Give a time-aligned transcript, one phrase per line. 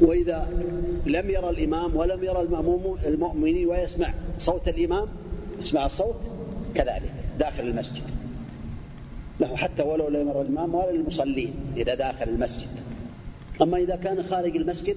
[0.00, 0.48] وإذا
[1.06, 5.08] لم يرى الإمام ولم يرى المأموم المؤمنين ويسمع صوت الإمام
[5.60, 6.20] يسمع الصوت
[6.74, 8.02] كذلك داخل المسجد.
[9.40, 12.68] له حتى ولو لم يرى الإمام ولا المصلين إذا داخل المسجد.
[13.62, 14.96] أما إذا كان خارج المسجد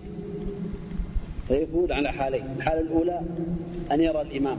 [1.47, 2.45] فيكون على حالين.
[2.57, 3.21] الحالة الأولى
[3.91, 4.57] أن يرى الإمام.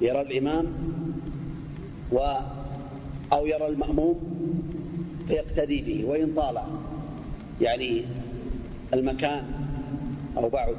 [0.00, 0.66] يرى الإمام
[2.12, 2.18] و
[3.32, 4.20] أو يرى المأموم
[5.28, 6.58] فيقتدي به وإن طال.
[7.60, 8.04] يعني
[8.94, 9.44] المكان
[10.36, 10.76] أو بعد.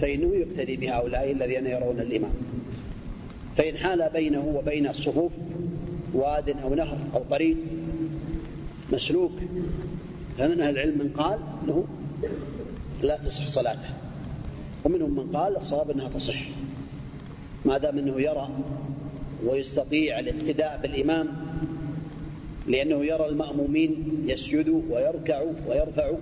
[0.00, 2.32] فإنه يقتدي بهؤلاء الذين يرون الإمام.
[3.56, 5.32] فإن حال بينه وبين الصفوف
[6.14, 7.56] واد أو نهر أو طريق
[8.92, 9.32] مسلوك
[10.38, 11.84] فمن أهل العلم من قال أنه
[13.02, 13.88] لا تصح صلاته.
[14.84, 16.48] ومنهم من قال الصواب أنها تصح.
[17.64, 18.48] ما دام أنه يرى
[19.44, 21.28] ويستطيع الاقتداء بالإمام
[22.66, 26.16] لأنه يرى المأمومين يسجدوا ويركعوا ويرفعوا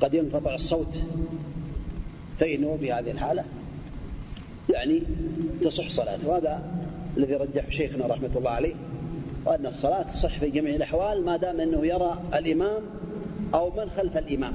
[0.00, 0.94] قد ينقطع الصوت.
[2.40, 3.44] فإنه في هذه الحالة.
[4.70, 5.02] يعني
[5.62, 6.62] تصح صلاته وهذا
[7.16, 8.74] الذي رجح شيخنا رحمة الله عليه
[9.46, 12.82] وأن الصلاة تصح في جميع الأحوال ما دام أنه يرى الإمام
[13.54, 14.52] أو من خلف الإمام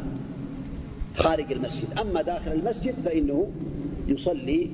[1.16, 1.99] خارج المسجد.
[1.99, 3.52] أما داخل المسجد فإنه
[4.08, 4.69] يصلي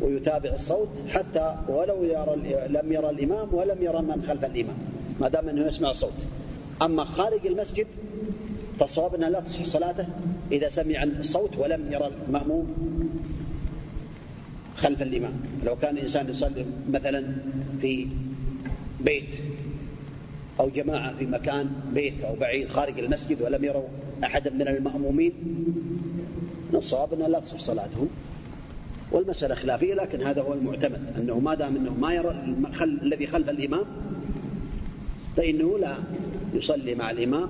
[0.00, 2.36] ويتابع الصوت حتى ولو يرى
[2.68, 4.76] لم يرى الإمام ولم يرى من خلف الإمام
[5.20, 6.12] ما دام أنه يسمع الصوت.
[6.82, 7.86] أما خارج المسجد
[8.80, 10.06] فالصواب أنه لا تصح صلاته
[10.52, 12.74] إذا سمع الصوت ولم يرى المأموم
[14.76, 15.32] خلف الإمام.
[15.64, 17.24] لو كان الإنسان يصلي مثلا
[17.80, 18.06] في
[19.00, 19.28] بيت
[20.60, 23.88] أو جماعة في مكان بيت أو بعيد خارج المسجد ولم يروا
[24.24, 25.32] أحدا من المأمومين
[26.74, 28.08] الصواب أنه لا تصح صلاتهم
[29.12, 33.84] والمسألة خلافية لكن هذا هو المعتمد أنه ما دام أنه ما يرى الذي خلف الإمام
[35.36, 35.96] فإنه لا
[36.54, 37.48] يصلي مع الإمام.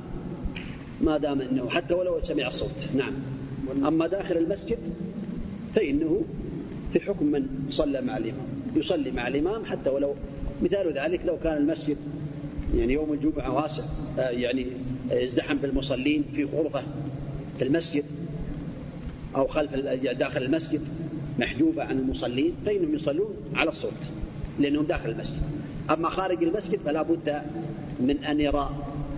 [1.00, 2.88] ما دام أنه حتى ولو سمع الصوت.
[2.94, 3.12] نعم.
[3.86, 4.78] أما داخل المسجد
[5.74, 6.24] فإنه
[6.92, 8.46] في حكم من صلى مع الإمام.
[8.76, 10.14] يصلي مع الإمام حتى ولو
[10.62, 11.96] مثال ذلك لو كان المسجد
[12.74, 13.82] يعني يوم الجمعة واسع
[14.18, 14.66] آه، يعني
[15.12, 16.82] ازدحم بالمصلين في غرفة
[17.58, 18.04] في المسجد
[19.36, 19.74] أو خلف
[20.18, 20.80] داخل المسجد
[21.38, 23.92] محجوبة عن المصلين فإنهم يصلون على الصوت
[24.58, 25.42] لأنهم داخل المسجد.
[25.90, 27.42] أما خارج المسجد فلا بد
[28.00, 28.70] من أن يرى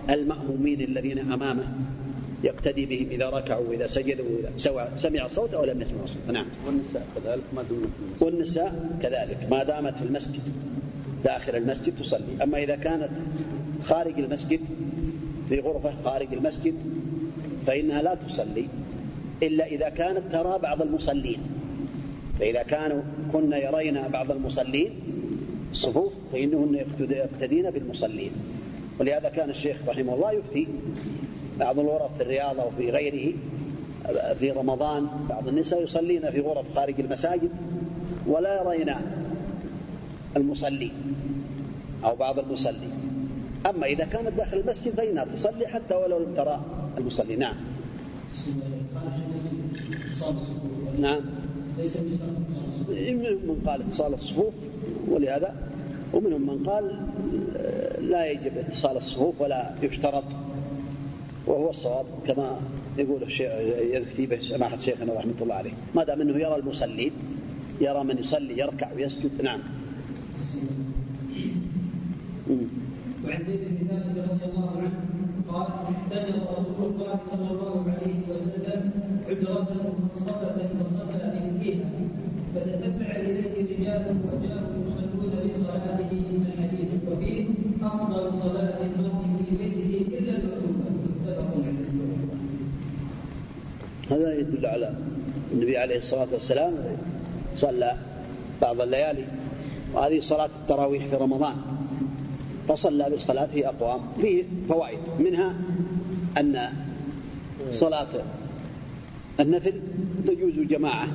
[0.09, 1.67] المأمومين الذين أمامه
[2.43, 6.45] يقتدي بهم إذا ركعوا وإذا سجدوا وإذا سواء سمع الصوت أو لم يسمع الصوت نعم.
[6.67, 8.21] والنساء كذلك ما في المسجد.
[8.21, 9.37] والنساء كذلك.
[9.51, 10.41] ما دامت في المسجد
[11.23, 12.43] داخل المسجد تصلي.
[12.43, 13.09] أما إذا كانت
[13.83, 14.59] خارج المسجد
[15.49, 16.73] في غرفة خارج المسجد
[17.67, 18.65] فإنها لا تصلي.
[19.43, 21.39] إلا إذا كانت ترى بعض المصلين.
[22.39, 23.01] فإذا كانوا
[23.33, 24.91] كن يرين بعض المصلين
[25.71, 28.31] الصفوف فإنهن يقتدين بالمصلين.
[29.01, 30.67] ولهذا كان الشيخ رحمه الله يفتي
[31.59, 33.33] بعض الغرف في الرياض أو في غيره
[34.39, 37.51] في رمضان بعض النساء يصلين في غرف خارج المساجد
[38.27, 38.95] ولا يرين
[40.37, 40.91] المصلي
[42.05, 42.89] أو بعض المصلي.
[43.69, 46.61] أما إذا كانت داخل المسجد فإنها تصلي حتى ولو لم ترى
[46.97, 47.35] المصلي.
[47.35, 47.55] نعم.
[50.99, 51.21] نعم.
[52.89, 54.53] منهم من قال اتصال الصفوف.
[55.07, 55.55] ولهذا
[56.13, 56.99] ومنهم من قال
[58.01, 60.23] لا يجب اتصال الصفوف ولا يشترط
[61.47, 62.59] وهو الصواب كما
[62.97, 65.71] يقول الشيخ به سماحة شيخنا رحمة الله عليه.
[65.95, 67.11] ما دام أنه يرى المصلين
[67.81, 69.59] يرى من يصلي يركع ويسجد نعم.
[73.25, 74.99] وعن زيد بن ثابت رضي الله عنه
[75.49, 78.91] قال احتجر رسول الله صلى الله عليه وسلم
[79.27, 79.67] حجرة
[80.05, 81.11] مخصبة فصلى
[81.61, 81.85] فيها.
[82.55, 87.45] فتتبع إليه رجال وجاءوا يصلون بصلاته من الحديث وفيه
[87.83, 91.81] افضل صلاة المرء في بيته إلا المكتوبه متفق عليه.
[94.09, 94.95] هذا يدل على
[95.51, 96.73] النبي عليه الصلاة والسلام
[97.55, 97.97] صلى
[98.61, 99.25] بعض الليالي
[99.93, 101.55] وهذه صلاة التراويح في رمضان.
[102.67, 103.99] فصلى بصلاته أقوام.
[104.21, 104.99] فيه فوائد.
[105.19, 105.53] منها
[106.37, 106.69] أن
[107.71, 108.07] صلاة
[109.39, 109.81] النفل
[110.27, 111.07] تجوز جماعة.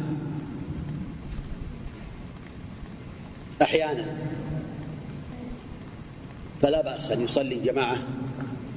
[3.63, 4.05] أحيانا
[6.63, 7.99] فلا بأس أن يصلي جماعة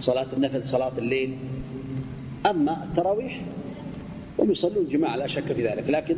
[0.01, 1.37] صلاة النفل صلاة الليل.
[2.45, 3.41] أما التراويح
[4.39, 5.83] هم يصلون جماعة لا شك في ذلك.
[5.89, 6.15] لكن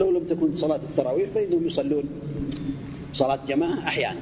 [0.00, 2.04] لو لم تكن صلاة التراويح فإنهم يصلون
[3.14, 4.20] صلاة جماعة أحيانا.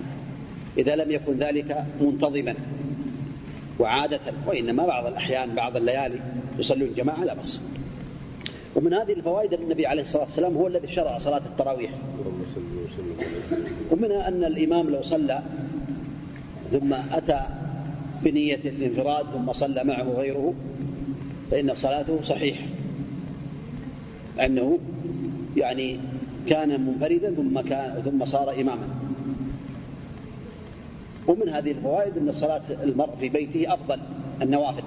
[0.79, 2.55] إذا لم يكن ذلك منتظما
[3.79, 6.21] وعادة وإنما بعض الأحيان بعض الليالي
[6.59, 7.63] يصلون جماعة لا بأس.
[8.77, 11.91] ومن هذه الفوائد أن النبي عليه الصلاة والسلام هو الذي شرع صلاة التراويح.
[13.91, 15.43] ومنها أن الإمام لو صلى
[16.73, 17.41] ثم أتى
[18.23, 20.55] بنية الانفراد ثم صلى معه غيره
[21.51, 22.65] فإن صلاته صحيحة.
[24.41, 24.79] أنه
[25.57, 25.99] يعني
[26.49, 28.89] كان منفردا ثم كان ثم صار إماما.
[31.27, 34.01] ومن هذه الفوائد أن صلاة المرء في بيته أفضل
[34.43, 34.83] النوافل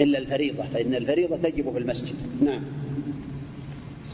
[0.00, 2.14] إلا الفريضة فإن الفريضة تجب في المسجد.
[2.44, 2.62] نعم.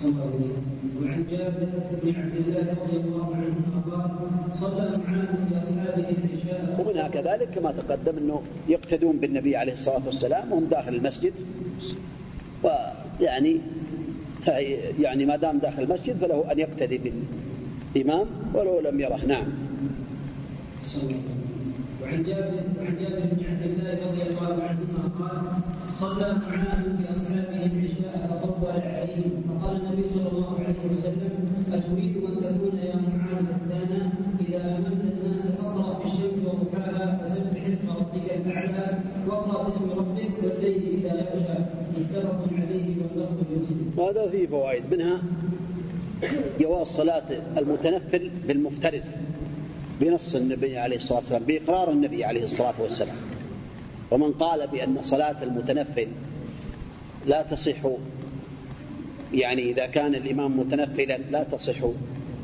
[0.04, 1.66] وعن جابر
[2.02, 4.10] بن عبد الله رضي الله عنهما قال
[4.58, 10.64] صلى معاذ باصحابه العشاء ومنها كذلك كما تقدم أنه يقتدون بالنبي عليه الصلاة والسلام وهم
[10.64, 11.32] داخل المسجد.
[12.64, 13.60] ويعني
[15.00, 17.00] يعني ما دام داخل المسجد فله أن يقتدي
[17.94, 19.20] بالإمام ولو لم يره.
[19.26, 19.44] نعم.
[22.02, 25.42] وعن جابر وعن جابر بن عبد الله رضي الله عنهما قال
[26.00, 31.32] صلى معاذ باصحابه العشاء فطول عليهم فقال النبي صلى الله عليه وسلم
[31.72, 37.90] أتريد أن تكون يا معاذ فتانا إذا اممت الناس فاقرأ في الشمس وضحاها فسبح اسم
[37.90, 38.98] ربك الأعلى.
[39.28, 41.58] واقرأ باسم ربك والليل إذا يغشى
[41.98, 43.92] متفق عليه واللفظ لمسلم.
[43.96, 44.82] وهذا فيه فوائد.
[44.94, 45.22] منها
[46.60, 49.02] جواز صلاة المتنفل بالمفترض
[50.00, 53.16] بنص النبي عليه الصلاة والسلام بإقرار النبي عليه الصلاة والسلام.
[54.10, 56.08] ومن قال بأن صلاة المتنفل
[57.26, 57.86] لا تصح
[59.34, 61.76] يعني إذا كان الإمام متنفلا لا تصح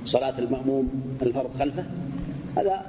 [0.07, 0.91] صلاة المأموم
[1.23, 1.85] الفرض خلفه؟
[2.57, 2.87] هذا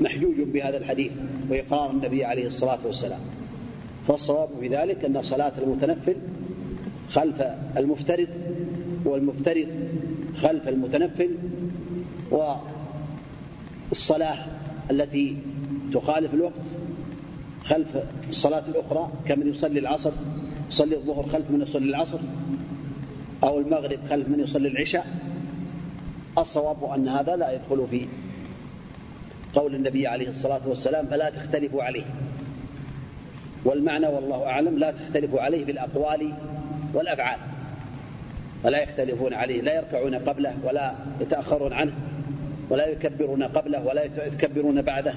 [0.00, 1.12] محجوج بهذا الحديث
[1.50, 3.20] وإقرار النبي عليه الصلاة والسلام.
[4.08, 6.16] فالصواب في ذلك أن صلاة المتنفل
[7.10, 7.42] خلف
[7.76, 8.28] المفترض
[9.04, 9.66] والمفترض
[10.36, 11.30] خلف المتنفل
[13.90, 14.46] والصلاة
[14.90, 15.36] التي
[15.94, 16.61] تخالف الوقت
[17.64, 17.88] خلف
[18.28, 20.10] الصلاة الأخرى كمن يصلي العصر
[20.68, 22.18] يصلي الظهر خلف من يصلي العصر
[23.44, 25.06] أو المغرب خلف من يصلي العشاء.
[26.38, 28.06] الصواب أن هذا لا يدخل في
[29.54, 32.04] قول النبي عليه الصلاة والسلام فلا تختلفوا عليه.
[33.64, 36.32] والمعنى والله أعلم لا تختلفوا عليه بالأقوال
[36.94, 37.38] والأفعال.
[38.64, 41.92] ولا يختلفون عليه لا يركعون قبله ولا يتأخرون عنه
[42.70, 45.14] ولا يكبرون قبله ولا يكبرون بعده.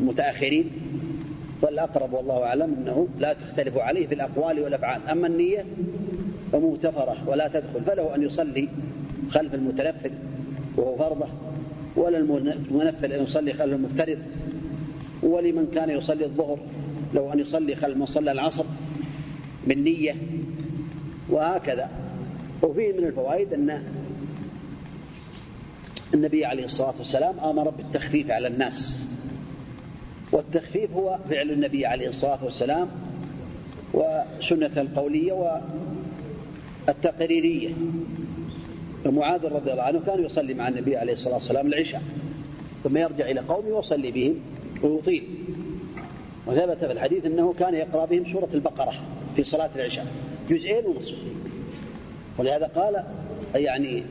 [0.00, 0.70] متأخرين.
[1.62, 5.08] والأقرب والله أعلم أنه لا تختلف عليه في الأقوال والأفعال.
[5.08, 5.64] أما النية
[6.52, 8.68] فمغتفرة ولا تدخل فله أن يصلي
[9.30, 10.10] خلف المتنفل
[10.76, 11.26] وهو فرضة
[11.96, 14.18] ولا المنفل أن يصلي خلف المفترض
[15.22, 16.58] ولمن كان يصلي الظهر
[17.14, 18.64] لو أن يصلي خلف من صلى العصر
[19.66, 20.14] بالنية
[21.30, 21.90] وهكذا.
[22.62, 23.82] وفيه من الفوائد أن
[26.14, 29.06] النبي عليه الصلاة والسلام أمر بالتخفيف على الناس.
[30.32, 32.88] والتخفيف هو فعل النبي عليه الصلاة والسلام
[33.94, 35.60] وسنة القولية
[36.88, 37.70] والتقريرية.
[39.06, 42.02] ومعاذ رضي الله عنه كان يصلي مع النبي عليه الصلاة والسلام العشاء
[42.84, 44.34] ثم يرجع إلى قومه ويصلي بهم
[44.82, 45.24] ويطيل.
[46.46, 48.92] وثبت في الحديث أنه كان يقرأ بهم سورة البقرة
[49.36, 50.06] في صلاة العشاء
[50.50, 51.16] جزئين ونصف.
[52.38, 53.04] ولهذا قال
[53.54, 54.02] يعني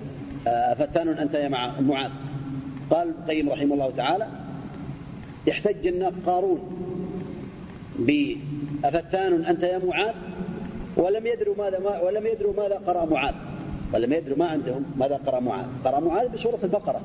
[0.48, 1.48] آه، فتان أنت يا
[1.80, 2.12] معاذ؟
[2.90, 4.28] قال القيم رحمه الله تعالى
[5.48, 6.60] يحتج الناس قارون.
[8.00, 10.14] بأفتان أنت يا معاذ؟
[10.98, 13.34] ولم يدروا ماذا ما ولم يدروا ماذا قرأ معاذ.
[13.94, 15.66] ولم يدروا ما عندهم ماذا قرأ معاذ.
[15.86, 17.02] قرأ معاذ بسورة البقرة.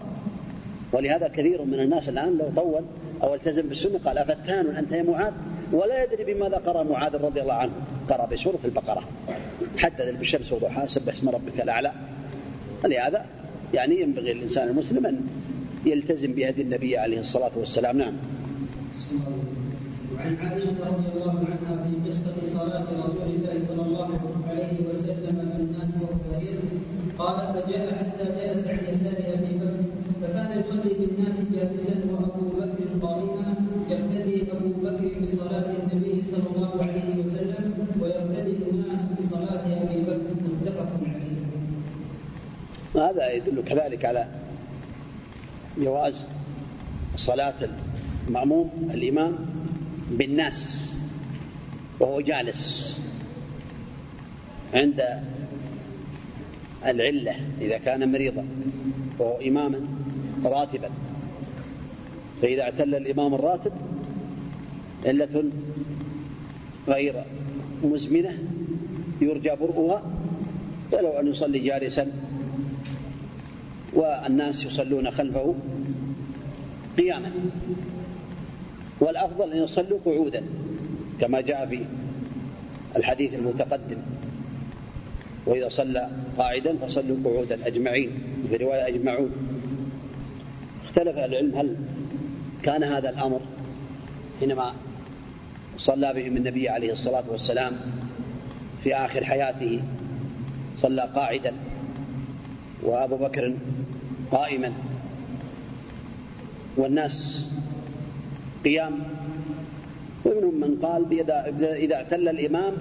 [0.92, 2.82] ولهذا كثير من الناس الآن لو طول
[3.22, 5.32] أو التزم بالسنة قال أفتان أنت يا معاذ؟
[5.72, 7.72] ولا يدري بماذا قرأ معاذ رضي الله عنه.
[8.08, 9.02] قرأ بسورة البقرة.
[9.78, 11.92] حدد بالشمس وضحاها سبح اسم ربك الأعلى.
[12.84, 13.26] ولهذا
[13.74, 15.20] يعني ينبغي الإنسان المسلم أن
[15.86, 18.12] يلتزم بهدي النبي عليه الصلاة والسلام نعم
[20.16, 24.10] وعن عائشة رضي الله عنها في قصة صلاة رسول الله صلى الله
[24.48, 26.58] عليه وسلم بالناس والظهير
[27.18, 29.84] قال فجاء حتى جلس عن يسار أبي بكر
[30.22, 33.54] فكان يصلي بالناس جالسا وأبو بكر قائما
[33.90, 40.90] يقتدي أبو بكر بصلاة النبي صلى الله عليه وسلم ويقتدي الناس بصلاة أبي بكر متفق
[41.06, 41.40] عليه.
[43.04, 44.26] هذا يدل كذلك على
[45.80, 46.24] جواز
[47.16, 47.54] صلاة
[48.28, 49.36] المأموم الإمام
[50.10, 50.94] بالناس
[52.00, 53.00] وهو جالس
[54.74, 55.04] عند
[56.86, 58.44] العلة إذا كان مريضا
[59.18, 59.80] وهو إماما
[60.44, 60.90] راتبا.
[62.42, 63.72] فإذا اعتل الإمام الراتب
[65.06, 65.44] علة
[66.88, 67.24] غير
[67.84, 68.38] مزمنة
[69.20, 70.02] يرجى برؤها
[70.92, 72.12] فلو أن يصلي جالسا
[73.94, 75.54] والناس يصلون خلفه
[76.98, 77.30] قياما.
[79.00, 80.42] والأفضل أن يصلوا قعودا
[81.20, 81.84] كما جاء في
[82.96, 83.96] الحديث المتقدم.
[85.46, 88.10] وإذا صلى قاعدا فصلوا قعودا أجمعين
[88.50, 89.30] في رواية أجمعون.
[90.84, 91.76] اختلف العلم هل
[92.62, 93.40] كان هذا الأمر
[94.40, 94.72] حينما
[95.76, 97.72] صلى بهم النبي عليه الصلاة والسلام
[98.84, 99.82] في آخر حياته
[100.76, 101.52] صلى قاعدا
[102.82, 103.54] وأبو بكر
[104.32, 104.72] قائما.
[106.76, 107.46] والناس
[108.64, 108.98] قيام.
[110.24, 111.06] ومنهم من قال
[111.60, 112.72] إذا اعتل الإمام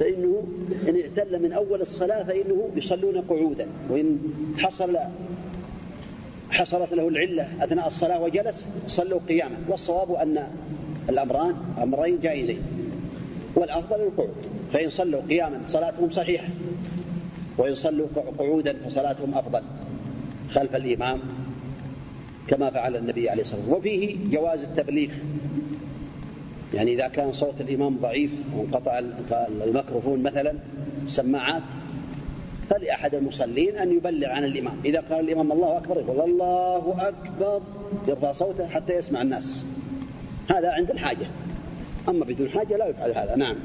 [0.00, 0.44] فإنه
[0.88, 3.66] إن اعتل من أول الصلاة فإنه يصلون قعودا.
[3.90, 4.18] وإن
[4.58, 4.96] حصل
[6.50, 9.56] حصلت له العلة أثناء الصلاة وجلس صلوا قياما.
[9.68, 10.48] والصواب أن
[11.08, 12.62] الأمران أمرين جائزين.
[13.54, 14.34] والأفضل القعود.
[14.72, 16.48] فإن صلوا قياما صلاتهم صحيحة.
[17.58, 18.06] وإن صلوا
[18.38, 19.62] قعودا فصلاتهم أفضل
[20.50, 21.20] خلف الإمام
[22.48, 23.78] كما فعل النبي عليه الصلاة والسلام.
[23.78, 25.10] وفيه جواز التبليغ.
[26.74, 29.02] يعني إذا كان صوت الإمام ضعيف وانقطع
[29.64, 30.54] الميكروفون مثلا
[31.06, 31.62] سماعات
[32.70, 34.76] فلأحد المصلين أن يبلغ عن الإمام.
[34.84, 37.60] إذا قال الإمام الله أكبر يقول الله أكبر
[38.08, 39.66] يرفع صوته حتى يسمع الناس.
[40.50, 41.26] هذا عند الحاجة.
[42.08, 43.36] أما بدون حاجة لا يفعل هذا.
[43.36, 43.56] نعم.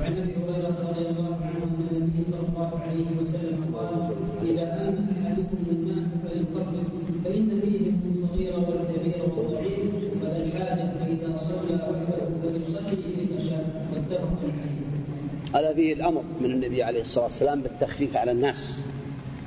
[0.00, 4.12] وعن أبي هريرة رضي الله عنه أن النبي صلى الله عليه وسلم قال
[4.50, 6.84] إذا آمن أحدكم الناس فليقبل
[7.24, 9.78] فإن فيهم الصغير والكبير والضعيف
[10.22, 13.88] وذا الحاجة فإذا صلى وحده فليصلي في شاء.
[13.92, 15.60] متفق عليه.
[15.60, 18.82] هذا فيه الأمر من النبي عليه الصلاة والسلام بالتخفيف على الناس.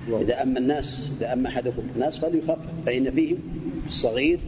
[0.08, 3.38] إذا أما الناس إذا أما أحدكم الناس فليخفف فإن فيهم
[3.88, 4.40] الصغير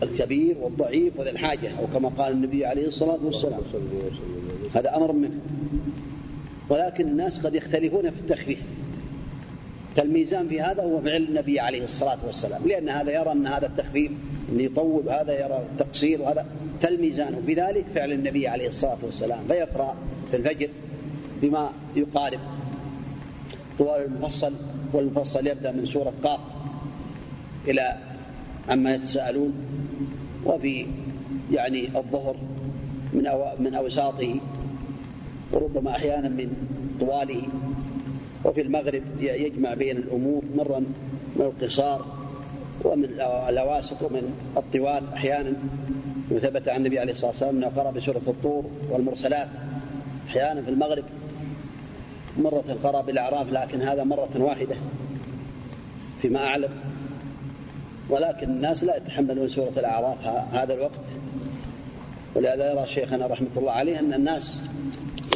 [0.00, 3.60] والكبير والضعيف وذا الحاجة أو كما قال النبي عليه الصلاة والسلام.
[4.74, 5.38] هذا أمر منه.
[6.68, 8.62] ولكن الناس قد يختلفون في التخفيف.
[9.96, 12.62] فالميزان في هذا هو فعل النبي عليه الصلاة والسلام.
[12.66, 14.12] لأن هذا يرى أن هذا التخفيف
[14.52, 16.46] أن يطول وهذا يرى التقصير وهذا
[16.82, 17.42] فالميزان.
[17.46, 19.40] بذلك فعل النبي عليه الصلاة والسلام.
[19.48, 19.96] فيقرأ
[20.30, 20.68] في الفجر
[21.42, 22.40] بما يقارب.
[23.78, 24.52] طوال المفصل
[24.92, 26.40] والمفصل يبدأ من سورة قاف
[27.68, 27.96] إلى
[28.68, 29.52] عما يتساءلون.
[30.48, 30.86] وفي
[31.52, 32.36] يعني الظهر
[33.12, 34.34] من أو من أوساطه
[35.52, 36.52] وربما أحيانا من
[37.00, 37.42] طواله.
[38.44, 40.78] وفي المغرب يجمع بين الأمور مرة
[41.36, 42.06] من القصار
[42.84, 43.04] ومن
[43.48, 45.52] الأواسط ومن الطوال أحيانا.
[46.30, 49.48] وثبت عن النبي عليه الصلاة والسلام أنه قرأ بسورة الطور والمرسلات
[50.28, 51.04] أحيانا في المغرب
[52.38, 54.76] مرة قرأ بالأعراف لكن هذا مرة واحدة
[56.22, 56.70] فيما أعلم.
[58.10, 61.00] ولكن الناس لا يتحملون سورة الأعراف هذا الوقت.
[62.34, 64.62] ولهذا يرى شيخنا رحمة الله عليه أن الناس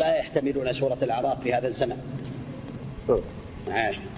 [0.00, 1.96] لا يحتملون سورة الأعراف في هذا الزمن.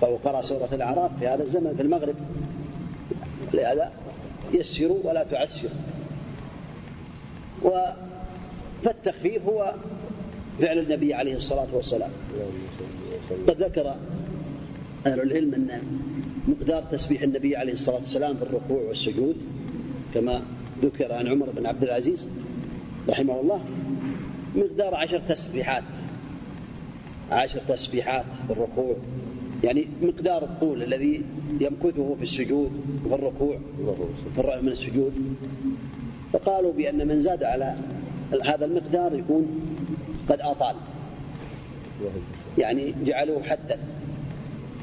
[0.00, 2.14] فهو قرأ سورة الأعراف في هذا الزمن في المغرب.
[3.54, 3.92] لهذا
[4.52, 5.70] يسروا ولا تعسروا
[8.84, 9.74] فالتخفيف هو
[10.60, 12.10] فعل النبي عليه الصلاة والسلام.
[13.48, 13.94] قد ذكر
[15.06, 15.82] أهل العلم أن
[16.48, 19.36] مقدار تسبيح النبي عليه الصلاة والسلام في الركوع والسجود
[20.14, 20.42] كما
[20.82, 22.28] ذكر عن عمر بن عبد العزيز
[23.08, 23.64] رحمه الله
[24.54, 25.84] مقدار عشر تسبيحات.
[27.30, 28.96] عشر تسبيحات في الركوع.
[29.64, 31.22] يعني مقدار الطول الذي
[31.60, 32.70] يمكثه في السجود
[33.04, 33.58] وفي الركوع
[34.36, 35.36] في من السجود.
[36.32, 37.74] فقالوا بأن من زاد على
[38.44, 39.46] هذا المقدار يكون
[40.28, 40.76] قد أطال.
[42.58, 43.78] يعني جعلوه حدا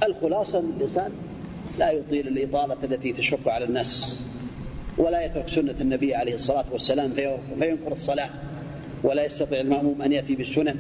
[0.03, 1.12] الخلاصة الإنسان
[1.80, 4.22] لا يطيل الإطالة التي تشق على الناس
[4.98, 7.13] ولا يترك سنة النبي عليه الصلاة والسلام
[7.60, 8.30] فينكر الصلاة
[9.04, 10.75] ولا يستطيع المأموم أن يأتي بالسنن.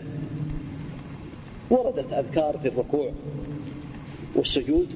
[1.69, 3.11] وردت أذكار في الركوع
[4.35, 4.87] والسجود.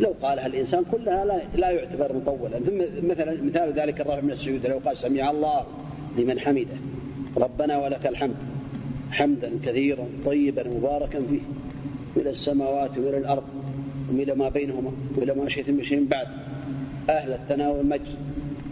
[0.00, 2.60] لو قالها الإنسان كلها لا, يعتبر مطولا.
[3.02, 5.66] مثلا مثال ذلك الرفع من السجود لو قال سمع الله
[6.18, 6.76] لمن حمده
[7.36, 8.36] ربنا ولك الحمد
[9.10, 11.40] حمدا كثيرا طيبا مباركا فيه
[12.16, 13.44] إلى السماوات وإلى الأرض.
[14.12, 16.28] وإلى ما بينهما وإلى ما شئت من شيء بعد.
[17.10, 18.16] أهل الثناء والمجد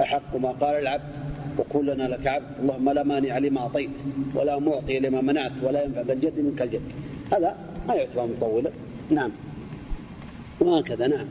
[0.00, 1.12] أحق ما قال العبد
[1.58, 2.46] وكلنا لك عبد.
[2.62, 3.90] اللهم لا مانع لما أعطيت
[4.34, 6.82] ولا معطي لما منعت ولا ينفع ذا الجد منك الجد.
[7.32, 7.56] هذا
[7.88, 8.70] ما يعتبر مطولا.
[9.10, 9.30] نعم.
[10.60, 11.26] وهكذا نعم.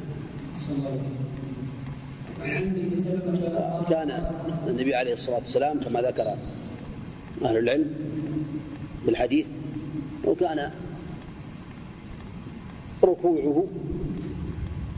[3.90, 4.24] كان
[4.68, 6.36] النبي عليه الصلاة والسلام كما ذكر
[7.46, 7.86] أهل العلم
[9.06, 9.46] بالحديث
[10.26, 10.72] وكان
[13.06, 13.66] ركوعه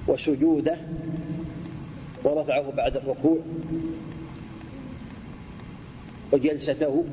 [0.07, 0.77] وسجوده
[2.23, 3.37] ورفعه بعد الركوع
[6.33, 7.03] وجلسته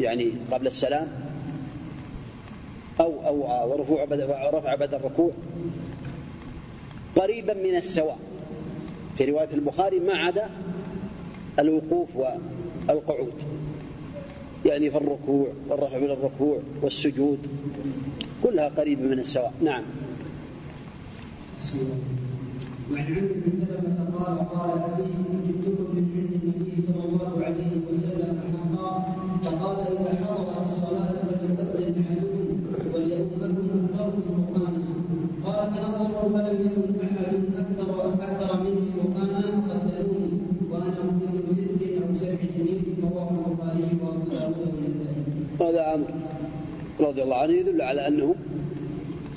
[0.00, 1.08] يعني قبل السلام
[3.00, 4.04] أو أو ورفوع
[4.52, 5.30] رفع بعد الركوع
[7.16, 8.18] قريبا من السواء.
[9.18, 10.50] في رواية البخاري ما عدا
[11.58, 13.42] الوقوف والقعود.
[14.64, 17.38] يعني في الركوع والرفع من الركوع والسجود
[18.42, 19.54] كلها قريبة من السواء.
[19.62, 19.82] نعم.
[21.72, 25.04] وعن عمرو بن سلمة قال قال ابي
[25.46, 28.90] جئتكم من عند النبي صلى الله عليه وسلم حقا
[29.44, 32.44] فقال اذا حضرت الصلاه فليؤذن احدكم
[32.94, 34.82] وليؤمكم اكثركم مقاما
[35.46, 37.88] قال تنظروا فلم يكن احد أكثر
[38.22, 40.30] أكثر مني مقاما قتلوني
[40.70, 45.22] وأنا ابن ست أو سبع سنين رواه البخاري وابو داود والنسائي.
[45.60, 46.06] هذا عمرو
[47.00, 48.34] رضي الله عنه يدل على أنه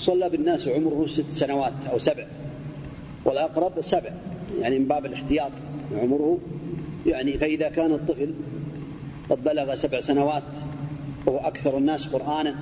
[0.05, 2.25] صلى بالناس عمره ست سنوات أو سبع
[3.25, 4.09] والأقرب سبع
[4.61, 5.51] يعني من باب الاحتياط
[6.01, 6.37] عمره
[7.05, 8.33] يعني فإذا كان الطفل
[9.29, 10.43] قد بلغ سبع سنوات
[11.25, 12.55] وهو أكثر الناس قرآنا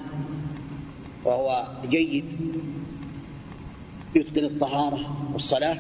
[1.26, 2.26] وهو جيد
[4.16, 5.78] يتقن الطهارة والصلاة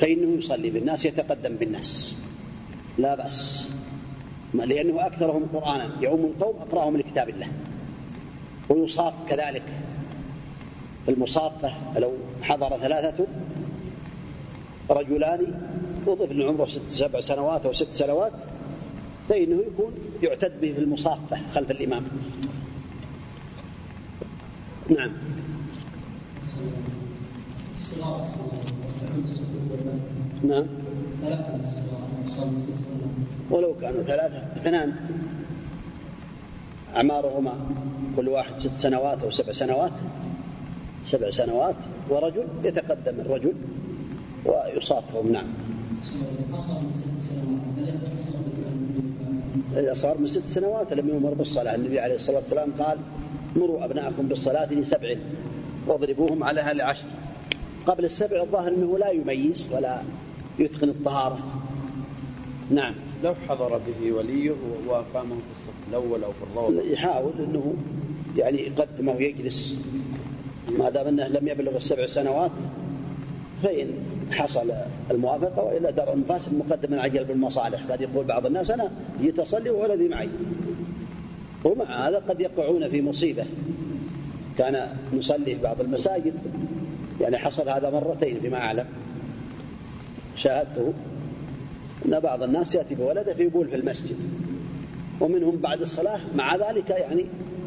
[0.00, 2.16] فإنه يصلي بالناس يتقدم بالناس.
[2.98, 3.70] لا بأس.
[4.54, 7.48] لأنه أكثرهم قرآنا يعم القوم أقرأهم لكتاب الله
[8.68, 9.62] ويصاف كذلك.
[11.08, 13.26] المصافة لو حضر ثلاثة
[14.90, 15.54] رجلان
[16.06, 18.32] وطفل عمره ست سبع سنوات أو ست سنوات
[19.28, 19.92] فإنه يكون
[20.22, 22.04] يعتد به في المصافة خلف الإمام.
[24.90, 25.12] نعم.
[30.44, 30.66] نعم.
[33.50, 34.94] ولو كانوا ثلاثة اثنان.
[36.96, 37.54] أعمارهما
[38.16, 39.92] كل واحد ست سنوات أو سبع سنوات.
[41.04, 41.74] سبع سنوات
[42.10, 43.52] ورجل يتقدم الرجل
[44.44, 45.46] ويصافهم نعم.
[49.76, 51.74] إذا صار من ست سنوات لم يؤمر بالصلاة.
[51.74, 52.98] النبي عليه الصلاة والسلام قال
[53.56, 55.16] مروا أبناءكم بالصلاة لسبع
[55.86, 57.06] واضربوهم عليها لعشر
[57.86, 60.02] قبل السبع الظاهر أنه لا يميز ولا
[60.58, 61.38] يتقن الطهارة.
[62.70, 62.94] نعم.
[63.24, 64.50] لو حضر به وليه
[64.86, 66.82] وقامه في الصف الأول أو في الروضة.
[66.82, 67.74] يحاول أنه
[68.36, 69.76] يعني يقدمه ويجلس.
[70.68, 72.50] ما دام أنه لم يبلغ السبع سنوات
[73.62, 73.88] فإن
[74.30, 74.72] حصل
[75.10, 77.82] الموافقة وإلا درء المفاسد مقدم عجل بالمصالح.
[77.90, 80.28] قد يقول بعض الناس أنا جيت أصلي وولدي معي.
[81.64, 83.44] ومع هذا قد يقعون في مصيبة.
[84.58, 86.34] كان نصلي في بعض المساجد
[87.20, 88.86] يعني حصل هذا مرتين فيما أعلم.
[90.36, 90.92] شاهدته
[92.06, 94.16] أن بعض الناس يأتي بولده فيبول في المسجد.
[95.20, 97.26] ومنهم بعد الصلاة مع ذلك يعني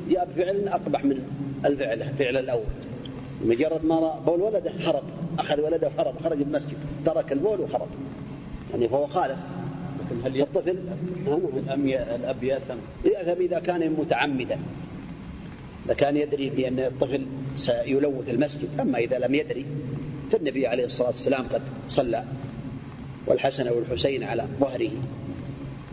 [0.10, 1.24] جاء بفعل أقبح من
[1.66, 2.87] الفعل فعل الأول.
[3.46, 5.04] مجرد ما رأى بول ولده هرب
[5.40, 7.88] أخذ ولده وهرب خرج من المسجد ترك البول وهرب
[8.72, 9.38] يعني فهو خالف.
[10.00, 10.78] لكن هل الطفل
[12.16, 14.60] الأب يأثم؟ يأثم إذا كان متعمدا.
[15.86, 17.26] إذا كان يدري بأن الطفل
[17.58, 19.66] سيلوث المسجد أما إذا لم يدري
[20.32, 22.24] فالنبي عليه الصلاة والسلام قد صلى
[23.28, 24.92] والحسن والحسين على ظهره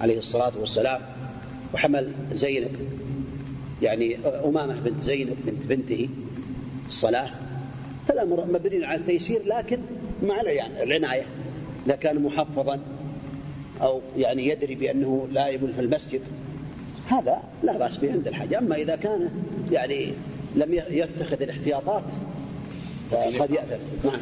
[0.00, 1.00] عليه الصلاة والسلام
[1.74, 2.76] وحمل زينب
[3.82, 6.08] يعني أمامة بنت زينب بنت بنته
[6.88, 7.30] الصلاة
[8.08, 9.78] فالأمر مبني على التيسير لكن
[10.22, 10.40] مع
[10.82, 11.26] العناية.
[11.86, 12.80] إذا كان محفظا
[13.82, 16.20] أو يعني يدري بأنه لا يبل في المسجد
[17.06, 19.30] هذا لا بأس به عند الحاجة أما إذا كان
[19.72, 20.12] يعني
[20.56, 22.02] لم يتخذ الاحتياطات
[23.10, 24.20] فقد يأثر نعم.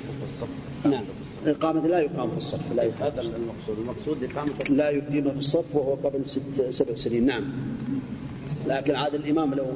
[0.85, 1.05] نعم.
[1.47, 3.79] إقامة لا يقام في الصف لا يقام هذا المقصود.
[3.79, 7.27] المقصود إقامة لا يقيم في الصف وهو قبل ست سبع سنين.
[7.27, 7.53] نعم.
[8.67, 9.67] لكن عاد الإمام لو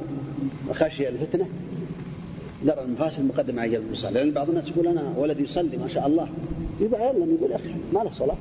[0.73, 1.47] خشي الفتنة
[2.65, 6.27] درى المفاسد مقدم على المصلى لأن بعض الناس يقول أنا ولدي يصلي ما شاء الله.
[6.81, 8.37] يعلم يقول يا أخي ما له صلاة.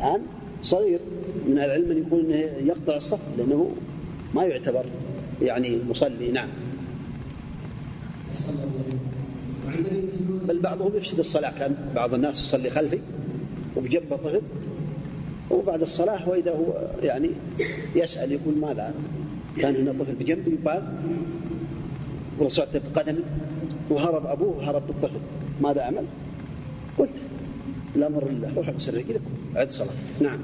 [0.00, 0.22] الآن
[0.62, 1.00] صغير
[1.46, 3.70] من العلم أن يقول أنه يقطع الصف لأنه
[4.34, 4.84] ما يعتبر
[5.42, 6.30] يعني مصلي.
[6.30, 6.48] نعم.
[10.48, 11.58] بل بعضهم يفسد الصلاة.
[11.58, 12.98] كان بعض الناس يصلي خلفي
[13.76, 14.40] وبجنبه طفل
[15.50, 17.30] وبعد الصلاة وإذا هو يعني
[17.94, 18.94] يسأل يقول ماذا؟
[19.56, 20.82] كان هنا طفل بجنبي يقال
[22.38, 23.24] ورصعت بقدمي
[23.90, 25.20] وهرب أبوه وهرب بالطفل
[25.62, 26.04] ماذا أعمل؟
[26.98, 27.16] قلت
[27.96, 29.20] الأمر لله روح اغسل رجلك
[29.56, 30.38] عد صلاة نعم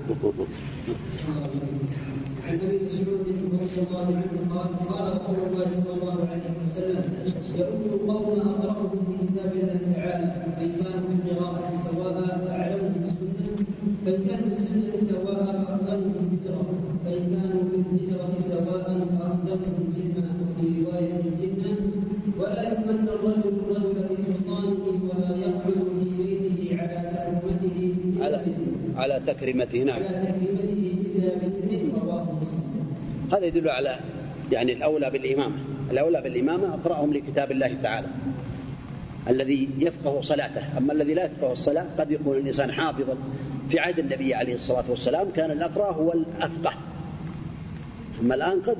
[2.48, 3.08] عن ابي مسعود
[3.60, 7.04] رضي الله عنه قال قال رسول الله صلى الله عليه وسلم
[7.60, 12.14] يؤمن القوم اقرأهم بكتاب الله تعالى فان كانوا في القراءة سواء
[12.46, 13.66] فاعلمهم بالسنة
[14.04, 16.66] فان كانوا في السنة سواء فاقدمهم هجرة
[17.04, 18.84] فان كانوا في الهجرة سواء
[19.18, 21.76] فاقدمهم سنة وفي رواية سنة
[22.38, 27.94] ولا يؤمن الرجل الرجل في سلطانه ولا يقعد في بيته على تأمته
[28.24, 28.42] على
[28.96, 29.96] على تكريمته نعم.
[29.96, 32.96] على تكريمته إلا بإذنه رواه مسلم.
[33.32, 33.98] هذا يدل على
[34.52, 35.56] يعني الأولى بالإمامة.
[35.90, 38.06] الأولى بالإمامة أقرأهم لكتاب الله تعالى.
[39.28, 40.78] الذي يفقه صلاته.
[40.78, 43.16] أما الذي لا يفقه الصلاة قد يكون الإنسان حافظا.
[43.70, 46.72] في عهد النبي عليه الصلاة والسلام كان الأقرأ هو الأفقه.
[48.20, 48.76] أما الآن قد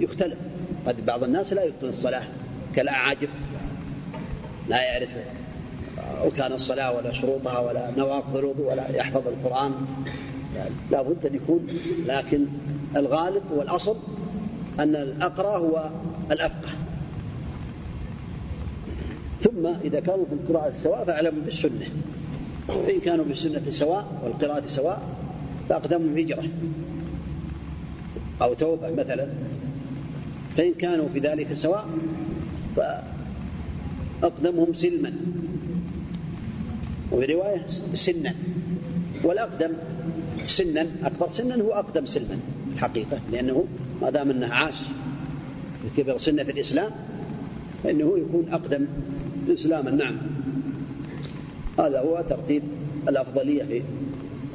[0.00, 0.38] يختلف.
[0.86, 2.22] قد بعض الناس لا يتقن الصلاة
[2.76, 3.28] كالأعاجب
[4.68, 5.08] لا يعرف
[6.24, 9.72] وكان الصلاة ولا شروطها ولا نواقض الوضوء ولا يحفظ القرآن
[10.56, 11.66] يعني لا بد أن يكون.
[12.06, 12.46] لكن
[12.96, 13.96] الغالب والأصل
[14.78, 15.90] أن الأقرأ هو
[16.30, 16.70] الأفقه.
[19.42, 21.86] ثم إذا كانوا في القراءة سواء فاعلموا بالسنة.
[22.68, 25.02] فإن كانوا بالسنة سواء والقراءة سواء
[25.68, 26.44] فأقدمهم هجرة
[28.42, 29.28] أو توبة مثلا.
[30.56, 31.88] فإن كانوا في ذلك سواء
[34.20, 35.12] فأقدمهم سلما.
[37.12, 38.34] وفي رواية سنا.
[39.24, 39.72] والأقدم
[40.46, 42.38] سنا أكبر سنا هو أقدم سلما
[42.74, 43.64] الحقيقة لأنه
[44.02, 44.74] ما دام أنه عاش
[45.96, 46.90] كبر سنة في الإسلام
[47.84, 48.86] فإنه يكون أقدم
[49.52, 49.90] إسلاما.
[49.90, 50.16] نعم.
[51.78, 52.62] هذا هو ترتيب
[53.08, 53.82] الأفضلية في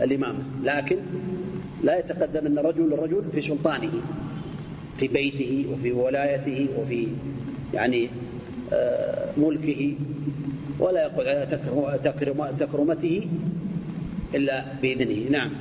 [0.02, 0.40] الإمامة.
[0.64, 0.98] لكن
[1.84, 3.92] لا يتقدم أن رجل رجل في سلطانه.
[5.00, 7.08] في بيته وفي ولايته وفي
[7.74, 8.10] يعني
[8.74, 9.96] آه، ملكه
[10.80, 12.00] ولا يقعد على
[12.60, 13.28] تكرمته
[14.36, 15.30] إلا بإذنه.
[15.30, 15.52] نعم.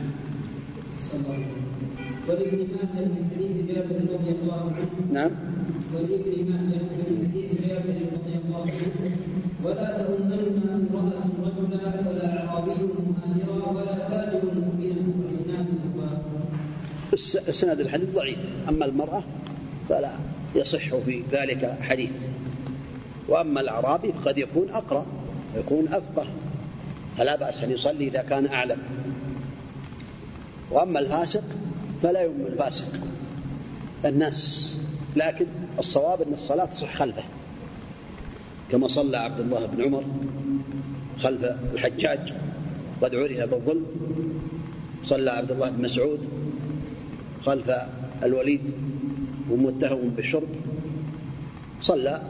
[2.28, 5.30] ولابن ماجه من حديث جابر رضي الله عنه نعم.
[5.94, 9.16] ولابن ماجه من حديث جابر رضي الله عنه
[9.64, 10.62] ولا تظنن
[10.94, 12.70] امرأة رجلا ولا أعرابي
[13.08, 14.42] مهاجرا ولا تاجر
[17.48, 18.38] السند الحديث ضعيف.
[18.68, 19.22] أما المرأة
[19.88, 20.12] فلا
[20.54, 22.10] يصح في ذلك حديث.
[23.28, 25.06] وأما الأعرابي فقد يكون أقرأ
[25.56, 26.26] ويكون أفقه.
[27.18, 28.78] فلا بأس أن يصلي إذا كان أعلم.
[30.70, 31.44] وأما الفاسق
[32.02, 32.86] فلا يؤم الفاسق.
[34.04, 34.70] الناس
[35.16, 35.46] لكن
[35.78, 37.24] الصواب أن الصلاة تصح خلفه.
[38.72, 40.04] كما صلى عبد الله بن عمر
[41.18, 42.32] خلف الحجاج
[43.02, 43.86] قد عرف بالظلم.
[45.04, 46.43] صلى عبد الله بن مسعود
[47.46, 47.70] خلف
[48.22, 48.60] الوليد
[49.50, 50.48] ومتهم بالشرب
[51.80, 52.22] صلى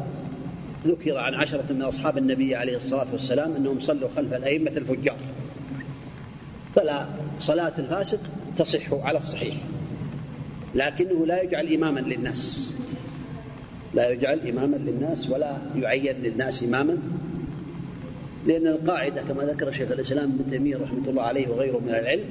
[0.87, 5.17] ذكر عن عشرة من أصحاب النبي عليه الصلاة والسلام أنهم صلوا خلف الأئمة الفجار.
[6.75, 7.07] فلا
[7.39, 8.21] صلاة الفاسق
[8.59, 9.57] تصح على الصحيح
[10.75, 12.73] لكنه لا يجعل إماما للناس
[13.95, 16.99] لا يجعل إماما للناس ولا يعين للناس إماما
[18.47, 22.25] لأن القاعدة كما ذكر شيخ الإسلام ابن تيمية رحمة الله عليه وغيره من العلم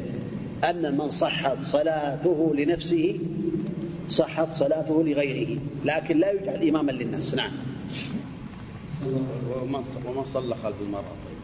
[0.64, 3.20] أن من صحت صلاته لنفسه
[4.10, 5.60] صحت صلاته لغيره.
[5.86, 7.36] لكن لا يجعل إماما للناس.
[7.36, 7.52] نعم.
[10.06, 11.40] ومن صلى خلف المرأة؟ طيب.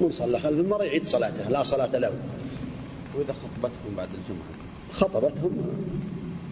[0.00, 2.12] من صلى خلف المرأة يعيد صلاته لا صلاة له.
[3.14, 4.48] وإذا خطبتهم بعد الجمعة؟
[4.92, 5.52] خطبتهم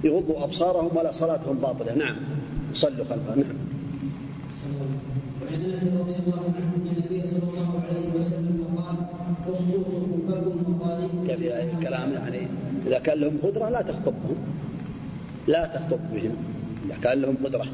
[0.05, 1.95] يغضوا أبصارهم ولا صلاتهم باطلة.
[1.95, 2.17] نعم.
[2.75, 3.57] صلوا خلفها نعم.
[5.43, 7.52] وعن أنس رضي الله عنه أن النبي صلى الله عليه وسلم
[9.49, 11.25] وقاربوا
[11.79, 12.47] الكلام يعني
[12.87, 14.37] إذا كان لهم قدرة لا تخطبهم
[15.47, 16.37] لا تخطب بهم.
[16.87, 17.67] إذا كان لهم قدرة.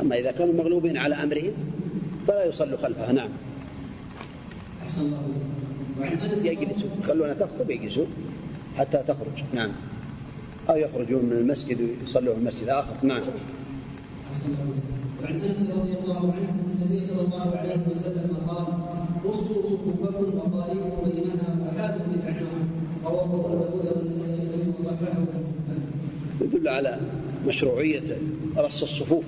[0.00, 1.52] أما إذا كانوا مغلوبين على أمرهم
[2.28, 3.28] فلا يصلوا خلفها نعم.
[4.98, 5.18] الله
[6.44, 6.88] يجلسوا.
[7.02, 8.06] يخلونها تخطب يجلسوا
[8.76, 9.44] حتى تخرج.
[9.54, 9.72] نعم.
[10.70, 12.94] أو يخرجون من المسجد ويصلوا في المسجد آخر.
[13.02, 13.22] نعم.
[15.22, 18.66] وعن أنس رضي الله عنه النبي صلى الله عليه وسلم قال
[19.24, 22.48] قصوا صفوفكم وقاربوا بينها وحاذوا بالاعناق
[23.04, 25.24] رواه أبو داود والنسائي وصححه
[26.40, 26.98] يدل على
[27.46, 28.18] مشروعية
[28.56, 29.24] رص الصفوف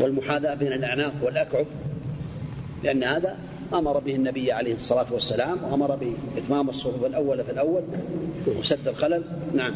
[0.00, 1.66] والمحاذاة بين الأعناق والأكعب
[2.84, 3.38] لأن هذا
[3.74, 5.96] أمر به النبي عليه الصلاة والسلام وأمر
[6.36, 7.82] بإتمام الصفوف الأول في الأول
[8.46, 9.22] وسد الخلل.
[9.54, 9.74] نعم.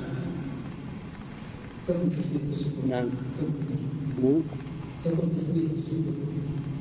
[2.89, 3.09] نعم.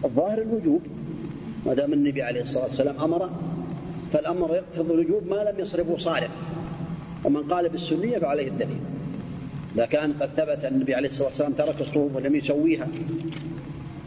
[0.06, 0.82] الظاهر الوجوب
[1.66, 3.30] ما دام النبي عليه الصلاة والسلام أمر
[4.14, 6.30] فالأمر يقتضي الوجوب ما لم يصرفه صالح.
[7.26, 8.80] ومن قال بالسنية فعليه الدليل.
[9.76, 12.88] إذا كان قد ثبت النبي عليه الصلاة والسلام ترك الصفوف ولم يسويها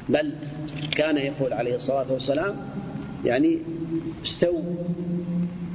[0.08, 0.32] بل
[0.96, 2.56] كان يقول عليه الصلاة والسلام
[3.24, 3.58] يعني
[4.24, 4.62] استووا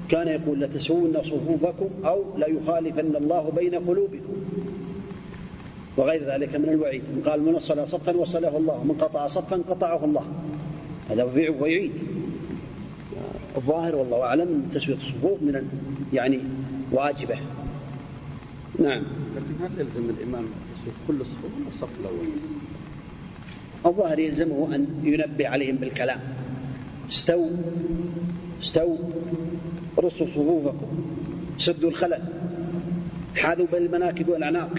[0.10, 4.36] كان يقول لتسوون صفوفكم أو ليخالفن الله بين قلوبكم.
[5.98, 7.02] وغير ذلك من الوعيد.
[7.16, 10.26] من قال من وصل صفا وصله الله ومن قطع صفا قطعه الله.
[11.10, 11.24] هذا
[11.60, 11.92] ويعيد.
[13.58, 15.70] الظاهر والله أعلم أن تسوية الصفوف من
[16.14, 16.40] يعني
[16.92, 17.36] واجبة.
[18.80, 19.04] نعم.
[19.36, 22.28] لكن هل يلزم الإمام تسوية كل الصفوف ولا الصف الأول؟
[23.86, 26.20] الظاهر يلزمه أن ينبه عليهم بالكلام.
[27.12, 27.58] استووا.
[28.64, 28.98] استووا.
[30.00, 30.88] رصوا صفوفكم.
[31.58, 32.22] سدوا الخلل.
[33.36, 34.74] حاذوا بين المناكب والأعناق.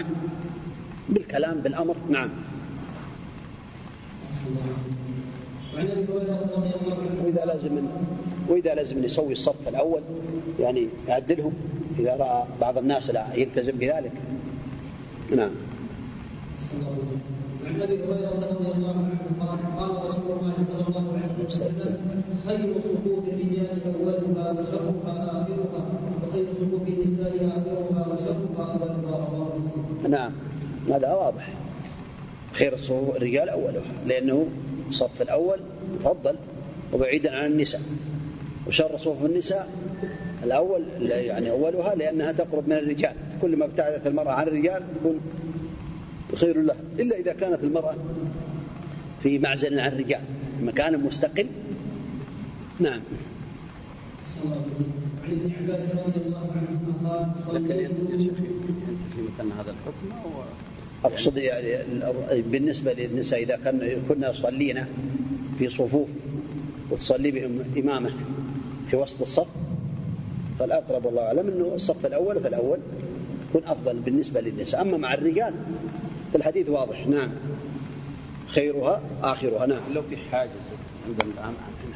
[1.09, 1.95] بالكلام بالأمر.
[2.09, 2.29] نعم.
[7.23, 7.87] وإذا لازم
[8.49, 10.01] وإذا لازم يسوي الصف الأول
[10.59, 11.53] يعني يعدلهم
[11.99, 14.11] إذا رأى بعض الناس لا يلتزم بذلك.
[15.35, 15.51] نعم.
[17.67, 21.97] عن ابي هريره رضي الله عنه قال قال رسول الله صلى الله عليه وسلم
[22.47, 25.85] خير صفوف الرجال اولها وشرها اخرها
[26.27, 30.11] وخير صفوف النساء اخرها وشرها اولها رواه مسلم.
[30.11, 30.31] نعم.
[30.89, 31.49] هذا واضح.
[32.53, 34.47] خير الصفوف الرجال أولها لأنه
[34.89, 35.59] الصف الأول
[35.95, 36.35] مفضل
[36.93, 37.81] وبعيدا عن النساء.
[38.67, 39.69] وشر صفوف النساء
[40.43, 43.13] الأول يعني أولها لأنها تقرب من الرجال.
[43.41, 45.19] كل ما ابتعدت المرأة عن الرجال يكون
[46.35, 47.95] خير لها إلا إذا كانت المرأة
[49.23, 50.21] في معزل عن الرجال
[50.61, 51.47] مكان مستقل.
[52.79, 53.01] نعم.
[55.25, 57.91] عن ابن عباس رضي الله عنهما قال صليت
[59.15, 60.09] في مثل هذا الحكم
[61.05, 61.77] أقصد يعني
[62.41, 64.87] بالنسبة للنساء إذا كن كنا يصلينا
[65.59, 66.09] في صفوف
[66.91, 68.09] وتصلي بهم إمامة
[68.89, 69.47] في وسط الصف
[70.59, 72.77] فالأقرب والله أعلم أنه الصف الأول فالأول
[73.49, 74.81] يكون أفضل بالنسبة للنساء.
[74.81, 75.53] أما مع الرجال
[76.33, 77.07] فالحديث واضح.
[77.07, 77.29] نعم.
[78.47, 79.65] خيرها آخرها.
[79.65, 79.81] نعم.
[79.93, 80.51] لو في حاجز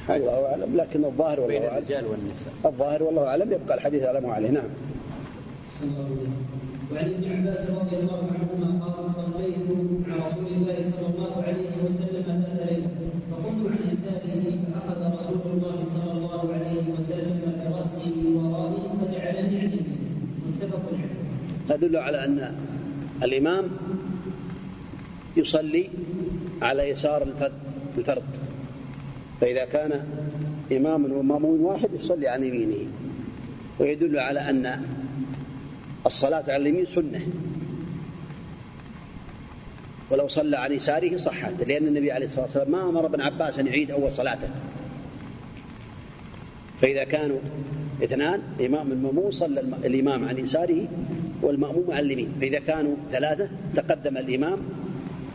[0.07, 0.77] حاجز الله أعلم.
[0.77, 2.53] لكن الظاهر والله بين الرجال والنساء.
[2.65, 3.51] الظاهر والله أعلم.
[3.51, 4.69] يبقى الحديث على ما عليه نعم
[6.93, 9.67] وعن ابن عباس رضي الله عنهما قال صليت
[10.07, 12.89] مع رسول الله صلى الله عليه وسلم ذات ليله
[13.31, 19.71] فقمت عن يساره فأخذ رسول الله صلى الله عليه وسلم برأسي من ورائي فجعلني عن
[19.71, 19.97] يمينه
[20.47, 21.75] متفق عليه.
[21.75, 22.55] يدل على أن
[23.23, 23.63] الإمام
[25.37, 25.89] يصلي
[26.61, 27.23] على يسار
[27.97, 28.23] الفرد
[29.41, 30.03] فإذا كان
[30.71, 32.87] إمام ومامون واحد يصلي عن يمينه.
[33.79, 34.83] ويدل على أن
[36.05, 37.21] الصلاة على اليمين سنة.
[40.11, 43.67] ولو صلى عن يساره صحت لأن النبي عليه الصلاة والسلام ما أمر ابن عباس أن
[43.67, 44.49] يعيد أول صلاته.
[46.81, 47.39] فإذا كانوا
[48.03, 50.87] اثنان إمام المأموم صلى الإمام عن يساره
[51.41, 52.31] والمأموم عن اليمين.
[52.41, 54.59] فإذا كانوا ثلاثة تقدم الإمام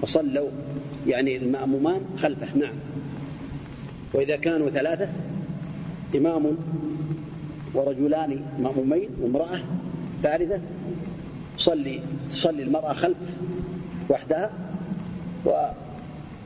[0.03, 0.51] وصلوا
[1.07, 2.57] يعني المأمومان خلفه.
[2.57, 2.75] نعم.
[4.15, 5.09] وإذا كانوا ثلاثة
[6.17, 6.57] إمام
[7.75, 9.61] ورجلان مأمومين وامرأة
[10.23, 10.61] ثالثة
[11.59, 13.17] تصلي تصلي المرأة خلف
[14.11, 14.51] وحدها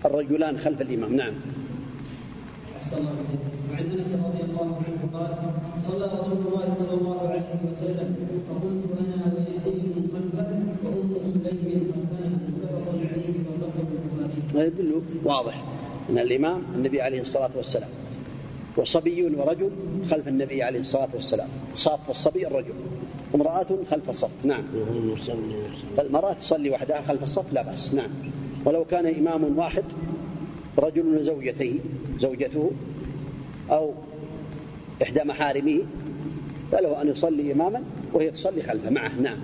[0.05, 1.33] والرجلان خلف الإمام نعم.
[3.71, 5.37] وعن انس رضي الله عنه قال
[5.83, 8.17] صلى رسول الله صلى الله عليه وسلم
[8.49, 10.49] فقلت أنا وياتيكم خلفه
[10.85, 15.63] وام سليم خلفنا متفق عليه واللفظ البخاري ما يدل واضح
[16.11, 17.89] أن الإمام النبي عليه الصلاة والسلام
[18.81, 19.71] وصبي ورجل
[20.11, 21.49] خلف النبي عليه الصلاة والسلام.
[21.77, 22.75] صاف الصبي الرجل.
[23.35, 24.31] امرأة خلف الصف.
[24.45, 24.65] نعم.
[25.97, 27.95] فالمرأة تصلي وحدها خلف الصف؟ لا بأس.
[27.95, 28.11] نعم.
[28.65, 29.85] ولو كان إمام واحد
[30.79, 31.75] رجل وزوجته
[32.21, 32.71] زوجته
[33.71, 33.93] أو
[35.03, 35.81] إحدى محارمه
[36.73, 39.21] فله أن يصلي إماما وهي تصلي خلفه معه.
[39.21, 39.39] نعم.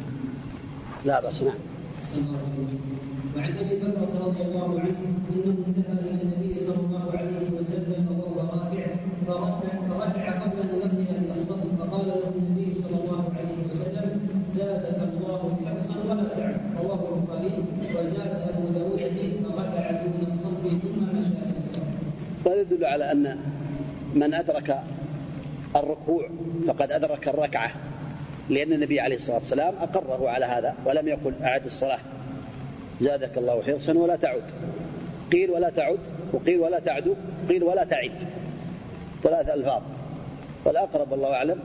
[1.04, 1.42] لا بأس.
[1.42, 1.58] نعم.
[3.36, 4.96] وعن أبي بكر رضي الله عنه
[5.34, 6.45] أنه انتهى إلى النبي
[9.26, 15.56] فركع قبل أن يصل إلى الصف فقال له النبي صلى الله عليه وسلم زادك الله
[15.66, 16.60] حرصا ولا تعب.
[16.78, 22.46] رواه البخاري وزاد أبو داود فيه فركع دون الصف ثم مشى إلى الصف.
[22.46, 23.38] هذا يدل على أن
[24.14, 24.80] من أدرك
[25.76, 26.28] الركوع
[26.66, 27.70] فقد أدرك الركعة
[28.48, 31.98] لأن النبي عليه الصلاة والسلام أقره على هذا ولم يقل أعد الصلاة.
[33.00, 34.42] زادك الله حرصا ولا تعد.
[35.32, 35.98] قيل ولا تعد.
[36.32, 37.16] وقيل ولا تعد.
[37.48, 38.10] قيل ولا تعد.
[39.26, 39.82] ثلاث ألفاظ.
[40.64, 41.60] والأقرب الله أعلم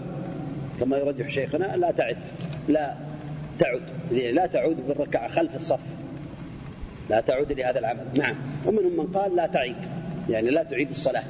[0.79, 2.17] كما يرجح شيخنا لا تعد
[2.67, 2.93] لا
[3.59, 5.79] تعد لا تعود بالركعة خلف الصف.
[7.09, 8.05] لا تعود لهذا العمل.
[8.13, 8.35] نعم.
[8.65, 9.75] ومنهم من قال لا تعيد
[10.29, 11.23] يعني لا تعيد الصلاة.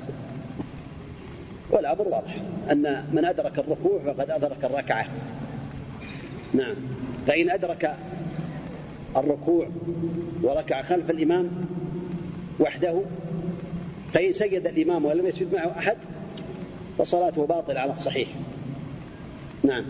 [1.69, 2.41] والأمر واضح
[2.71, 5.05] أن من أدرك الركوع فقد أدرك الركعة.
[6.53, 6.75] نعم.
[7.27, 7.95] فإن أدرك
[9.17, 9.67] الركوع
[10.43, 11.49] وركع خلف الإمام
[12.59, 13.01] وحده
[14.13, 15.97] فإن سجد الإمام ولم يسجد معه أحد
[16.97, 18.27] فصلاته باطلة على الصحيح.
[19.63, 19.85] نعم.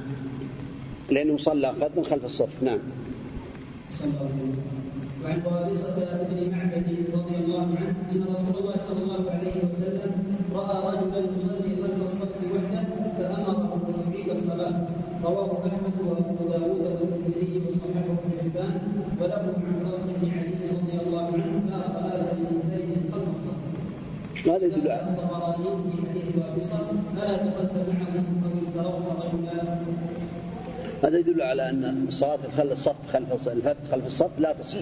[1.11, 2.63] لأنه صلى فردا خلف الصف.
[2.63, 2.79] نعم.
[5.23, 5.95] وعن وابصة
[6.29, 10.11] بن معبد رضي الله عنه أن رسول الله صلى الله عليه وسلم.
[10.55, 12.83] رأى رجلا يصلي خلف الصف وحده
[13.17, 14.87] فأمره أن يعيد الصلاة
[15.23, 18.73] رواه أحمد وأبو داود والترمذي وصححه ابن حبان
[19.21, 23.57] وله عن طارق بن علي رضي الله عنه لا صلاة لمنفرد خلف الصف
[24.47, 25.15] هذا يدل على
[31.03, 34.77] هذا يدل على أن صلاة خلف الصف خلف الفرد خلف الصف لا تصح.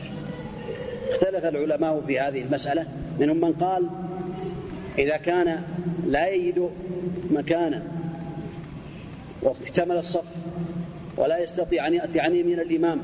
[1.10, 2.86] اختلف العلماء في هذه المسألة.
[3.19, 3.89] منهم من قال
[4.97, 5.63] إذا كان
[6.08, 6.69] لا يجد
[7.32, 7.84] مكانا
[9.41, 10.23] واكتمل الصف
[11.17, 12.99] ولا يستطيع أن يأتي عن يمين الإمام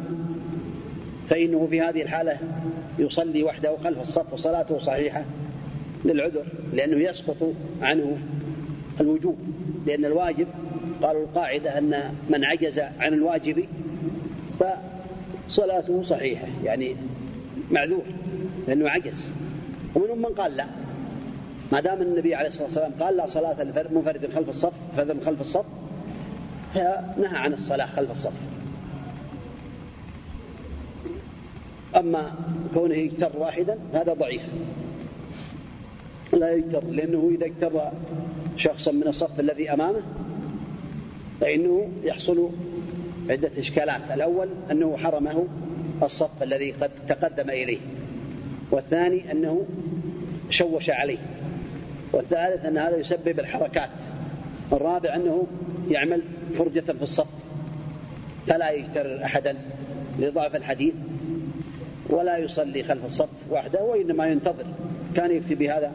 [1.29, 2.37] فإنه في هذه الحالة
[2.99, 5.23] يصلي وحده خلف الصف وصلاته صحيحة.
[6.05, 8.17] للعذر لأنه يسقط عنه
[9.01, 9.37] الوجوب
[9.85, 10.47] لأن الواجب
[11.01, 13.65] قالوا القاعدة أن من عجز عن الواجب
[14.59, 16.95] فصلاته صحيحة يعني
[17.71, 18.03] معذور
[18.67, 19.31] لأنه عجز.
[19.95, 20.65] ومنهم من قال لا؟
[21.71, 25.65] ما دام النبي عليه الصلاة والسلام قال لا صلاة منفرد خلف الصف فرد خلف الصف
[26.73, 28.33] فنهى عن الصلاة خلف الصف.
[31.95, 32.33] أما
[32.73, 34.41] كونه يجتر واحدا هذا ضعيف.
[36.33, 37.81] لا يجتر لأنه إذا اجتر
[38.57, 40.01] شخصا من الصف الذي أمامه
[41.41, 42.49] فإنه يحصل
[43.29, 44.01] عدة إشكالات.
[44.13, 45.47] الأول أنه حرمه
[46.03, 47.77] الصف الذي قد تقدم إليه
[48.71, 49.65] والثاني أنه
[50.49, 51.17] شوش عليه
[52.13, 53.89] والثالث أن هذا يسبب الحركات
[54.73, 55.47] الرابع أنه
[55.89, 56.21] يعمل
[56.57, 57.27] فرجة في الصف
[58.47, 59.57] فلا يجتر أحدا
[60.19, 60.93] لضعف الحديث
[62.09, 64.65] ولا يصلي خلف الصف وحده وإنما ينتظر.
[65.15, 65.91] كان يفتي بهذا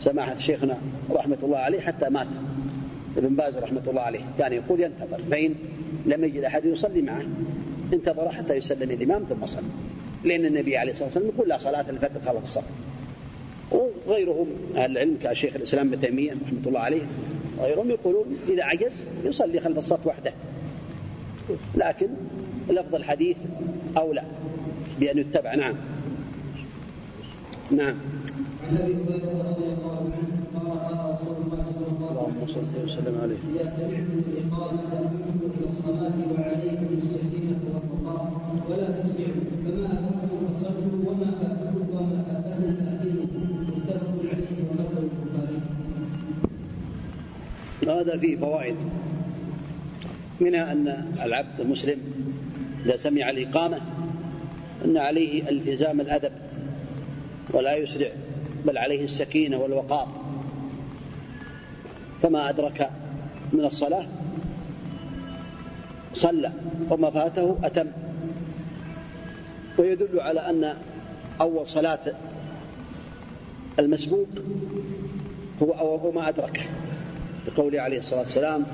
[0.00, 0.78] سماحة شيخنا
[1.10, 2.26] رحمة الله عليه حتى مات.
[3.16, 4.20] ابن باز رحمة الله عليه.
[4.38, 5.20] كان يقول ينتظر.
[5.30, 5.54] فإن
[6.06, 7.24] لم يجد أحد يصلي معه.
[7.92, 9.62] انتظر حتى يسلم الإمام ثم صلى.
[10.24, 12.64] لأن النبي عليه الصلاة والسلام يقول لا صلاة الفجر خلف الصف.
[13.72, 17.02] وغيرهم أهل العلم كشيخ الإسلام ابن تيمية رحمة الله عليه.
[17.60, 20.32] غيرهم يقولون إذا عجز يصلي خلف الصف وحده.
[21.74, 22.08] لكن
[22.70, 23.36] لفظ الحديث
[23.96, 24.22] أولى
[25.00, 25.54] بأن يتبع.
[25.54, 25.74] نعم.
[27.70, 27.94] نعم.
[28.64, 33.40] عن ابي هريره رضي الله عنه قال قال رسول الله صلى الله عليه وسلم عليه.
[33.54, 38.22] اذا سمعتم الإقامة فامشوا إلى الصلاة وعليكم السكينه والوقار
[38.68, 43.26] ولا تسمعوا فما اتاكم فصلوا وما فاتكم وما فاتكم فاتموا
[43.76, 45.60] متفق عليه ولفظ البخاري.
[48.00, 48.76] هذا فيه فوائد.
[50.40, 50.86] منها أن
[51.22, 51.98] العبد المسلم
[52.86, 53.80] إذا سمع الإقامة
[54.84, 56.32] أن عليه التزام الأدب
[57.52, 58.10] ولا يسرع
[58.64, 60.08] بل عليه السكينة والوقار.
[62.22, 62.90] فما أدرك
[63.52, 64.06] من الصلاة.
[66.14, 66.52] صلى
[66.90, 67.86] وما فاته أتم.
[69.78, 70.74] ويدل على أن
[71.40, 72.14] أول صلاة
[73.78, 74.28] المسبوق
[75.62, 76.62] هو أول ما أدركه
[77.46, 78.66] بقوله عليه الصلاة والسلام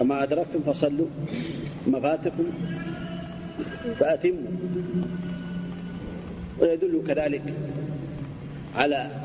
[0.00, 1.06] وما أدركتم فصلوا.
[1.86, 2.44] وما فاتكم
[4.00, 4.50] فأتموا.
[6.60, 7.42] ويدل كذلك
[8.76, 9.21] على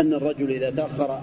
[0.00, 1.20] أن الرجل إذا تأخر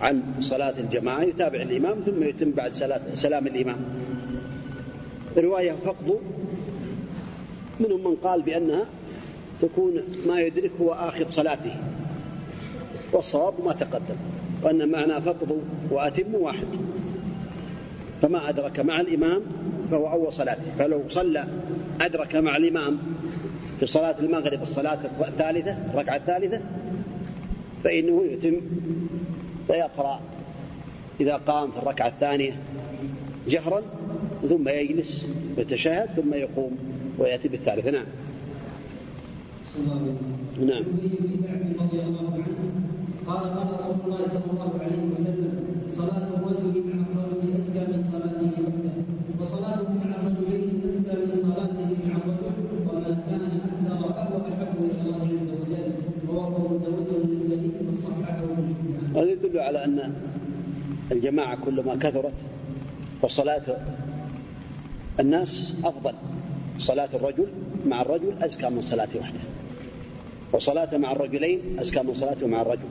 [0.00, 2.72] عن صلاة الجماعة يتابع الإمام ثم يتم بعد
[3.14, 3.76] سلام الإمام.
[5.36, 6.18] رواية فقد
[7.80, 8.84] منهم من قال بأنها
[9.62, 11.76] تكون ما يدرك هو آخر صلاته
[13.12, 14.16] والصواب ما تقدم
[14.62, 16.66] وأن معنى فقد وأتم واحد.
[18.22, 19.42] فما أدرك مع الإمام
[19.90, 21.44] فهو أول صلاته فلو صلى
[22.00, 22.98] أدرك مع الإمام
[23.80, 24.98] في صلاة المغرب الصلاة
[25.28, 26.60] الثالثة الركعة الثالثة
[27.84, 28.60] فإنه يتم
[29.66, 30.20] فيقرأ.
[31.20, 32.56] إذا قام في الركعة الثانية
[33.48, 33.82] جهرا
[34.48, 35.26] ثم يجلس
[35.58, 36.76] ويتشهد ثم يقوم
[37.18, 38.06] ويأتي بالثالثة نعم.
[40.66, 40.84] نعم.
[43.26, 45.52] قال قال رسول الله صلى الله عليه وسلم
[45.92, 48.94] صلاة الرجل مع الرجل أزكى من صلاته وحده.
[49.40, 55.22] وصلاته مع الرجلين أزكى من صلاته مع الرجل وما كان أكثر فهو أحب إلى الله
[55.22, 55.69] عز وجل.
[59.16, 60.12] هذا يدل على أن
[61.12, 62.32] الجماعة كلما كثرت
[63.22, 63.62] فصلاة
[65.20, 66.14] الناس أفضل.
[66.78, 67.46] صلاة الرجل
[67.86, 69.40] مع الرجل أزكى من صلاته وحده
[70.52, 72.88] وصلاته مع الرجلين أزكى من صلاته مع الرجل.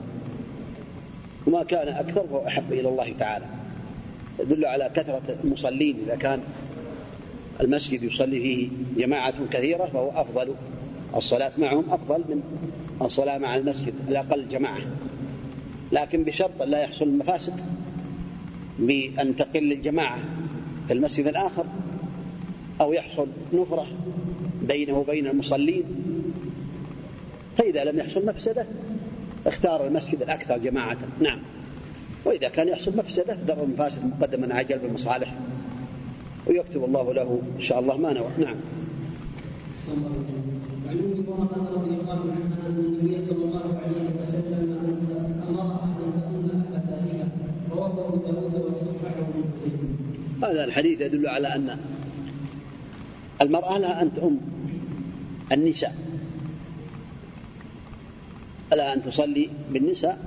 [1.46, 3.44] وما كان أكثر فهو أحب إلى الله تعالى.
[4.40, 6.40] يدل على كثرة المصلين إذا كان
[7.60, 10.54] المسجد يصلي فيه جماعة كثيرة فهو أفضل.
[11.16, 12.42] الصلاة معهم أفضل من
[13.02, 14.80] الصلاة مع المسجد الأقل جماعة.
[15.92, 17.60] لكن بشرط لا يحصل المفاسد
[18.78, 20.18] بأن تقل الجماعة
[20.86, 21.64] في المسجد الآخر
[22.80, 23.86] أو يحصل نفرة
[24.62, 25.84] بينه وبين المصلين.
[27.58, 28.66] فإذا لم يحصل مفسدة
[29.46, 30.96] اختار المسجد الأكثر جماعة.
[31.20, 31.38] نعم.
[32.24, 35.34] وإذا كان يحصل مفسدة درء المفاسد مقدما على جلب المصالح.
[36.46, 38.28] ويكتب الله له إن شاء الله ما نوى.
[38.38, 38.56] نعم.
[40.90, 44.62] وعن ام فرقه رضي الله عنها ان النبي صلى الله عليه وسلم
[45.48, 47.28] امرها أن تؤم ابا
[47.70, 49.18] رواه أبو داود وصححه
[49.66, 51.78] ابن هذا الحديث يدل على أن
[53.42, 54.40] المرأة لها أن تؤم
[55.52, 55.94] النساء.
[58.72, 60.18] لها أن تصلي بالنساء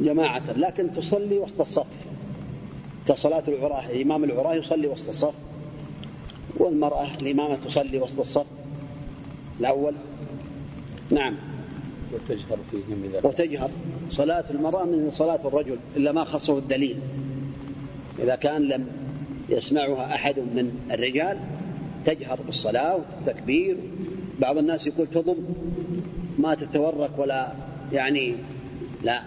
[0.00, 1.86] جماعة لكن تصلي وسط الصف.
[3.08, 5.34] كصلاة العراة الإمام العراة يصلي وسط الصف
[6.56, 8.46] والمرأة الإمامة تصلي وسط الصف.
[9.60, 9.94] الأول.
[11.10, 11.34] نعم.
[12.12, 13.70] وتجهر فيهم إذا وتجهر.
[14.10, 16.96] صلاة المرأة من صلاة الرجل إلا ما خصه الدليل.
[18.18, 18.86] إذا كان لم
[19.48, 21.38] يسمعها أحد من الرجال
[22.04, 23.76] تجهر بالصلاة والتكبير.
[24.40, 25.36] بعض الناس يقول تضم
[26.38, 27.52] ما تتورك ولا
[27.92, 28.34] يعني
[29.02, 29.22] لا.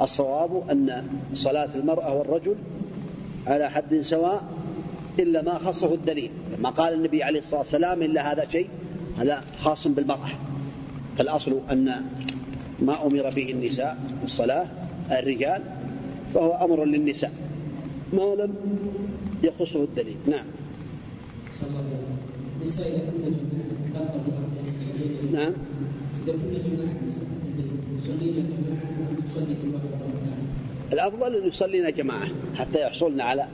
[0.00, 2.56] الصواب أن صلاة المرأة والرجل
[3.46, 4.44] على حد سواء
[5.18, 6.30] إلا ما خصه الدليل.
[6.62, 8.68] ما قال النبي عليه الصلاة والسلام إلا هذا شيء.
[9.18, 10.30] هذا خاص بالمرأة
[11.18, 12.02] فالأصل أن
[12.80, 14.66] ما أمر به النساء الصلاة
[15.10, 15.62] الرجال
[16.34, 17.32] فهو أمر للنساء.
[18.12, 18.54] ما لم
[19.42, 20.16] يخصه الدليل.
[20.26, 20.44] نعم.
[25.32, 25.52] نعم.
[30.92, 33.46] الأفضل أن يصلينا جماعة حتى يحصلنا على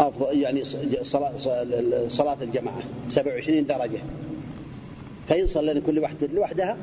[0.00, 0.64] أفضل يعني
[1.02, 1.32] صلاة,
[2.08, 4.00] صلاة الجماعة 27 درجة.
[5.28, 6.76] فإن صلينا كل واحدة لوحدها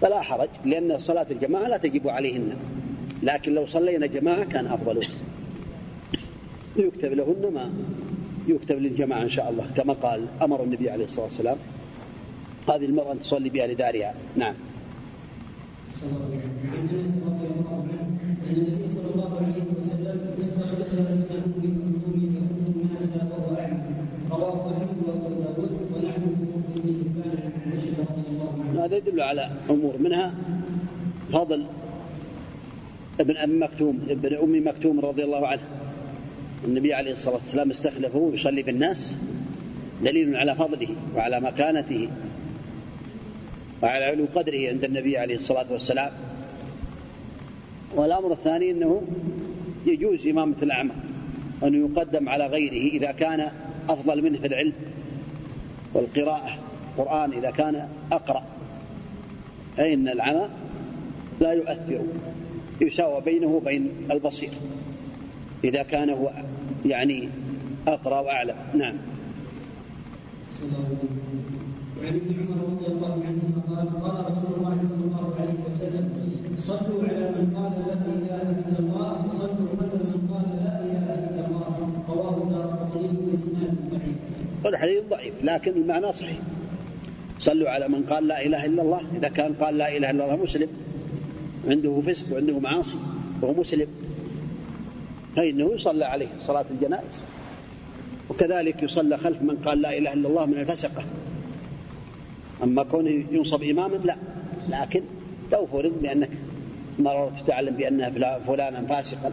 [0.00, 2.56] فلا حرج لأن صلاة الجماعة لا تجب عليهن.
[3.22, 5.06] لكن لو صلينا جماعة كان أفضل.
[6.76, 7.72] يكتب لهن ما
[8.48, 11.56] يكتب للجماعة إن شاء الله كما قال أمر النبي عليه الصلاة والسلام.
[12.68, 14.14] هذه المرأة أن تصلي بها لدارها.
[14.36, 14.54] نعم.
[16.02, 18.18] عن انس رضي الله عنه
[18.50, 23.82] ان النبي صلى الله عليه وسلم استخلف له بمنظوم يكون الناس وهو اعلم
[24.30, 29.50] رواه احمد وابو داود ونحن ابن حبان عن عائشه رضي الله عنها هذا يدل على
[29.70, 30.34] أمور منها
[31.32, 31.66] فضل
[33.20, 35.62] ابن أم مكتوم ابن أم مكتوم رضي الله عنه.
[36.64, 39.18] النبي عليه الصلاة والسلام استخلفه يصلي بالناس
[40.02, 42.08] دليل على فضله وعلى مكانته
[43.82, 46.12] وعلى علو قدره عند النبي عليه الصلاة والسلام.
[47.96, 49.02] والأمر الثاني أنه
[49.86, 50.94] يجوز إمامة الأعمى
[51.64, 53.50] أن يقدم على غيره إذا كان
[53.88, 54.72] أفضل منه في العلم
[55.94, 56.58] والقراءة
[56.98, 58.57] القرآن إذا كان أقرأ.
[59.78, 60.48] فإن العمى
[61.40, 62.00] لا يؤثر
[62.80, 64.50] يساوى بينه وبين البصير
[65.64, 66.30] إذا كان هو
[66.86, 67.28] يعني
[67.88, 68.94] أقرأ وأعلم نعم
[71.98, 76.08] وعن ابن عمر رضي الله عنهما قال قال رسول الله صلى الله عليه وسلم
[76.58, 81.46] صلوا على من قال لا إله إلا الله وصلوا على من قال لا إله إلا
[81.46, 82.68] الله رواه دار
[83.26, 84.16] باسناد ضعيف.
[84.66, 86.38] الحديث ضعيف لكن المعنى صحيح.
[87.38, 89.02] صلوا على من قال لا إله إلا الله.
[89.16, 90.68] إذا كان قال لا إله إلا الله مسلم
[91.68, 92.96] عنده فسق وعنده معاصي
[93.42, 93.88] وهو مسلم
[95.36, 97.24] فإنه يصلى عليه صلاة الجنائز.
[98.30, 101.04] وكذلك يصلى خلف من قال لا إله إلا الله من الفسقة.
[102.62, 104.16] أما كونه ينصب إماما لا.
[104.68, 105.02] لكن
[105.52, 106.30] لو فرض بأنك
[106.98, 108.12] مررت تعلم بأن
[108.46, 109.32] فلانا فاسقا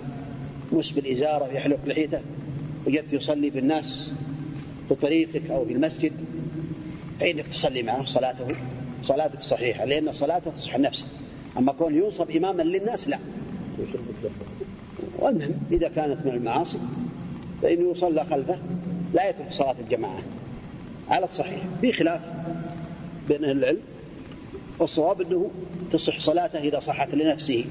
[0.72, 2.20] مسبل إزارة يحلق لحيته
[2.88, 4.12] وجدت يصلي بالناس
[4.90, 6.12] في طريقك أو في المسجد
[7.20, 8.48] فإنك تصلي معه صلاته
[9.04, 11.06] صلاتك صحيحة لأن صلاته تصح نفسه
[11.58, 13.20] أما كونه ينصب إماما للناس لا.
[15.20, 16.78] والمهم إذا كانت من المعاصي
[17.62, 18.58] فإنه يصلى خلفه
[19.14, 20.20] لا يترك صلاة الجماعة.
[21.10, 21.60] على الصحيح.
[21.82, 22.22] في خلاف
[23.28, 23.82] بين أهل العلم
[24.80, 25.52] والصواب أنه
[25.92, 27.66] تصح صلاته إذا صحت لنفسه.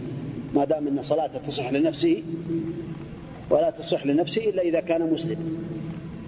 [0.55, 2.23] ما دام أن صلاته تصح لنفسه
[3.51, 5.67] ولا تصح لنفسه إلا إذا كان مسلم.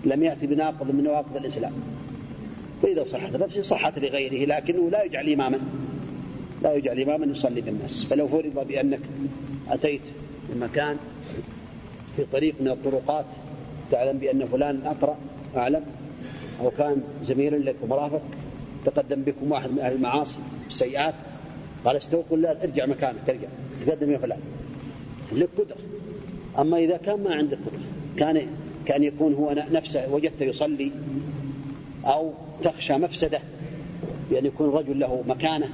[0.04, 1.72] لم يأتي بناقض من نواقض الإسلام.
[2.82, 5.60] فإذا صحت لنفسه صحت لغيره لكنه لا يجعل إماما.
[6.62, 8.04] لا يجعل إماما يصلي بالناس.
[8.04, 9.00] فلو فرض بأنك
[9.68, 10.00] أتيت
[10.52, 10.96] المكان
[12.16, 13.24] في طريق من الطرقات
[13.90, 15.16] تعلم بأن فلان أقرأ
[15.56, 15.82] أعلم
[16.60, 18.22] أو كان زميلا لك ومرافق
[18.84, 21.14] تقدم بكم واحد من أهل المعاصي السيئات
[21.84, 23.48] قال استووا قل لا ارجع مكانك ترجع
[23.86, 24.38] تقدم يا فلان.
[25.32, 25.76] لك قدرة
[26.58, 27.80] أما إذا كان ما عندك قدرة
[28.16, 28.46] كان
[28.86, 30.92] كان يكون هو نفسه وجدته يصلي
[32.04, 33.40] أو تخشى مفسدة
[34.30, 35.68] بأن يكون رجل له مكانة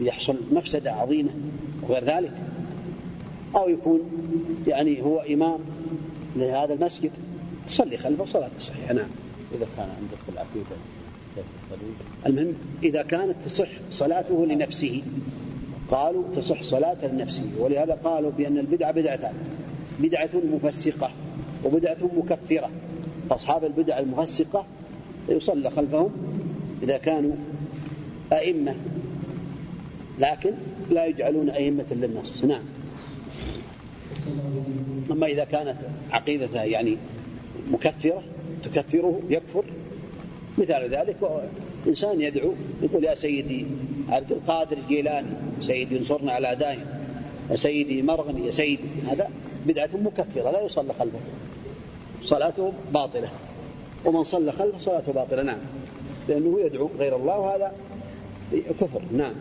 [0.00, 1.30] يحصل مفسدة عظيمة
[1.82, 2.32] وغير ذلك
[3.56, 4.00] أو يكون
[4.66, 5.58] يعني هو إمام
[6.36, 7.10] لهذا المسجد
[7.68, 9.08] صلي خلفه صلاة الصحيحة نعم.
[9.54, 10.76] إذا كان عندك العقيدة
[12.26, 15.02] المهم إذا كانت تصح صلاته لنفسه
[15.90, 19.34] قالوا تصح صلاة لنفسه ولهذا قالوا بأن البدعة بدعتان
[19.98, 21.10] بدعة مفسقة
[21.64, 22.70] وبدعة مكفرة.
[23.30, 24.66] فأصحاب البدع المفسقة
[25.28, 26.10] يصلى خلفهم
[26.82, 27.36] إذا كانوا
[28.32, 28.74] أئمة
[30.18, 30.52] لكن
[30.90, 32.62] لا يجعلون أئمة للنص نعم.
[35.10, 35.76] أما إذا كانت
[36.10, 36.96] عقيدته يعني
[37.70, 38.22] مكفرة
[38.64, 39.64] تكفره يكفر.
[40.58, 41.16] مثال ذلك
[41.86, 42.52] إنسان يدعو
[42.82, 43.66] يقول يا سيدي
[44.08, 45.28] عبد القادر الجيلاني
[45.60, 46.84] سيدي انصرنا على أعدائنا
[47.50, 49.30] يا سيدي مرغني يا سيدي هذا
[49.66, 51.18] بدعة مكفرة لا يصلى خلفه.
[52.22, 53.28] صلاته باطلة.
[54.06, 55.58] ومن صلى خلفه صلاته باطلة نعم.
[56.28, 57.72] لأنه يدعو غير الله وهذا
[58.80, 59.32] كفر نعم.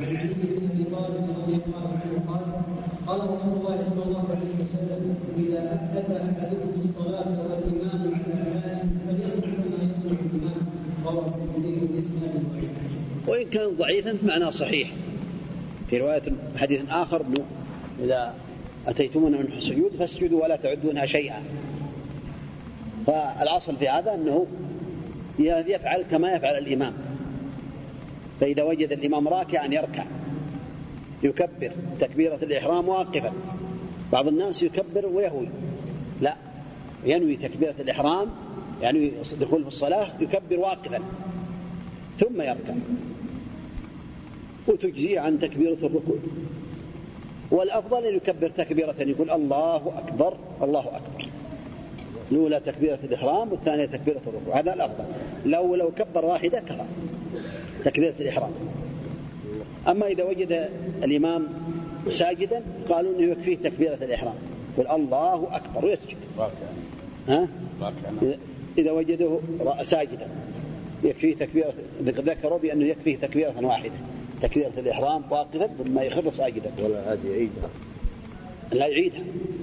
[0.00, 2.42] وعن علي بن ابي طالب رضي الله عنه قال
[3.06, 9.54] قال رسول الله صلى الله عليه وسلم إذا احدث أحدكم الصلاة والإمام على أعماله فليصنع
[9.54, 10.60] كما يصنع الإمام.
[11.04, 12.70] رواه الترمذي باسناد ضعيف
[13.28, 14.92] وإن كان ضعيفا فمعناه صحيح.
[15.90, 16.22] في رواية
[16.56, 17.44] حديث آخر أنه
[18.04, 18.34] إذا
[18.86, 21.42] أتيتمونا من السجود فاسجدوا ولا تعدونها شيئا.
[23.06, 24.46] فالأصل في هذا أنه
[25.38, 26.92] يفعل كما يفعل الإمام.
[28.40, 30.04] فإذا وجد الإمام راكعا يركع
[31.22, 33.32] يكبر تكبيرة الإحرام واقفا.
[34.12, 35.48] بعض الناس يكبر ويهوي.
[36.20, 36.36] لا
[37.04, 38.28] ينوي تكبيرة الإحرام
[38.82, 41.00] يعني دخول في الصلاة يكبر واقفا
[42.20, 42.74] ثم يركع.
[44.68, 46.16] وتجزي عن تكبيرة الركوع.
[47.50, 51.39] والأفضل أن يكبر تكبيرة يقول الله أكبر الله أكبر.
[52.32, 55.04] الأولى تكبيرة الإحرام والثانية تكبيرة الركوع هذا الأفضل.
[55.46, 56.84] لو لو كبر واحدة كفى
[57.84, 58.50] تكبيرة الإحرام.
[59.88, 60.68] أما إذا وجد
[61.04, 61.48] الإمام
[62.08, 64.34] ساجدا قالوا أنه يكفيه تكبيرة الإحرام.
[64.74, 66.16] يقول الله أكبر ويسجد.
[67.28, 67.48] ها؟
[68.78, 69.38] إذا وجده
[69.82, 70.26] ساجدا
[71.04, 71.72] يكفيه تكبيرة
[72.02, 73.94] ذكروا بأنه يكفيه تكبيرة واحدة.
[74.42, 76.70] تكبيرة الإحرام واقفا ثم يخر ساجدا.
[76.82, 77.70] ولا هذه يعيدها
[78.72, 79.20] لا يعيدها.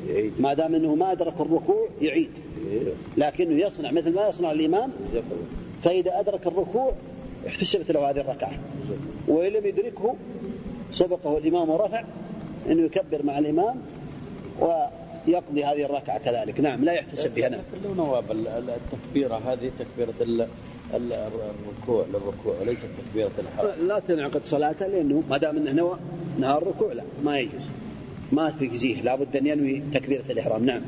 [0.08, 0.34] يعيد.
[0.42, 2.30] ما دام أنه ما أدرك الركوع يعيد.
[3.18, 4.92] لكنه يصنع مثل ما يصنع الإمام
[5.84, 6.92] فإذا أدرك الركوع
[7.48, 8.52] احتسبت له هذه الركعة.
[9.28, 10.16] وإن لم يدركه
[10.92, 12.04] سبقه الإمام ورفع
[12.70, 13.76] أنه يكبر مع الإمام
[14.60, 16.60] ويقضي هذه الركعة كذلك.
[16.60, 17.62] نعم لا يحتسب بها نعم.
[17.84, 19.36] كله نواب التكبيرة.
[19.36, 20.48] هذه تكبيرة ال-
[20.94, 25.98] ال- الركوع للركوع وليست تكبيرة الحرم لا تنعقد صلاته لأنه ما دام أنه نوى
[26.40, 27.62] نهى الركوع لا ما يجوز.
[28.32, 30.66] ما تجزيه لابد أن ينوي تكبيرة الإحرام.
[30.66, 30.82] نعم.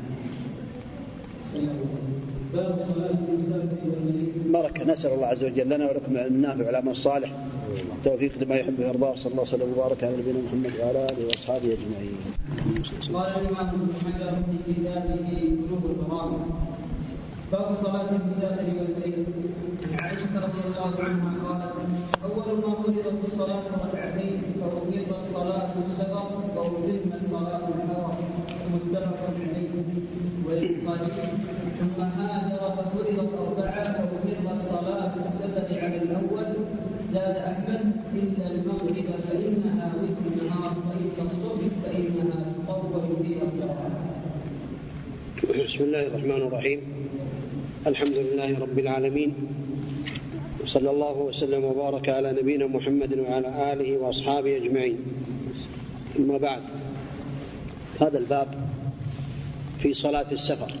[4.52, 7.32] بركة نسأل الله عز وجل لنا ولكم النافع والعمل الصالح.
[8.04, 12.16] توفيق لما يحب ويرضاه صلى الله وسلم وبارك على نبينا محمد وعلى آله وأصحابه أجمعين.
[13.14, 15.18] قال الإمام ابن حجر في كتابه
[15.68, 16.32] قلوب المرام
[17.52, 19.26] باب صلاة المسافر والمريض
[19.92, 21.76] عن عائشة رضي الله عنها قالت
[22.24, 26.26] أول ما فرضت الصلاة ركعتين فأقيمت صلاة السفر
[26.56, 28.14] وأتمت صلاه الحرم
[28.74, 29.70] متفق عليه
[31.80, 36.54] ثم هاجر ففرضت اربعه فأقيمت صلاه السفر على الأول
[37.12, 43.90] زاد احمد الا المغرب فانها وتر النهار والا الصبح فانها تطول فيها القراءه
[45.64, 46.80] بسم الله الرحمن الرحيم.
[47.86, 49.34] الحمد لله رب العالمين.
[50.64, 54.98] وصلى الله وسلم وبارك على نبينا محمد وعلى آله وأصحابه أجمعين.
[56.18, 56.62] أما بعد
[58.00, 58.48] هذا الباب
[59.82, 60.72] في صلاة السفر.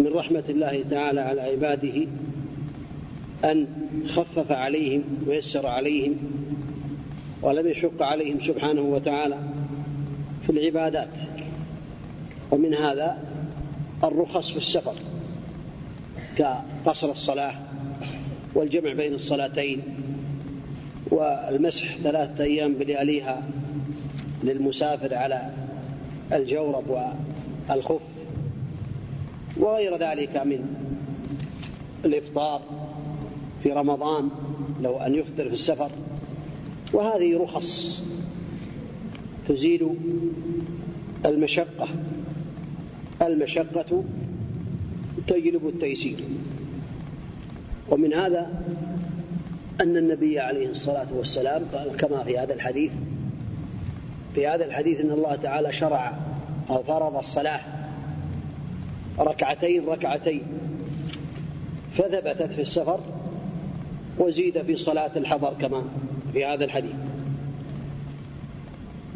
[0.00, 2.06] من رحمة الله تعالى على عباده
[3.44, 3.66] أن
[4.08, 6.16] خفف عليهم ويسر عليهم
[7.42, 9.38] ولم يشق عليهم سبحانه وتعالى
[10.46, 11.08] في العبادات.
[12.50, 13.18] ومن هذا
[14.04, 14.94] الرخص في السفر
[16.36, 17.54] كقصر الصلاة
[18.54, 19.82] والجمع بين الصلاتين
[21.10, 23.42] والمسح ثلاثة أيام بلياليها
[24.44, 25.50] للمسافر على
[26.32, 27.14] الجورب
[27.68, 28.17] والخف.
[29.56, 30.74] وغير ذلك من
[32.04, 32.62] الإفطار
[33.62, 34.30] في رمضان
[34.80, 35.90] لو أن يفطر في السفر.
[36.92, 38.02] وهذه رخص
[39.48, 39.88] تزيل
[41.26, 41.88] المشقة.
[43.22, 44.04] المشقة
[45.26, 46.24] تجلب التيسير.
[47.90, 48.50] ومن هذا
[49.80, 52.92] أن النبي عليه الصلاة والسلام قال كما في هذا الحديث
[54.34, 56.18] في هذا الحديث أن الله تعالى شرع
[56.70, 57.60] أو فرض الصلاة
[59.18, 60.42] ركعتين ركعتين.
[61.98, 63.00] فثبتت في السفر
[64.18, 65.84] وزيد في صلاة الحضر كما
[66.32, 66.94] في هذا الحديث.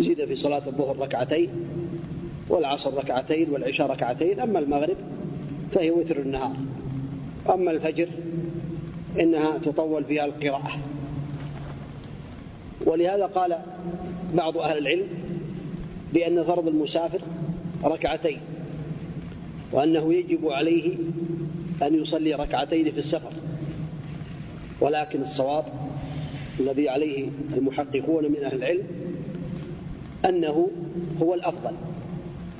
[0.00, 1.50] زيد في صلاة الظهر ركعتين
[2.48, 4.40] والعصر ركعتين والعشاء ركعتين.
[4.40, 4.96] أما المغرب
[5.72, 6.56] فهي وتر النهار.
[7.48, 8.08] أما الفجر
[9.20, 10.78] إنها تطول فيها القراءة.
[12.86, 13.58] ولهذا قال
[14.34, 15.06] بعض أهل العلم
[16.12, 17.20] بأن فرض المسافر
[17.84, 18.38] ركعتين.
[19.72, 20.96] وأنه يجب عليه
[21.82, 23.32] أن يصلي ركعتين في السفر.
[24.80, 25.64] ولكن الصواب
[26.60, 28.82] الذي عليه المحققون من أهل العلم
[30.24, 30.70] أنه
[31.22, 31.72] هو الأفضل.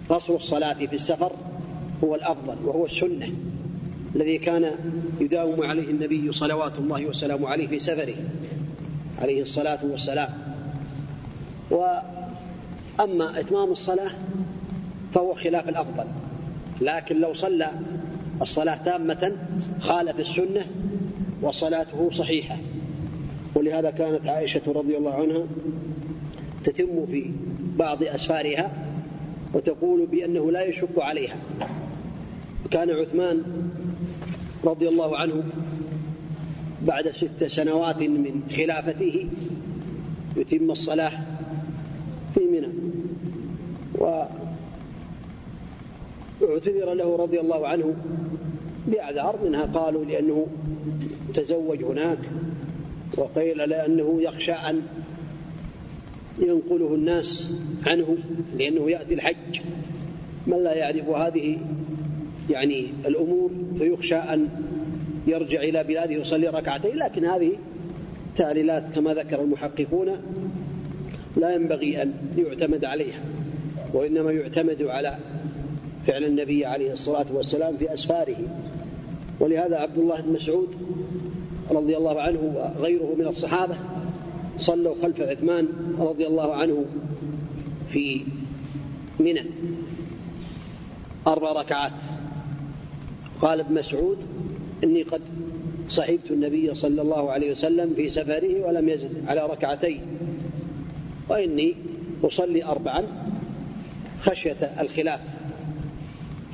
[0.09, 1.33] قصر الصلاة في السفر
[2.05, 3.33] هو الأفضل وهو السنة
[4.17, 4.75] الذي كان
[5.21, 8.15] يداوم عليه النبي صلوات الله وسلامه عليه في سفره
[9.19, 10.29] عليه الصلاة والسلام.
[11.71, 14.11] وأما إتمام الصلاة
[15.15, 16.05] فهو خلاف الأفضل.
[16.83, 17.71] لكن لو صلى
[18.43, 19.33] الصلاة تامة
[19.81, 20.67] خالف السنة
[21.43, 22.57] وصلاته صحيحة.
[23.55, 25.47] ولهذا كانت عائشة رضي الله عنها
[26.65, 27.31] تتم في
[27.79, 28.73] بعض أسفارها
[29.55, 31.37] وتقول بأنه لا يشق عليها.
[32.67, 33.43] وكان عثمان
[34.65, 35.43] رضي الله عنه
[36.83, 39.29] بعد ست سنوات من خلافته
[40.37, 41.13] يتم الصلاة
[42.35, 42.69] في منى.
[46.43, 47.95] واعتذر له رضي الله عنه
[48.87, 50.47] بأعذار منها قالوا لأنه
[51.35, 52.19] تزوج هناك
[53.17, 54.83] وقيل لأنه يخشى أن
[56.39, 57.49] ينقله الناس
[57.87, 58.17] عنه
[58.59, 59.61] لأنه يأتي الحج.
[60.47, 61.59] من لا يعرف هذه
[62.51, 64.49] يعني الأمور فيخشى أن
[65.27, 67.53] يرجع إلى بلاده يصلي ركعتين لكن هذه
[68.37, 70.17] تعليلات كما ذكر المحققون
[71.37, 73.21] لا ينبغي أن يعتمد عليها
[73.95, 75.19] وإنما يعتمد على
[76.07, 78.37] فعل النبي عليه الصلاة والسلام في أسفاره.
[79.41, 80.69] ولهذا عبد الله بن مسعود
[81.71, 83.77] رضي الله عنه وغيره من الصحابة
[84.59, 86.85] صلوا خلف عثمان رضي الله عنه
[87.93, 88.21] في
[89.21, 89.45] منى.
[91.27, 91.93] أربع ركعات.
[93.41, 94.19] قال ابن مسعود
[94.85, 95.21] إني قد
[95.89, 100.01] صحبت النبي صلى الله عليه وسلم في سفره ولم يزد على ركعتين.
[101.29, 101.75] وإني
[102.25, 103.03] أصلي أربعا
[104.21, 105.21] خشية الخلاف.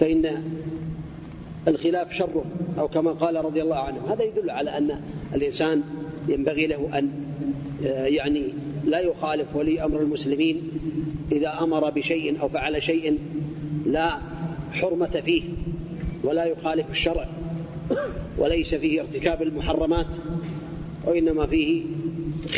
[0.01, 0.43] فإن
[1.69, 2.45] الخلاف شر
[2.79, 4.13] أو كما قال رضي الله عنه.
[4.13, 5.01] هذا يدل على أن
[5.35, 5.83] الإنسان
[6.29, 7.11] ينبغي له أن
[7.87, 8.43] آه، يعني
[8.85, 10.63] لا يخالف ولي أمر المسلمين
[11.33, 13.19] إذا أمر بشيء أو فعل شيء
[13.87, 14.19] لا
[14.73, 15.43] حرمة فيه
[16.25, 17.29] ولا يخالف الشرع
[18.39, 20.07] وليس فيه ارتكاب المحرمات
[21.05, 21.83] وإنما فيه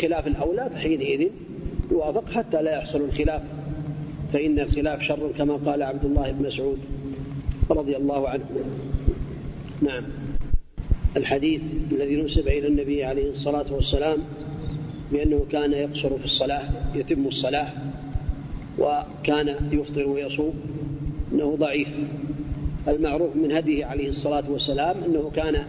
[0.01, 1.27] خلاف الأولى فحينئذ
[1.91, 3.41] يوافق حتى لا يحصل الخلاف.
[4.33, 6.79] فإن الخلاف شر كما قال عبد الله بن مسعود.
[7.71, 8.45] رضي الله عنه.
[9.81, 10.03] نعم.
[11.17, 11.61] الحديث
[11.91, 14.19] الذي نسب إلى النبي عليه الصلاة والسلام
[15.11, 17.67] بأنه كان يقصر في الصلاة يتم الصلاة
[18.79, 20.53] وكان يفطر ويصوم
[21.33, 21.87] أنه ضعيف.
[22.87, 25.63] المعروف من هديه عليه الصلاة والسلام أنه كان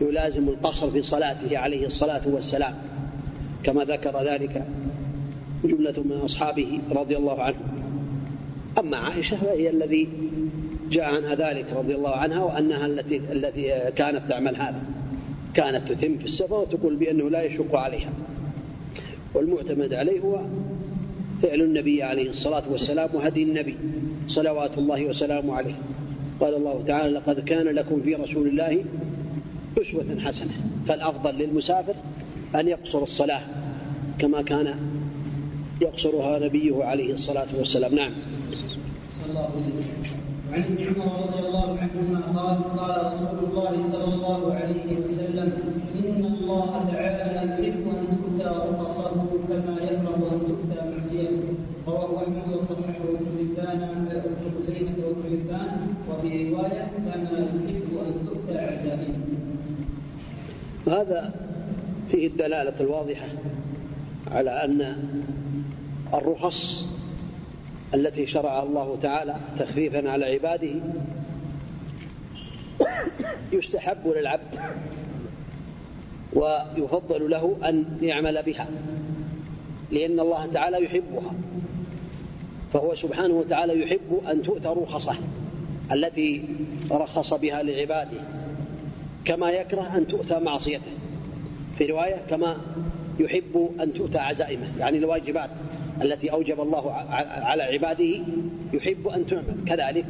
[0.00, 2.74] يلازم القصر في صلاته عليه الصلاة والسلام
[3.64, 4.64] كما ذكر ذلك
[5.64, 7.76] جملة من أصحابه رضي الله عنهم
[8.78, 10.08] أما عائشة فهي الذي
[10.90, 14.82] جاء عنها ذلك رضي الله عنها وأنها التي التي كانت تعمل هذا.
[15.54, 18.10] كانت تتم في السفر وتقول بأنه لا يشق عليها.
[19.34, 20.40] والمعتمد عليه هو
[21.42, 23.76] فعل النبي عليه الصلاة والسلام وهدي النبي
[24.28, 25.74] صلوات الله وسلامه عليه.
[26.40, 28.84] قال الله تعالى لقد كان لكم في رسول الله
[29.82, 30.52] أسوة حسنة
[30.88, 31.94] فالأفضل للمسافر
[32.54, 33.40] أن يقصر الصلاة
[34.18, 34.74] كما كان
[35.80, 37.94] يقصرها نبيه عليه الصلاة والسلام.
[37.94, 38.12] نعم.
[40.52, 45.52] عن ابن عمر رضي الله عنهما قال قال رسول الله صلى الله عليه وسلم
[45.94, 49.14] إن الله تعالى يحب أن تؤتى رخصه
[49.48, 51.42] كما يكره أن تؤتى معصيته.
[51.86, 53.80] رواه أحمد وصححه ابن حبان
[54.10, 59.18] ابن خزيمه وابن حبان وفي رواية كما يحب أن تؤتى عزائمه
[60.86, 61.34] هذا
[62.10, 63.26] فيه الدلالة الواضحة
[64.30, 64.96] على أن
[66.14, 66.86] الرخص
[67.96, 70.74] التي شرعها الله تعالى تخفيفا على عباده
[73.52, 74.60] يستحب للعبد
[76.32, 78.66] ويفضل له أن يعمل بها
[79.90, 81.34] لأن الله تعالى يحبها
[82.72, 85.16] فهو سبحانه وتعالى يحب أن تؤتى رخصه
[85.92, 86.44] التي
[86.90, 88.20] رخص بها لعباده
[89.24, 90.92] كما يكره أن تؤتى معصيته
[91.78, 92.56] في رواية كما
[93.20, 95.50] يحب أن تؤتى عزائمه يعني الواجبات.
[96.02, 96.92] التي أوجب الله
[97.22, 98.20] على عباده
[98.72, 99.56] يحب أن تعمل.
[99.66, 100.06] كذلك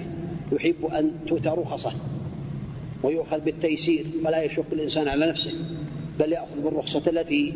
[0.52, 1.92] يحب أن تؤتى رخصه
[3.02, 5.52] ويؤخذ بالتيسير ولا يشق الإنسان على نفسه
[6.18, 7.54] بل يأخذ بالرخصة التي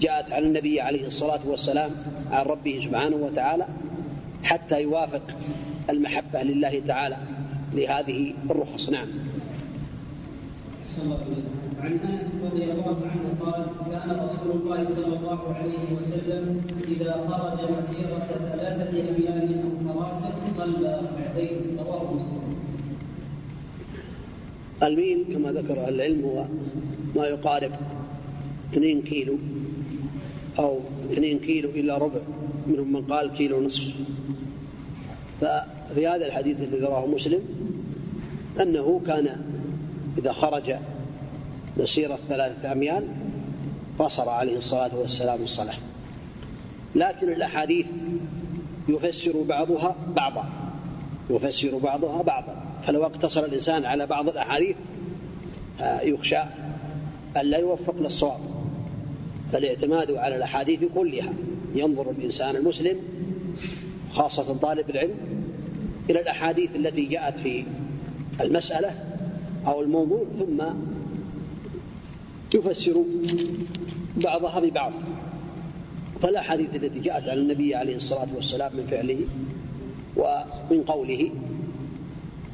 [0.00, 1.90] جاءت عن النبي عليه الصلاة والسلام
[2.30, 3.66] عن ربه سبحانه وتعالى
[4.42, 5.22] حتى يوافق
[5.90, 7.16] المحبة لله تعالى
[7.74, 8.90] لهذه الرخص.
[8.90, 9.08] نعم.
[11.80, 17.58] عن أنس رضي الله عنه قال كان رسول الله صلى الله عليه وسلم إذا خرج
[17.70, 22.56] مسيرة ثلاثة أيام أو فراسخ صلى ركعتين رواه مسلم.
[24.82, 26.44] الميل كما ذكر العلم هو
[27.16, 27.72] ما يقارب
[28.72, 29.36] 2 كيلو
[30.58, 30.80] أو
[31.12, 32.20] 2 كيلو إلا ربع
[32.66, 33.84] منهم من قال كيلو نصف
[35.40, 37.40] ففي هذا الحديث الذي رواه مسلم
[38.60, 39.40] أنه كان
[40.18, 40.76] إذا خرج
[41.76, 43.08] مسيرة ثلاثة أميال
[43.98, 45.76] قصر عليه الصلاة والسلام الصلاة.
[46.94, 47.86] لكن الأحاديث
[48.88, 50.44] يفسر بعضها بعضا
[51.30, 52.62] يفسر بعضها بعضا.
[52.86, 54.76] فلو اقتصر الإنسان على بعض الأحاديث
[55.80, 56.38] آه، يخشى
[57.36, 58.40] أن لا يوفق للصواب.
[59.52, 61.32] فالاعتماد على الأحاديث كلها
[61.74, 62.96] ينظر الإنسان المسلم
[64.12, 65.14] خاصة طالب العلم
[66.10, 67.64] إلى الأحاديث التي جاءت في
[68.40, 68.90] المسألة
[69.66, 70.62] أو الموضوع ثم
[72.54, 73.04] يفسر
[74.24, 74.92] بعضها ببعض
[76.22, 79.18] فالأحاديث التي جاءت عن النبي عليه الصلاة والسلام من فعله
[80.16, 81.30] ومن قوله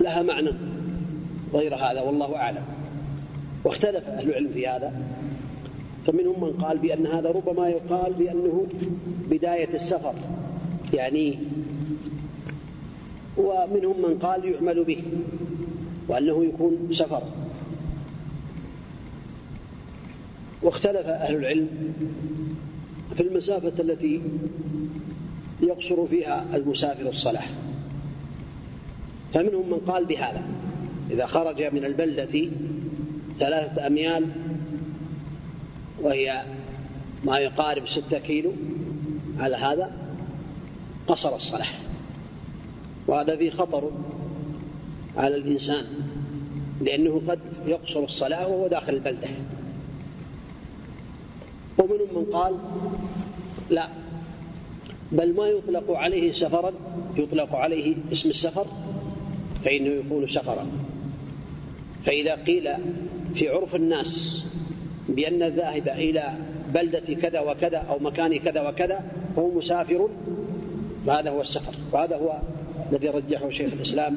[0.00, 0.50] لها معنى
[1.54, 2.62] غير هذا والله أعلم.
[3.64, 4.92] واختلف أهل العلم في هذا.
[6.06, 8.66] فمنهم من قال بأن هذا ربما يقال بأنه
[9.30, 10.14] بداية السفر
[10.94, 11.38] يعني
[13.36, 15.02] ومنهم من قال يعمل به
[16.08, 17.22] وأنه يكون سفر.
[20.62, 21.68] واختلف أهل العلم
[23.16, 24.20] في المسافة التي
[25.62, 27.44] يقصر فيها المسافر الصلاة
[29.34, 30.42] فمنهم من قال بهذا
[31.10, 32.48] إذا خرج من البلدة
[33.38, 34.26] ثلاثة أميال
[36.00, 36.42] وهي
[37.24, 38.52] ما يقارب ستة كيلو
[39.38, 39.92] على هذا
[41.06, 41.68] قصر الصلاة
[43.06, 43.90] وهذا فيه خطر
[45.16, 45.84] على الإنسان
[46.80, 49.28] لأنه قد يقصر الصلاة وهو داخل البلدة.
[51.78, 52.54] ومنهم من قال
[53.70, 53.88] لا
[55.12, 56.72] بل ما يطلق عليه سفرا
[57.16, 58.66] يطلق عليه اسم السفر
[59.64, 60.66] فإنه يكون سفرا.
[62.04, 62.68] فإذا قيل
[63.34, 64.42] في عرف الناس
[65.08, 66.34] بأن الذاهب إلى
[66.74, 69.00] بلدة كذا وكذا أو مكان كذا وكذا
[69.38, 70.08] هو مسافر
[71.06, 72.38] فهذا هو السفر وهذا هو
[72.92, 74.16] الذي رجحه شيخ الإسلام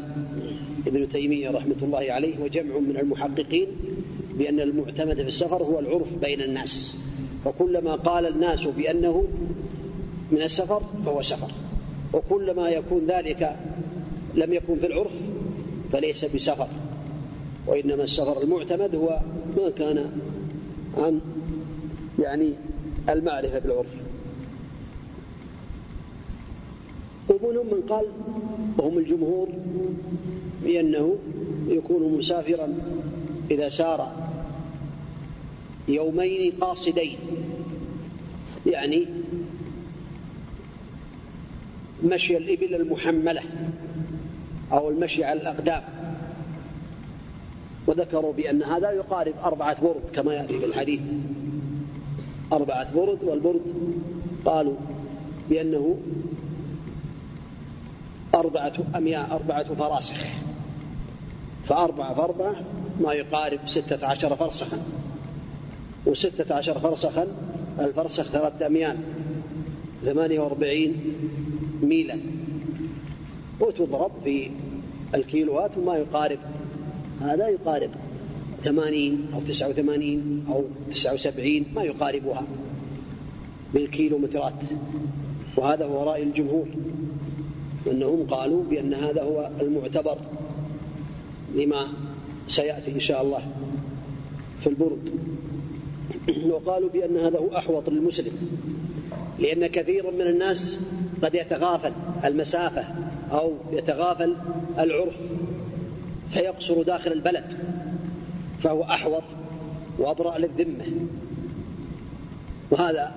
[0.88, 3.68] ابن تيمية رحمة الله عليه وجمع من المحققين
[4.38, 6.98] بأن المعتمد في السفر هو العرف بين الناس.
[7.46, 9.24] وكلما قال الناس بأنه
[10.32, 11.52] من السفر فهو سفر.
[12.14, 13.56] وكلما يكون ذلك
[14.36, 15.12] لم يكن في العرف
[15.92, 16.68] فليس بسفر.
[17.68, 19.20] وإنما السفر المعتمد هو
[19.58, 20.12] ما كان
[20.98, 21.22] عن
[22.20, 22.54] يعني
[23.10, 23.88] المعرفة بالعرف.
[27.30, 28.06] ومنهم من قال
[28.78, 29.48] وهم الجمهور
[30.64, 31.16] بأنه
[31.68, 32.74] يكون مسافرا
[33.52, 34.25] إذا سار
[35.88, 37.18] يومين قاصدين.
[38.66, 39.06] يعني
[42.04, 43.42] مشي الإبل المحملة
[44.72, 45.84] أو المشي على الأقدام.
[47.88, 51.00] وذكروا بأن هذا يقارب أربعة برد كما يأتي في الحديث.
[52.54, 53.62] أربعة برد والبرد
[54.46, 54.76] قالوا
[55.50, 55.98] بأنه
[58.36, 60.18] أربعة أمياء أربعة فراسخ.
[61.68, 62.56] فأربعة فأربعة
[63.00, 64.80] ما يقارب ستة عشر فرسخا.
[66.06, 67.28] وستة عشر فرسخا
[67.80, 68.98] الفرسخ ثلاثة أميال
[70.06, 70.96] ثمانية وأربعين
[71.84, 72.20] ميلا.
[73.60, 74.50] وتضرب في
[75.16, 76.40] الكيلوات وما يقارب.
[77.22, 77.90] هذا يقارب
[78.64, 82.44] ثمانين أو تسعة وثمانين أو تسعة وسبعين ما يقاربها
[83.74, 84.54] بالكيلومترات.
[85.58, 86.68] وهذا هو رأي الجمهور
[87.88, 90.18] أنهم قالوا بأن هذا هو المعتبر
[91.56, 91.88] لما
[92.48, 93.42] سيأتي إن شاء الله
[94.62, 95.10] في البرد.
[96.30, 98.34] وقالوا بأن هذا هو أحوط للمسلم.
[99.40, 100.80] لأن كثيرا من الناس
[101.24, 101.92] قد يتغافل
[102.26, 102.86] المسافة
[103.32, 104.36] أو يتغافل
[104.80, 105.16] العرف
[106.34, 107.46] فيقصر داخل البلد
[108.64, 109.24] فهو أحوط
[110.00, 110.86] وأبرأ للذمة.
[112.72, 113.16] وهذا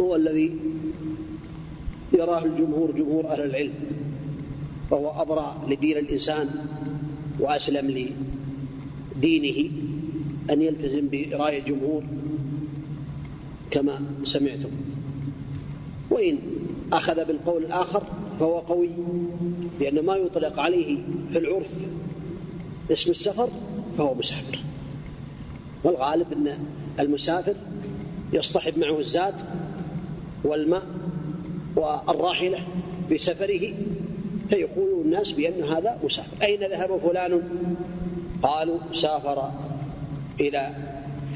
[0.00, 0.56] هو الذي
[2.12, 3.74] يراه الجمهور جمهور أهل العلم
[4.90, 6.48] فهو أبرأ لدين الإنسان
[7.40, 8.10] وأسلم
[9.16, 9.70] لدينه.
[10.50, 12.02] أن يلتزم برأي الجمهور
[13.70, 14.70] كما سمعتم.
[16.10, 16.38] وإن
[16.92, 18.02] أخذ بالقول الآخر
[18.40, 18.90] فهو قوي
[19.80, 20.98] لأن ما يطلق عليه
[21.32, 21.70] في العرف
[22.92, 23.48] اسم السفر
[23.98, 24.58] فهو مسافر.
[25.84, 26.58] والغالب أن
[27.00, 27.54] المسافر
[28.32, 29.34] يصطحب معه الزاد
[30.44, 30.86] والماء
[31.76, 32.58] والراحلة
[33.08, 33.74] في سفره
[34.48, 36.42] فيقول الناس بأن هذا مسافر.
[36.42, 37.42] أين ذهب فلان؟
[38.42, 39.50] قالوا سافر
[40.40, 40.74] إلى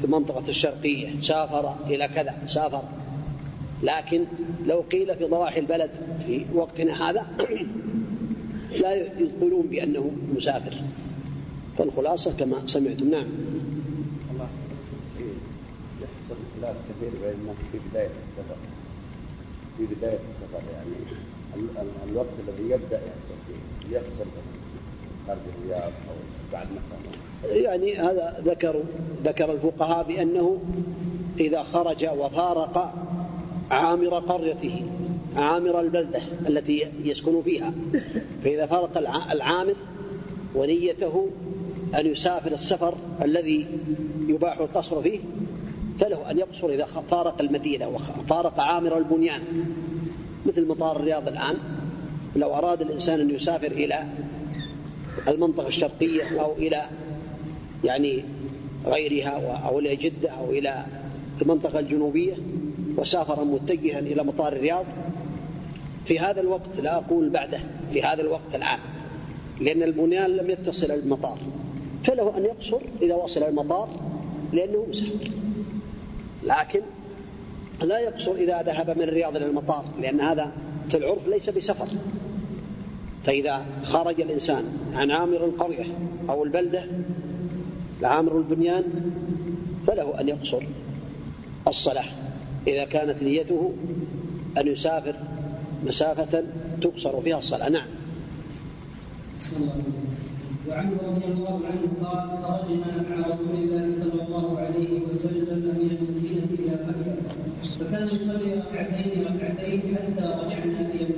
[0.03, 2.83] المنطقة الشرقية سافر إلى كذا سافر.
[3.83, 4.25] لكن
[4.65, 5.89] لو قيل في ضواحي البلد
[6.27, 7.25] في وقتنا هذا
[8.81, 10.73] لا يقولون بأنه مسافر.
[11.77, 13.27] فالخلاصة كما سمعتم نعم.
[16.01, 18.55] يحصل خلاف كثير بين الناس في بداية السفر.
[19.77, 21.21] في بداية السفر يعني
[22.11, 24.25] الوقت الذي يبدأ يحصل فيه يحصل
[25.27, 26.15] خارج الرياض أو
[26.53, 26.67] بعد
[27.43, 28.75] يعني هذا ذكر
[29.23, 30.57] ذكر الفقهاء بأنه
[31.39, 32.93] إذا خرج وفارق
[33.71, 34.81] عامر قريته
[35.35, 37.73] عامر البلدة التي يسكن فيها.
[38.43, 38.97] فإذا فارق
[39.31, 39.75] العامر
[40.55, 41.27] ونيته
[41.95, 43.67] أن يسافر السفر الذي
[44.27, 45.19] يباح القصر فيه
[45.99, 49.41] فله أن يقصر إذا فارق المدينة وفارق عامر البنيان.
[50.45, 51.57] مثل مطار الرياض الآن
[52.35, 54.03] لو أراد الإنسان أن يسافر إلى
[55.27, 56.85] المنطقة الشرقية أو إلى
[57.83, 58.23] يعني
[58.85, 60.85] غيرها أو إلى جدة أو إلى
[61.41, 62.33] المنطقة الجنوبية
[62.97, 64.85] وسافر متجها إلى مطار الرياض.
[66.05, 67.59] في هذا الوقت لا أقول بعده
[67.93, 68.79] في هذا الوقت الآن
[69.59, 71.37] لأن البنيان لم يتصل المطار.
[72.03, 73.89] فله أن يقصر إذا وصل المطار
[74.53, 75.31] لأنه مسافر.
[76.43, 76.81] لكن
[77.81, 80.51] لا يقصر إذا ذهب من الرياض إلى المطار لأن هذا
[80.89, 81.87] في العرف ليس بسفر.
[83.25, 84.63] فإذا خرج الإنسان
[84.93, 85.85] عن عامر القرية
[86.29, 86.85] أو البلدة
[88.01, 88.83] لعامر البنيان
[89.87, 90.63] فله أن يقصر
[91.67, 92.05] الصلاة
[92.67, 93.73] إذا كانت نيته
[94.57, 95.15] أن يسافر
[95.85, 96.43] مسافة
[96.81, 97.69] تقصر فيها الصلاة.
[97.69, 97.87] نعم.
[100.69, 106.49] وعنه رضي الله عنه قال خرجنا مع رسول الله صلى الله عليه وسلم من المدينة
[106.59, 107.21] إلى مكة
[107.79, 111.10] فكان يصلي ركعتين ركعتين حتى رجعنا إلى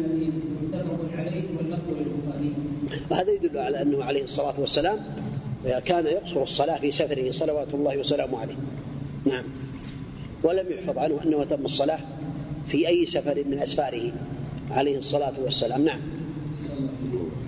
[0.83, 2.53] متفق عليه واللفظ للبخاري.
[3.11, 4.99] وهذا يدل على أنه عليه الصلاة والسلام
[5.85, 8.55] كان يقصر الصلاة في سفره صلوات الله وسلامه عليه.
[9.25, 9.43] نعم.
[10.43, 11.99] ولم يحفظ عنه أنه تم الصلاة
[12.67, 14.11] في أي سفر من أسفاره.
[14.71, 15.85] عليه الصلاة والسلام.
[15.85, 15.99] نعم.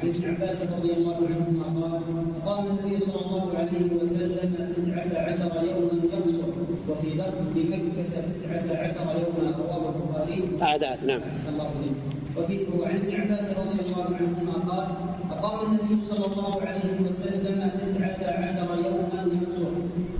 [0.03, 2.01] عن ابن عباس رضي الله عنهما قال
[2.45, 6.47] قام النبي صلى الله عليه وسلم تسعة عشر يوما يقصر
[6.89, 10.43] وفي لفظ بمكة تسعة عشر يوما رواه البخاري.
[10.61, 11.05] أعداد.
[11.05, 11.21] نعم.
[12.37, 14.87] وفي وعن ابن عباس رضي الله عنهما قال
[15.31, 19.71] أقام النبي صلى الله عليه وسلم تسعة عشر يوما يقصر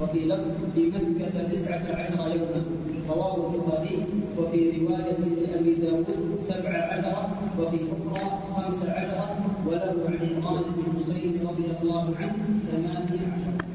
[0.02, 2.66] وفي لفظ بمكة تسعة عشر يوما
[3.10, 4.06] رواه البخاري
[4.38, 6.06] وفي رواية لأبي داود
[6.42, 9.36] سبع عشر وفي أخرى خمس عشر
[9.68, 12.36] وله عن عمران بن حسين رضي الله عنه
[12.72, 13.66] ثمانية عشر.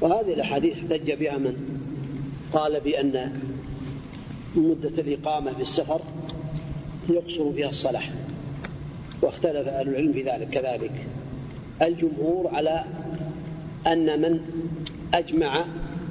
[0.00, 1.54] وهذه الأحاديث احتج بها من؟
[2.52, 3.32] قال بأن
[4.56, 6.00] مدة الإقامة في السفر
[7.08, 8.02] يقصر فيها الصلاة
[9.22, 11.06] واختلف أهل العلم في ذلك كذلك.
[11.82, 12.84] الجمهور على
[13.86, 14.40] أن من
[15.14, 15.64] أجمع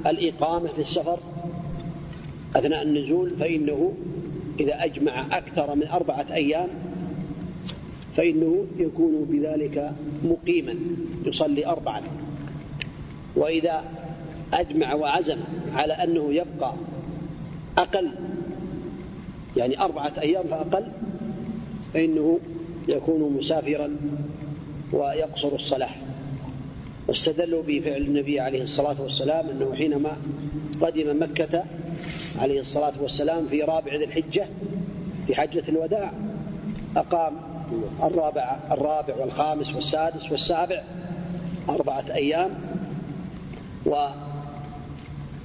[0.06, 1.18] الإقامة في السفر
[2.56, 3.92] أثناء النزول فإنه
[4.60, 6.68] إذا أجمع أكثر من أربعة أيام
[8.16, 9.92] فإنه يكون بذلك
[10.24, 10.74] مقيما
[11.26, 12.02] يصلي أربعا
[13.36, 13.84] وإذا
[14.52, 15.38] أجمع وعزم
[15.72, 16.74] على أنه يبقى
[17.78, 18.10] أقل
[19.56, 20.86] يعني أربعة أيام فأقل
[21.94, 22.38] فإنه
[22.88, 23.96] يكون مسافرا
[24.92, 25.90] ويقصر الصلاة
[27.08, 30.16] واستدلوا بفعل النبي عليه الصلاة والسلام أنه حينما
[30.80, 31.64] قدم مكة
[32.38, 34.46] عليه الصلاة والسلام في رابع ذي الحجة
[35.26, 36.12] في حجة الوداع
[36.96, 37.32] أقام
[38.02, 40.82] الرابع الرابع والخامس والسادس والسابع
[41.68, 42.50] أربعة أيام
[43.86, 44.06] و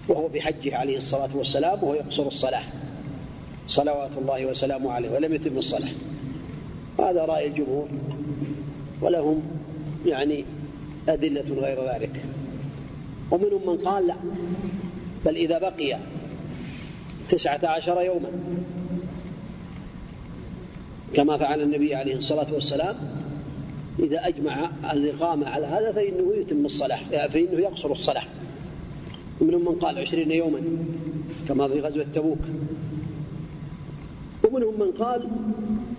[0.07, 2.63] وهو في حجه عليه الصلاة والسلام وهو يقصر الصلاة
[3.67, 5.89] صلوات الله وسلامه عليه ولم يتم الصلاة.
[6.99, 7.87] هذا رأي الجمهور
[9.01, 9.41] ولهم
[10.05, 10.45] يعني
[11.09, 12.23] أدلة غير ذلك.
[13.31, 14.15] ومنهم من قال لا
[15.25, 15.97] بل إذا بقي
[17.29, 18.29] تسعة عشر يوما
[21.13, 22.95] كما فعل النبي عليه الصلاة والسلام
[23.99, 28.23] إذا أجمع الإقامة على هذا فإنه يتم الصلاة فإنه يقصر الصلاة.
[29.41, 30.61] ومنهم من قال عشرين يوما
[31.47, 32.39] كما في غزوة تبوك.
[34.47, 35.27] ومنهم من قال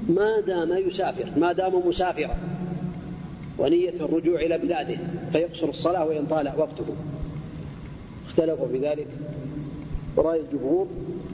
[0.08, 2.36] ما دام يسافر ما دام مسافرا
[3.58, 4.96] ونية الرجوع إلى بلاده
[5.32, 6.84] فيقصر الصلاة وإن طال وقته.
[8.28, 9.06] اختلفوا في ذلك.
[10.16, 10.86] ورأي الجمهور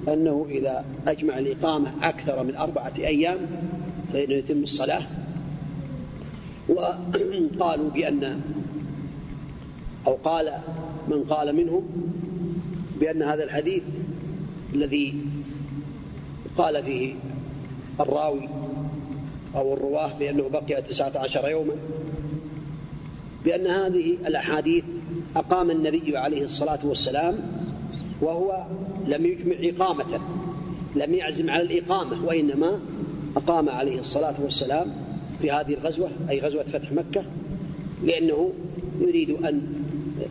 [0.08, 3.38] أنه إذا أجمع الإقامة أكثر من أربعة أيام
[4.12, 5.02] فإنه يتم الصلاة.
[6.68, 8.40] وقالوا بأن
[10.06, 10.52] أو قال
[11.08, 11.82] من قال منهم
[13.00, 13.82] بأن هذا الحديث
[14.74, 15.14] الذي
[16.58, 17.14] قال فيه
[18.00, 18.48] الراوي
[19.56, 21.74] أو الرواة بأنه بقي تسعة عشر يوما
[23.44, 24.84] بأن هذه الأحاديث
[25.36, 27.38] أقام النبي عليه الصلاة والسلام
[28.20, 28.64] وهو
[29.06, 30.20] لم يجمع إقامة
[30.96, 32.80] لم يعزم على الإقامة وإنما
[33.36, 34.92] أقام عليه الصلاة والسلام
[35.42, 37.24] في هذه الغزوة أي غزوة فتح مكة
[38.04, 38.52] لأنه
[39.00, 39.62] يريد أن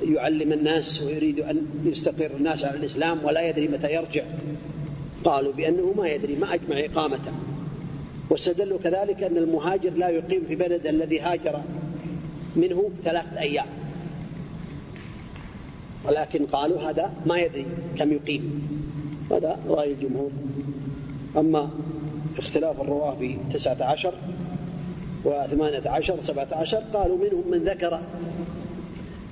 [0.04, 4.24] يعلم الناس ويريد أن يستقر الناس على الإسلام ولا يدري متى يرجع.
[5.24, 7.32] قالوا بأنه ما يدري ما أجمع إقامته.
[8.30, 11.62] واستدلوا كذلك أن المهاجر لا يقيم في بلد الذي هاجر
[12.56, 13.66] منه ثلاثة أيام.
[16.06, 17.66] ولكن قالوا هذا ما يدري
[17.98, 18.68] كم يقيم.
[19.32, 20.32] هذا رأي الجمهور.
[21.38, 21.70] أما
[22.38, 24.14] اختلاف الرواه في تسعة عشر
[25.26, 28.00] وثمانية عشر سبعة عشر قالوا منهم من ذكر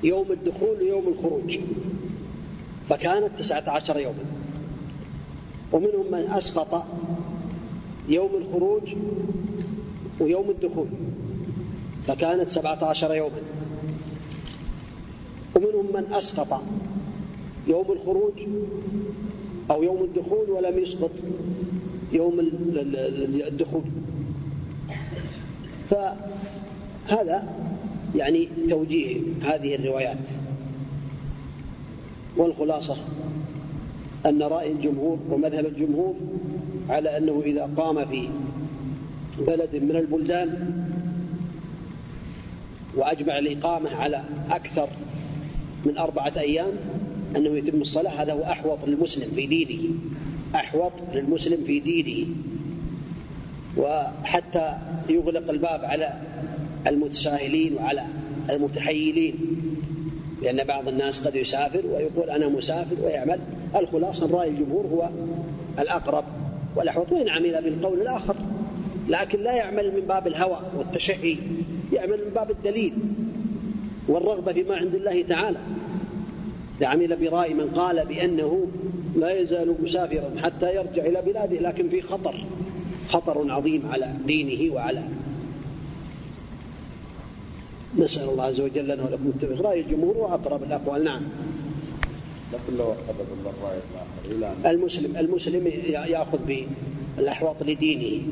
[0.03, 1.59] يوم الدخول ويوم الخروج.
[2.89, 4.40] فكانت تسعة عشر يوما.
[5.73, 6.85] ومنهم من أسقط
[8.09, 8.95] يوم الخروج
[10.19, 10.87] ويوم الدخول
[12.07, 13.41] فكانت سبعة عشر يوما.
[15.55, 16.61] ومنهم من أسقط
[17.67, 18.33] يوم الخروج
[19.71, 21.11] أو يوم الدخول ولم يسقط
[22.11, 22.39] يوم
[23.47, 23.83] الدخول.
[25.89, 27.55] فهذا
[28.15, 30.27] يعني توجيه هذه الروايات
[32.37, 32.97] والخلاصة.
[34.25, 36.15] أن رأي الجمهور ومذهب الجمهور
[36.89, 38.29] على أنه إذا قام في
[39.39, 40.71] بلد من البلدان
[42.95, 44.89] وأجمع الإقامة على أكثر
[45.85, 46.71] من أربعة أيام
[47.35, 49.93] أنه يتم الصلاة هذا هو أحوط للمسلم في دينه
[50.55, 52.27] أحوط للمسلم في دينه.
[53.77, 54.77] وحتى
[55.09, 56.13] يغلق الباب على
[56.87, 58.03] المتساهلين وعلى
[58.49, 59.35] المتحيلين.
[60.41, 63.39] لأن بعض الناس قد يسافر ويقول أنا مسافر ويعمل.
[63.75, 65.09] الخلاصة رأي الجمهور هو
[65.79, 66.23] الأقرب
[66.75, 68.35] والأحوط وإن عمل بالقول الآخر.
[69.09, 71.37] لكن لا يعمل من باب الهوى والتشهي
[71.93, 72.93] يعمل من باب الدليل
[74.07, 75.57] والرغبة فيما عند الله تعالى.
[76.81, 78.67] عمل برأي من قال بأنه
[79.15, 82.35] لا يزال مسافرا حتى يرجع إلى بلاده لكن في خطر
[83.09, 85.03] خطر عظيم على دينه وعلى
[87.97, 89.61] نسأل الله عز وجل أنه لكم التوفيق.
[89.61, 91.03] رأي الجمهور وأقرب الأقوال.
[91.03, 91.21] نعم.
[92.53, 93.77] لكن لو أخذ الله رأي
[94.31, 96.39] الآخر المسلم المسلم يأخذ
[97.17, 98.23] بالأحواط لدينه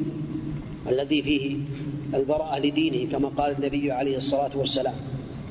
[0.89, 1.57] الذي فيه
[2.13, 4.93] البراءة لدينه كما قال النبي عليه الصلاة والسلام.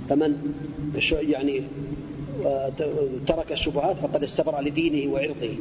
[0.09, 0.55] فمن
[1.13, 1.63] يعني
[2.47, 2.73] آه،
[3.27, 5.55] ترك الشبهات فقد استبرأ لدينه وعرضه.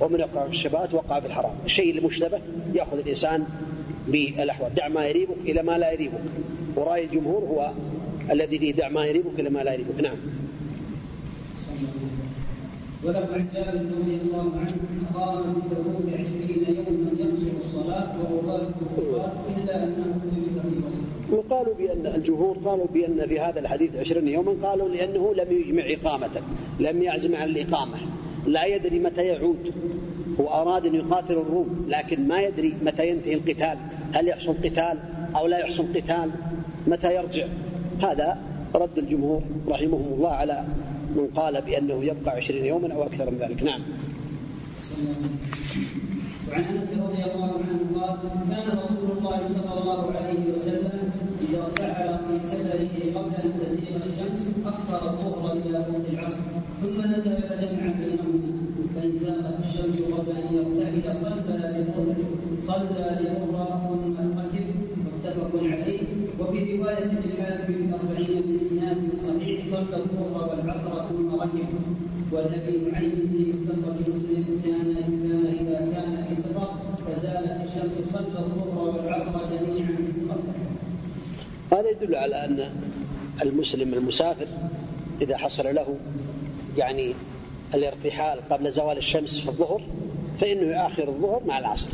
[0.00, 1.54] ومن يقع في الشبهات وقع في الحرام.
[1.64, 2.40] الشيء المشتبه
[2.74, 3.46] يأخذ الإنسان
[4.08, 4.74] بالأحوال.
[4.74, 6.20] دع ما يريبك إلى ما لا يريبك.
[6.76, 7.72] ورأي الجمهور هو
[8.30, 10.00] الذي فيه دع ما يريبك إلى ما لا يريبك.
[10.00, 10.16] نعم.
[13.04, 14.74] ولو عن جابر رضي الله عنه
[15.14, 18.56] قام بتبوك عشرين يوما يقصر الصلاة وهو
[19.56, 24.68] إلا أنه ترك في وسط وقالوا بأن الجمهور قالوا بأن في هذا الحديث عشرين يوما
[24.68, 26.42] قالوا لأنه لم يجمع إقامة
[26.80, 27.98] لم يعزم على الإقامة.
[28.46, 29.72] لا يدري متى يعود.
[30.40, 33.78] هو أراد أن يقاتل الروم لكن ما يدري متى ينتهي القتال.
[34.12, 34.98] هل يحصل قتال
[35.36, 36.30] أو لا يحصل قتال؟
[36.86, 37.46] متى يرجع؟
[38.02, 38.38] هذا
[38.74, 40.64] رد الجمهور رحمهم الله على
[41.16, 43.62] من قال بأنه يبقى عشرين يوما أو أكثر من ذلك.
[43.62, 43.80] نعم.
[46.50, 48.18] وعن أنس رضي الله عنه قال
[48.50, 51.10] كان رسول الله صلى الله عليه وسلم
[51.48, 56.40] إذا ارتحل في سفره قبل أن تزيغ الشمس اخر الظهر إلى وقت العصر
[56.82, 58.50] ثم نزل فجمع بينهما
[58.94, 62.16] فإن زاغت الشمس قبل أن يرتحل صلى لظهر
[62.58, 64.29] صلى لظهر ثم
[66.50, 71.68] وفي رواية للحاكم الأربعين باسناد صحيح صلى الظهر والعصر ثم ركب
[72.32, 76.74] والابي نعيم في مستخرج مسلم كان كان إذا كان في سفر
[77.06, 79.96] فزالت الشمس صلى الظهر والعصر جميعا.
[81.72, 82.70] هذا يدل على أن
[83.42, 84.46] المسلم المسافر
[85.20, 85.96] إذا حصل له
[86.76, 87.14] يعني
[87.74, 89.82] الارتحال قبل زوال الشمس في الظهر
[90.40, 91.88] فإنه يؤخر الظهر مع العصر.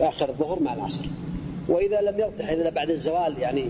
[0.00, 1.04] يؤخر الظهر مع العصر.
[1.68, 3.64] وإذا لم يرتحل إلا بعد الزوال يعني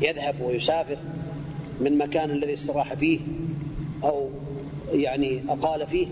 [0.00, 0.96] يذهب ويسافر
[1.80, 3.20] من مكان الذي استراح فيه
[4.04, 4.28] أو
[4.92, 6.06] يعني أقال فيه.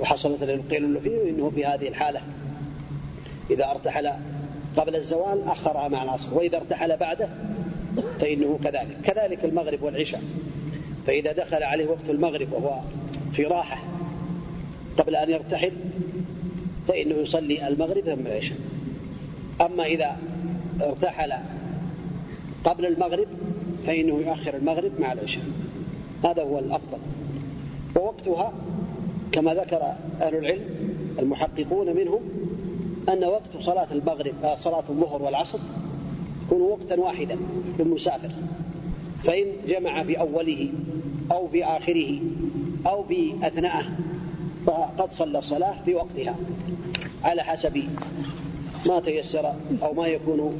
[0.00, 2.20] وحصل مثلا القيل فيه إنه في هذه الحالة.
[3.50, 4.10] إذا ارتحل
[4.76, 7.28] قبل الزوال أخرها مع العصر وإذا ارتحل بعده
[8.20, 8.96] فإنه كذلك.
[9.04, 10.22] كذلك المغرب والعشاء.
[11.06, 12.80] فإذا دخل عليه وقت المغرب وهو
[13.32, 13.82] في راحة
[14.98, 15.72] قبل أن يرتحل
[16.88, 18.58] فإنه يصلي المغرب ثم العشاء.
[19.60, 20.16] أما إذا
[20.82, 21.32] ارتحل
[22.64, 23.26] قبل المغرب
[23.86, 25.44] فإنه يؤخر المغرب مع العشاء.
[26.24, 26.98] هذا هو الأفضل.
[27.96, 28.52] ووقتها
[29.32, 29.82] كما ذكر
[30.20, 30.64] أهل العلم
[31.18, 32.20] المحققون منهم
[33.08, 35.58] أن وقت صلاة المغرب آه، صلاة الظهر والعصر
[36.46, 37.36] يكون وقتا واحدا
[37.78, 38.30] للمسافر.
[39.24, 40.68] فإن جمع في أوله
[41.32, 42.18] أو في آخره
[42.86, 43.84] أو في أثناءه
[44.66, 46.34] فقد صلى الصلاة في وقتها
[47.24, 47.82] على حسب
[48.86, 50.52] ما تيسر أو ما يكون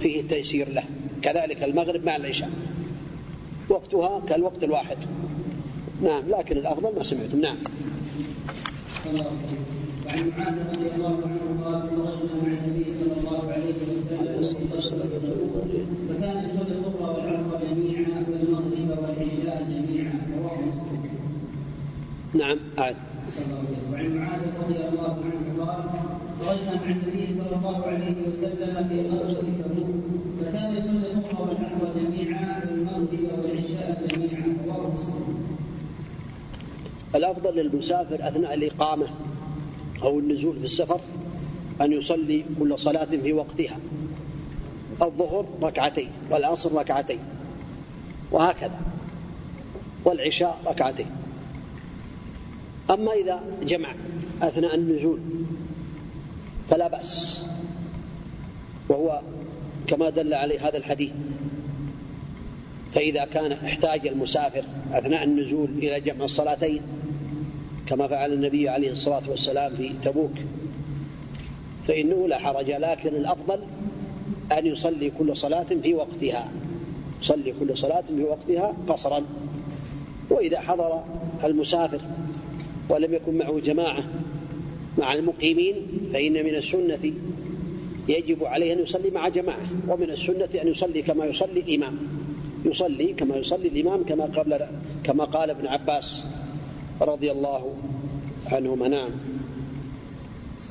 [0.00, 0.84] فيه التيسير له
[1.22, 2.50] كذلك المغرب مع العشاء
[3.68, 4.96] وقتها كالوقت الواحد
[6.02, 7.56] نعم لكن الأفضل ما سمعتم نعم
[10.06, 13.74] وعن معاذ رضي الله عنه قال خرجنا مع النبي صلى الله عليه
[14.78, 15.04] وسلم
[16.08, 21.02] فكان يصلي الظهر والعصر جميعا والمغرب والعشاء جميعا رواه مسلم.
[22.34, 22.96] نعم أعد.
[23.92, 25.84] وعن معاذ رضي الله عنه قال
[26.40, 30.04] خرجنا مع النبي صلى الله عليه وسلم في غزوة تبوك
[30.40, 33.08] فكان يصلي الظهر والعصر جميعا والمغرب
[33.38, 34.56] والعشاء جميعا.
[34.66, 35.44] رواه مسلم.
[37.14, 39.06] الأفضل للمسافر أثناء الإقامة
[40.02, 41.00] أو النزول في السفر
[41.80, 43.78] أن يصلي كل صلاة في وقتها.
[45.02, 47.18] الظهر ركعتين والعصر ركعتين
[48.30, 48.80] وهكذا.
[50.04, 51.06] والعشاء ركعتين.
[52.90, 53.94] أما إذا جمع
[54.42, 55.18] أثناء النزول
[56.74, 57.44] فلا بأس.
[58.88, 59.20] وهو
[59.86, 61.10] كما دل عليه هذا الحديث.
[62.94, 66.80] فإذا كان احتاج المسافر أثناء النزول إلى جمع الصلاتين
[67.86, 70.32] كما فعل النبي عليه الصلاة والسلام في تبوك
[71.88, 73.60] فإنه لا حرج لكن الأفضل
[74.58, 76.48] أن يصلي كل صلاة في وقتها.
[77.22, 79.22] يصلي كل صلاة في وقتها قصرا.
[80.30, 81.04] وإذا حضر
[81.44, 82.00] المسافر
[82.88, 84.04] ولم يكن معه جماعة
[84.98, 85.74] مع المقيمين
[86.12, 87.12] فإن من السنة
[88.08, 91.98] يجب عليه أن يصلي مع جماعة ومن السنة أن يصلي كما يصلي الإمام.
[92.64, 94.66] يصلي كما يصلي الإمام كما قبل
[95.04, 96.24] كما قال ابن عباس
[97.00, 97.74] رضي الله
[98.46, 98.88] عنهما.
[98.88, 99.10] نعم.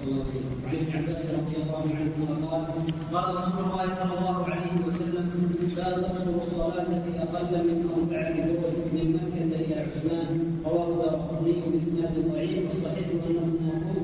[0.04, 2.66] وعن ابن عباس رضي الله عنهما قال
[3.14, 5.54] قال رسول الله صلى الله عليه وسلم.
[5.78, 12.32] لا تقصر الصلاة في أقل من أربعة دول من مكة إلى عثمان رواه دارقطني بإسناد
[12.34, 14.03] ضعيف والصحيح أنه موقوف كذا أخرجه ابن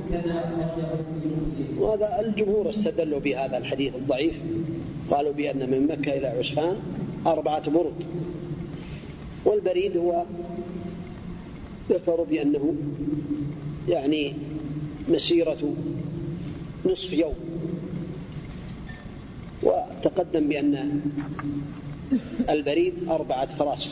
[1.78, 4.34] وهذا الجمهور استدلوا بهذا الحديث الضعيف.
[5.12, 6.76] قالوا بأن من مكة إلى عثمان
[7.28, 8.04] أربعة برد
[9.46, 10.24] والبريد هو
[11.90, 12.76] ذكروا بأنه
[13.90, 14.34] يعني
[15.08, 15.74] مسيرة
[16.86, 17.36] نصف يوم.
[19.64, 21.02] وتقدم بأن
[22.50, 23.92] البريد أربعة فراسخ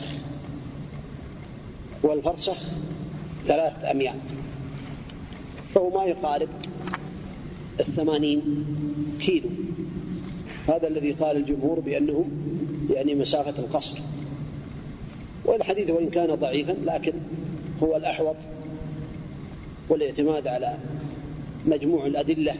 [2.02, 2.56] والفرسخ
[3.46, 4.16] ثلاثة أميال.
[5.78, 6.48] فهو ما يقارب
[7.80, 8.66] الثمانين
[9.20, 9.48] كيلو.
[10.68, 12.24] هذا الذي قال الجمهور بأنه
[12.94, 13.98] يعني مسافة القصر.
[15.44, 17.12] والحديث وإن كان ضعيفا لكن
[17.82, 18.36] هو الأحوط
[19.88, 20.74] والاعتماد على
[21.66, 22.54] مجموع الأدلة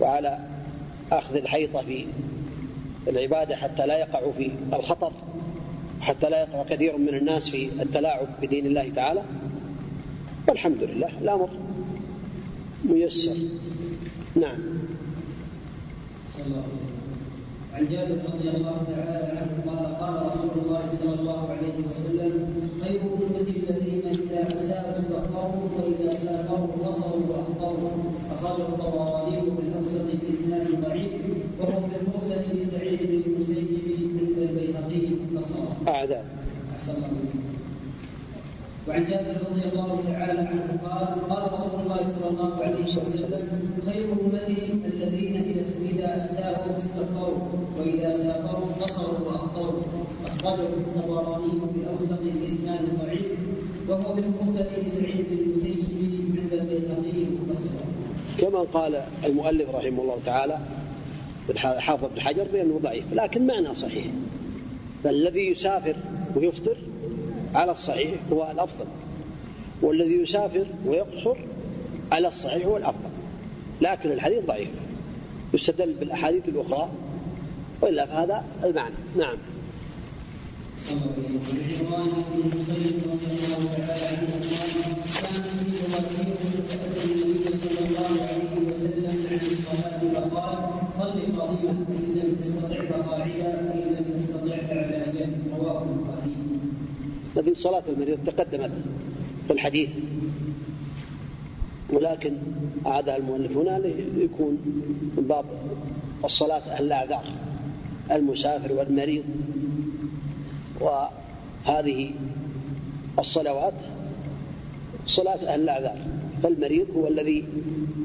[0.00, 0.38] وعلى
[1.12, 2.06] أخذ الحيطة في
[3.08, 5.12] العبادة حتى لا يقع في الخطر
[6.00, 9.22] حتى لا يقع كثير من الناس في التلاعب بدين الله تعالى.
[10.48, 11.48] والحمد لله الأمر
[12.84, 13.36] ميسر.
[14.36, 14.58] نعم.
[17.74, 22.32] عن جابر رضي الله تعالى عنه قال قال رسول الله صلى الله عليه وسلم
[22.82, 27.90] خير امتي الذين إذا أساءوا استغفروا وإذا سافروا قصروا واخطروا
[28.34, 31.12] أخرجه الطبراني بالاوسط بإسناد ضعيف
[31.60, 33.68] وهو في المرسل لسعيد بن المسيب
[33.98, 35.94] عند البيهقي مختصرا.
[35.94, 36.24] أعداء.
[36.72, 37.27] أحسن الله
[38.88, 44.04] وعن جابر رضي الله تعالى عنه قال قال رسول الله صلى الله عليه وسلم خير
[44.12, 47.38] امتي الذين إذا اذا سافروا استغفروا
[47.78, 49.82] وإذا سافروا قصروا واخطروا
[50.26, 53.38] أخرجه الطبراني الاوسط باسناد ضعيف
[53.88, 55.84] وهو في المرسل لسعيد بن المسيب
[56.38, 57.88] عند البيهقي مختصرا
[58.38, 60.58] كما قال المؤلف رحمه الله تعالى
[61.56, 64.04] حافظ بن حجر بأنه ضعيف لكن معنى صحيح.
[65.04, 65.96] فالذي يسافر
[66.36, 66.76] ويفطر
[67.54, 68.86] على الصحيح هو الأفضل
[69.82, 71.36] والذي يسافر ويقصر
[72.12, 73.10] على الصحيح هو الأفضل
[73.80, 74.68] لكن الحديث ضعيف
[75.54, 76.88] يستدل بالأحاديث الأخرى
[77.80, 78.94] وإلا فهذا المعنى.
[79.16, 79.36] نعم.
[80.76, 81.78] صلى الله عليه
[88.70, 90.58] وسلم عن الصلاة فقال
[90.98, 91.18] صل
[91.88, 96.36] فإن لم تستطع فقاعدا فإن لم تستطع فعلى جنب رواه البخاري
[97.36, 98.70] هذه صلاة المريض تقدمت
[99.46, 99.90] في الحديث.
[101.90, 102.36] ولكن
[102.86, 103.78] أعادها المؤلف هنا
[104.16, 104.58] ليكون
[105.16, 105.44] من باب
[106.24, 107.24] الصلاة أهل الأعذار
[108.10, 109.24] المسافر والمريض.
[110.80, 112.10] وهذه
[113.18, 113.74] الصلوات
[115.06, 115.98] صلاة أهل الأعذار
[116.42, 117.44] فالمريض هو الذي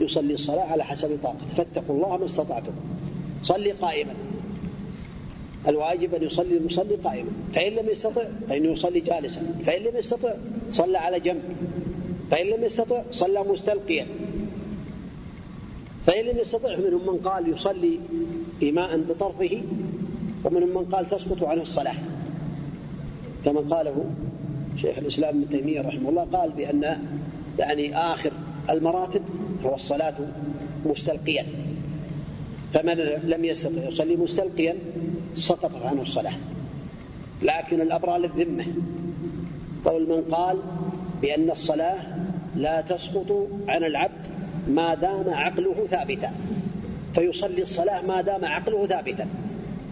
[0.02, 1.46] يصلي الصلاة على حسب طاقته.
[1.58, 2.74] فاتقوا الله ما استطعتم.
[3.44, 4.14] صلي قائما.
[5.68, 7.30] الواجب أن يصلي المصلي قائما.
[7.56, 9.62] فإن لم يستطع فإنه يصلي جالسا.
[9.66, 10.34] فإن لم يستطع
[10.72, 11.42] صلى على جنب.
[12.32, 14.08] فإن لم يستطع صلى مستلقيا.
[16.08, 18.00] فإن لم يستطع منهم من قال يصلي
[18.64, 19.62] إيماء بطرفه
[20.44, 21.96] ومنهم من قال تسقط عنه الصلاة.
[23.46, 24.06] كما قاله
[24.82, 26.98] شيخ الإسلام ابن تيمية رحمه الله قال بأن
[27.60, 28.32] يعني آخر
[28.70, 29.22] المراتب
[29.66, 30.16] هو الصلاة
[30.86, 31.46] مستلقيا.
[32.74, 32.94] فمن
[33.24, 34.76] لم يستطع يصلي مستلقيا
[35.36, 36.34] سقطت عنه الصلاة.
[37.42, 38.66] لكن الأبرى للذمة.
[39.86, 40.58] قول من قال
[41.22, 42.00] بأن الصلاة
[42.56, 44.24] لا تسقط عن العبد
[44.68, 46.32] ما دام عقله ثابتا.
[47.16, 49.28] فيصلي الصلاة ما دام عقله ثابتا.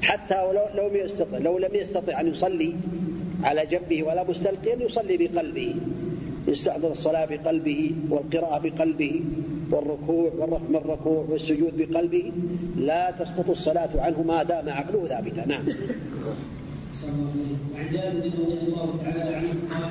[0.02, 2.76] حتى ولو لو لم يستطع لو لم يستطع أن يصلي
[3.44, 5.76] على جنبه ولا مستلقيا يصلي بقلبه.
[6.48, 9.22] يستحضر الصلاة بقلبه والقراءة بقلبه.
[9.72, 12.32] والركوع والرفع من الركوع والسجود بقلبه
[12.78, 15.46] لا تسقط الصلاة عنه ما دام عقله ثابتا.
[15.46, 15.64] نعم.
[17.74, 19.84] وعن جابر رضي الله تعالى عنه قال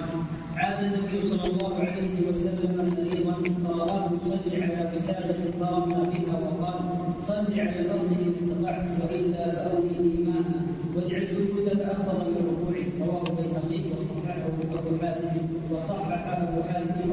[0.57, 3.35] عاد النبي صلى الله عليه وسلم مريضا
[3.65, 6.81] فرآه يصلي على وسادة فرمى بها وقال
[7.27, 10.61] صل على الأرض إن استطعت وإلا فأوي إيمانا
[10.97, 14.47] واجعل سجودك أفضل من ركوعك رواه البيهقي وصححه
[14.79, 17.11] أبو حاتم وصححه أبو حاتم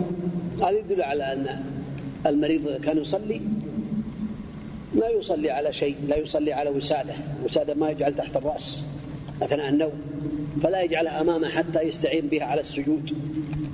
[0.61, 1.63] هذا يدل على أن
[2.25, 3.41] المريض كان يصلي
[4.95, 7.13] لا يصلي على شيء لا يصلي على وسادة
[7.45, 8.83] وسادة ما يجعل تحت الرأس
[9.41, 9.93] أثناء النوم
[10.63, 13.11] فلا يجعلها أمامه حتى يستعين بها على السجود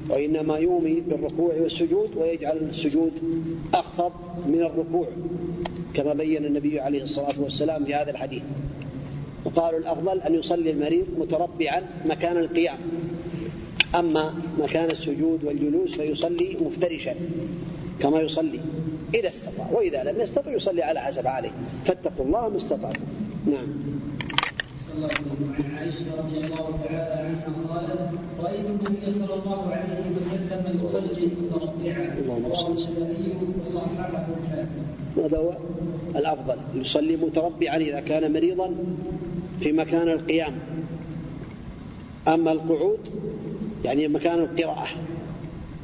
[0.09, 3.11] وإنما يومي بالركوع والسجود ويجعل السجود
[3.73, 4.11] أخفض
[4.47, 5.07] من الركوع
[5.93, 8.43] كما بين النبي عليه الصلاة والسلام في هذا الحديث.
[9.45, 12.77] وقالوا الأفضل أن يصلي المريض متربعا مكان القيام
[13.95, 17.15] أما مكان السجود والجلوس فيصلي مفترشا.
[17.99, 18.59] كما يصلي
[19.13, 21.51] إذا استطاع وإذا لم يستطع يصلي على حسب عليه.
[21.85, 23.01] فاتقوا الله ما استطعتم.
[23.45, 23.67] نعم.
[24.77, 28.09] صلى الله عليه وعن عائشة رضي الله تعالى عنها قالت
[28.39, 34.83] رأيت النبي صلى الله عليه وسلم يصلي متربعا رواه النسائي وصححه الحاكم
[35.17, 35.53] هذا هو
[36.15, 38.75] الأفضل يصلي متربعا إذا كان مريضا
[39.59, 40.53] في مكان القيام.
[42.27, 42.99] أما القعود
[43.85, 44.87] يعني مكان القراءة.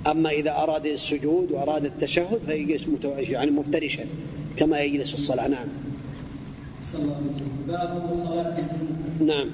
[0.07, 4.05] أما إذا أراد السجود وأراد التشهد فيجلس يعني مفترشا
[4.57, 5.47] كما يجلس في الصلاة.
[5.47, 5.67] نعم.
[6.95, 7.15] الله
[7.67, 8.57] باب صلاة
[9.19, 9.49] نعم.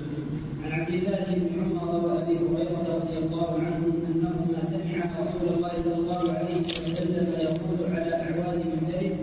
[0.65, 5.95] عن عبد الله بن عمر وأبي هريرة رضي الله عنهم انهما سمعا رسول الله صلى
[5.95, 9.15] الله عليه وسلم يقول على أعوان منبره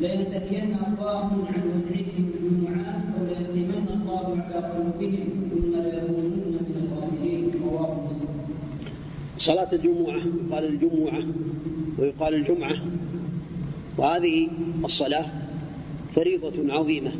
[0.00, 5.49] لينتهين اقوام عن ودعهم الجمعات أو ليختمن الله على قلوبهم
[9.40, 11.22] صلاة الجمعة يقال الجمعة
[11.98, 12.76] ويقال الجمعة.
[13.98, 14.48] وهذه
[14.84, 15.26] الصلاة
[16.14, 17.12] فريضة عظيمة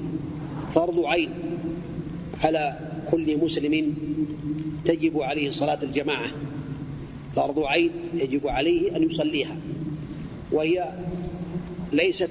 [0.74, 1.30] فرض عين
[2.44, 2.78] على
[3.10, 3.94] كل مسلم
[4.84, 6.30] تجب عليه صلاة الجماعة.
[7.36, 9.56] فرض عين يجب عليه أن يصليها
[10.52, 10.92] وهي
[11.92, 12.30] ليست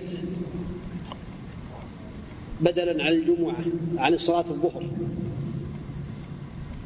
[2.62, 3.64] بدلا عن الجمعة
[3.98, 4.84] عن صلاة الظهر.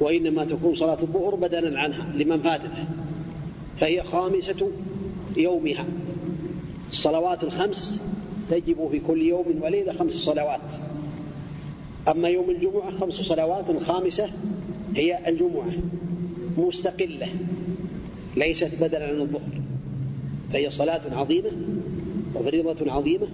[0.04, 2.86] وإنما تكون صلاة الظهر بدلا عنها لمن فاتته.
[3.80, 4.72] فهي خامسة
[5.38, 5.86] يومها.
[6.92, 8.02] الصلوات الخمس
[8.50, 10.60] تجب في كل يوم وليلة خمس صلوات.
[12.08, 14.30] أما يوم الجمعة خمس صلوات الخامسة
[14.96, 15.72] هي الجمعة
[16.58, 17.28] مستقلة
[18.36, 19.62] ليست بدلا عن الظهر.
[20.54, 21.52] فهي صلاة عظيمة
[22.36, 23.28] وفريضة عظيمة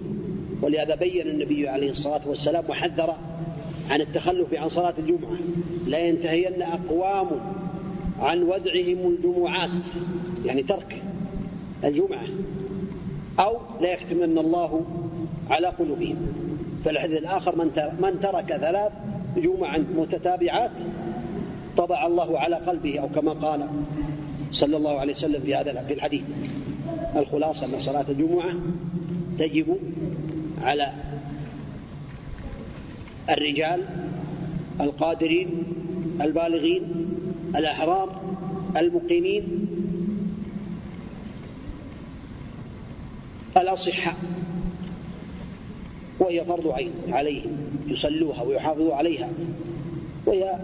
[0.62, 3.14] ولهذا بين النبي عليه الصلاة والسلام وحذر
[3.90, 5.36] عن التخلف عن صلاة الجمعة.
[5.86, 7.26] لا ينتهين أقوام
[8.20, 9.70] عن ودعهم الجمعات
[10.46, 11.02] يعني ترك
[11.84, 12.26] الجمعة
[13.40, 14.82] أو لا يختمن الله
[15.50, 16.16] على قلوبهم.
[16.84, 17.56] فالحديث الآخر
[18.00, 18.92] من ترك ثلاث
[19.36, 20.70] جمع متتابعات
[21.76, 23.66] طبع الله على قلبه أو كما قال
[24.52, 26.22] صلى الله عليه وسلم في هذا في الحديث.
[27.16, 28.50] الخلاصة أن صلاة الجمعة
[29.38, 29.76] تجب
[30.62, 30.92] على
[33.30, 33.84] الرجال
[34.80, 35.48] القادرين
[36.20, 36.82] البالغين
[37.56, 38.20] الأحرار
[38.76, 39.66] المقيمين.
[43.56, 44.16] الأصحاء
[46.20, 47.56] وهي فرض عين عليهم
[47.88, 49.28] يصلوها ويحافظوا عليها.
[50.26, 50.58] وهي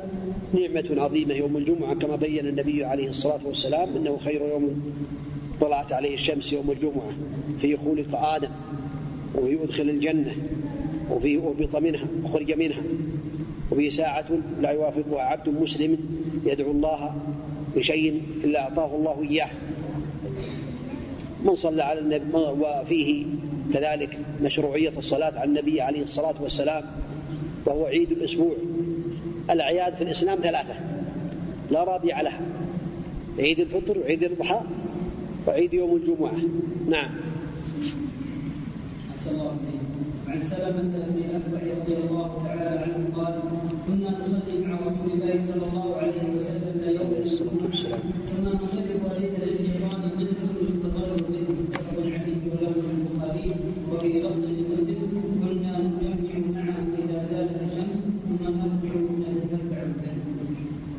[0.55, 4.93] نعمة عظيمة يوم الجمعة كما بين النبي عليه الصلاة والسلام أنه خير يوم
[5.61, 7.13] طلعت عليه الشمس يوم الجمعة
[7.61, 8.51] فيه خلق آدم
[9.35, 10.37] وفيه أدخل الجنة.
[11.11, 12.83] وفيه أهبط منها أخرج منها.
[13.71, 14.25] وفيه ساعة
[14.61, 15.99] لا يوافقها عبد مسلم
[16.45, 17.15] يدعو الله
[17.77, 19.51] بشيء إلا أعطاه الله إياه.
[21.45, 23.25] من صلى على النبي وفيه
[23.75, 26.85] كذلك مشروعية الصلاة على النبي عليه الصلاة والسلام
[27.67, 28.57] وهو عيد الأسبوع.
[29.51, 30.75] الأعياد في الإسلام ثلاثة
[31.71, 32.41] لا رابع لها.
[33.39, 34.61] عيد الفطر وعيد الأضحى
[35.47, 36.37] وعيد يوم الجمعة.
[36.89, 37.11] نعم.
[39.11, 39.57] أحسن الله.
[40.37, 43.41] عن سلمة بن أكبر رضي الله تعالى عنه قال
[43.87, 47.99] كنا نصلي مع رسول الله صلى الله عليه وسلم يوم الجمعة
[48.29, 53.53] كما نصلي وليس للشيطان ضد يستظل به متفق عليه ولفظ البخاري
[53.93, 54.99] وفي لفظ لمسلم
[55.41, 60.19] كنا نجمع معه إذا زالت الشمس ثم نرجع نتتبع الليل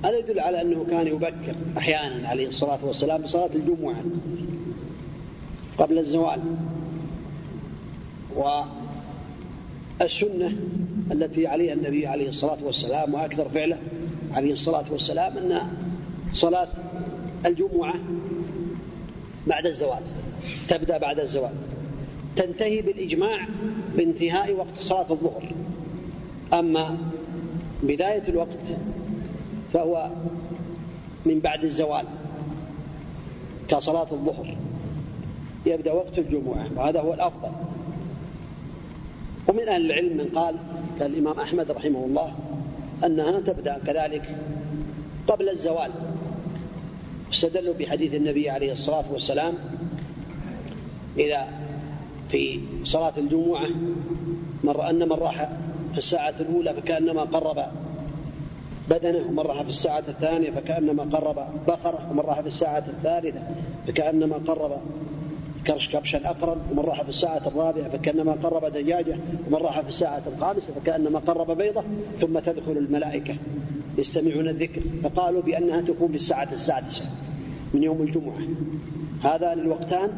[0.05, 3.95] هذا يدل على أنه كان يبكر أحيانا عليه الصلاة والسلام بصلاة الجمعة
[5.77, 6.39] قبل الزوال.
[10.01, 10.55] والسنة
[11.11, 13.77] التي عليها النبي عليه الصلاة والسلام وأكثر فعله
[14.33, 15.61] عليه الصلاة والسلام أن
[16.33, 16.67] صلاة
[17.45, 17.93] الجمعة
[19.47, 20.01] بعد الزوال
[20.69, 21.51] تبدأ بعد الزوال
[22.35, 23.47] تنتهي بالإجماع
[23.97, 25.43] بانتهاء وقت صلاة الظهر.
[26.53, 26.97] أما
[27.83, 28.65] بداية الوقت
[29.73, 30.09] فهو
[31.25, 32.05] من بعد الزوال
[33.67, 34.55] كصلاة الظهر
[35.65, 37.51] يبدأ وقت الجمعة وهذا هو الأفضل.
[39.49, 40.55] ومن أهل العلم من قال
[40.99, 42.35] كالإمام أحمد رحمه الله
[43.05, 44.35] أنها تبدأ كذلك
[45.27, 45.91] قبل الزوال.
[47.33, 49.53] استدلوا بحديث النبي عليه الصلاة والسلام
[51.17, 51.47] إذا
[52.29, 53.67] في صلاة الجمعة
[54.63, 55.49] مر أن من راح
[55.91, 57.65] في الساعة الأولى فكأنما قرب
[58.89, 63.39] بدنه ومن راح في الساعة الثانية فكأنما قرب بقرة ومن راح في الساعة الثالثة
[63.87, 64.81] فكأنما قرب
[65.67, 69.17] كرش كبشا أقرن ومن راح في الساعة الرابعة فكأنما قرب دجاجة
[69.47, 71.83] ومن راح في الساعة الخامسة فكأنما قرب بيضة
[72.21, 73.35] ثم تدخل الملائكة
[73.97, 77.05] يستمعون الذكر فقالوا بأنها تكون في الساعة السادسة
[77.73, 78.37] من يوم الجمعة.
[79.23, 80.09] هذان الوقتان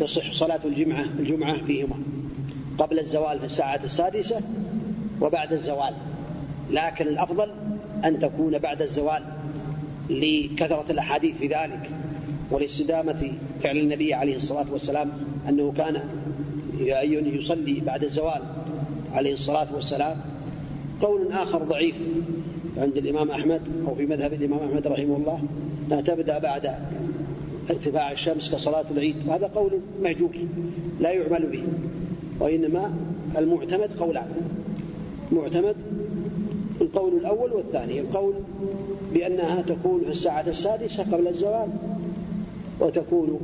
[0.00, 1.96] تصح صلاة الجمعة الجمعة فيهما.
[2.78, 4.40] قبل الزوال في الساعة السادسة
[5.20, 5.94] وبعد الزوال.
[6.70, 7.50] لكن الأفضل
[8.04, 9.22] أن تكون بعد الزوال
[10.10, 11.90] لكثرة الأحاديث في ذلك.
[12.50, 13.32] ولاستدامة
[13.62, 15.10] فعل النبي عليه الصلاة والسلام
[15.48, 16.00] أنه كان
[17.34, 18.42] يصلي بعد الزوال
[19.12, 20.16] عليه الصلاة والسلام.
[21.02, 21.94] قول آخر ضعيف
[22.76, 25.40] عند الإمام أحمد أو في مذهب الإمام أحمد رحمه الله
[25.88, 26.70] لا تبدأ بعد
[27.70, 29.16] ارتفاع الشمس كصلاة العيد.
[29.26, 29.70] وهذا قول
[30.02, 30.36] مهجور
[31.00, 31.62] لا يعمل به
[32.40, 32.94] وإنما
[33.38, 34.28] المعتمد قولان
[35.32, 35.76] معتمد
[36.80, 38.34] القول الأول والثاني القول
[39.14, 41.68] بأنها تكون في الساعة السادسة قبل الزوال.
[42.80, 43.40] وتكون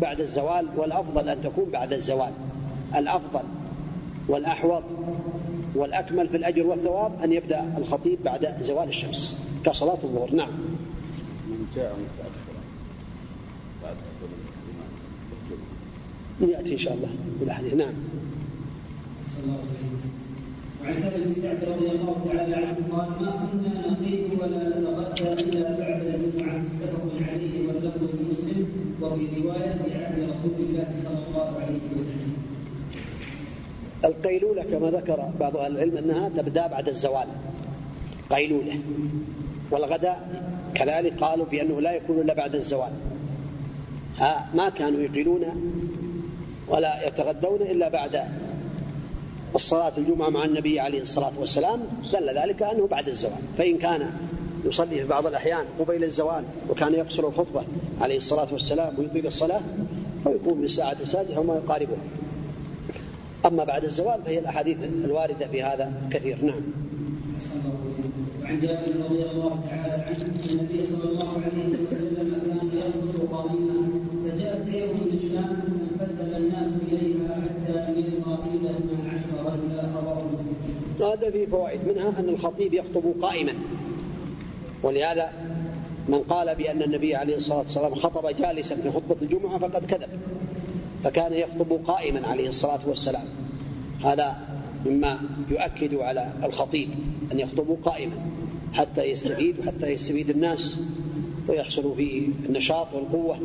[0.00, 2.32] بعد الزوال والأفضل أن تكون بعد الزوال.
[2.96, 3.42] الأفضل
[4.28, 4.82] والأحوط
[5.74, 10.34] والأكمل في الأجر والثواب أن يبدأ الخطيب بعد زوال الشمس كصلاة الظهر.
[10.34, 10.50] نعم.
[11.48, 11.96] من جاء
[13.82, 13.96] بعد
[16.40, 17.08] يأتي إن شاء الله
[17.40, 17.94] بالأحاديث نعم.
[20.82, 25.78] وعن سهل بن سعد رضي الله تعالى عنه قال ما كنا نقيم ولا نتغدى إلا
[25.78, 28.02] بعد الجمعه متفق عليه واللفظ
[29.12, 32.36] وفي بعهد رسول الله صلى الله عليه وسلم.
[34.04, 37.26] القيلولة كما ذكر بعض أهل العلم أنها تبدأ بعد الزوال.
[38.30, 38.78] قيلولة.
[39.70, 42.92] والغداء كذلك قالوا بأنه لا يكون إلا بعد الزوال.
[44.18, 45.42] ها ما كانوا يقيلون
[46.68, 48.22] ولا يتغدون إلا بعد
[49.54, 51.80] الصلاة الجمعة مع النبي عليه الصلاة والسلام.
[52.12, 53.42] دل ذلك أنه بعد الزوال.
[53.58, 54.10] فإن كان
[54.66, 57.64] يصلي في بعض الأحيان قبيل الزوال وكان يقصر الخطبة
[58.00, 59.60] عليه الصلاة والسلام ويطيل الصلاة
[60.24, 61.96] فيقوم بالساعة السادسة وما يقاربه.
[63.46, 66.44] أما بعد الزوال فهي الأحاديث الواردة في هذا كثير.
[66.44, 66.60] نعم.
[68.42, 73.88] وعن جابر رضي الله تعالى عنه أن النبي صلى الله عليه وسلم كان يخطب قائما
[74.24, 75.56] فجاءت عير من الشام
[75.98, 80.56] فانفتل الناس إليها حتى أن يبقى الا اثنا عشر رجلا رواه مسلم.
[81.00, 81.80] هذا فيه فوائد.
[81.88, 83.52] منها أن الخطيب يخطب قائما.
[84.82, 85.32] ولهذا
[86.08, 90.08] من قال بأن النبي عليه الصلاة والسلام خطب جالسا في خطبة الجمعة فقد كذب
[91.04, 93.24] فكان يخطب قائما عليه الصلاة والسلام.
[94.04, 94.36] هذا
[94.86, 95.18] مما
[95.50, 96.88] يؤكد على الخطيب
[97.32, 98.12] أن يخطب قائما
[98.72, 100.80] حتى يستفيد وحتى يستفيد الناس
[101.48, 103.38] ويحصل فيه النشاط والقوة.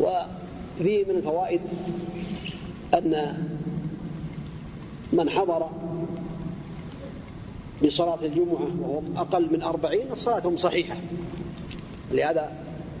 [0.00, 1.60] وفيه من الفوائد
[2.94, 3.36] أن
[5.12, 5.70] من حضر
[7.82, 10.96] لصلاة الجمعة وهم أقل من أربعين صلاتهم صحيحة.
[12.12, 12.52] لهذا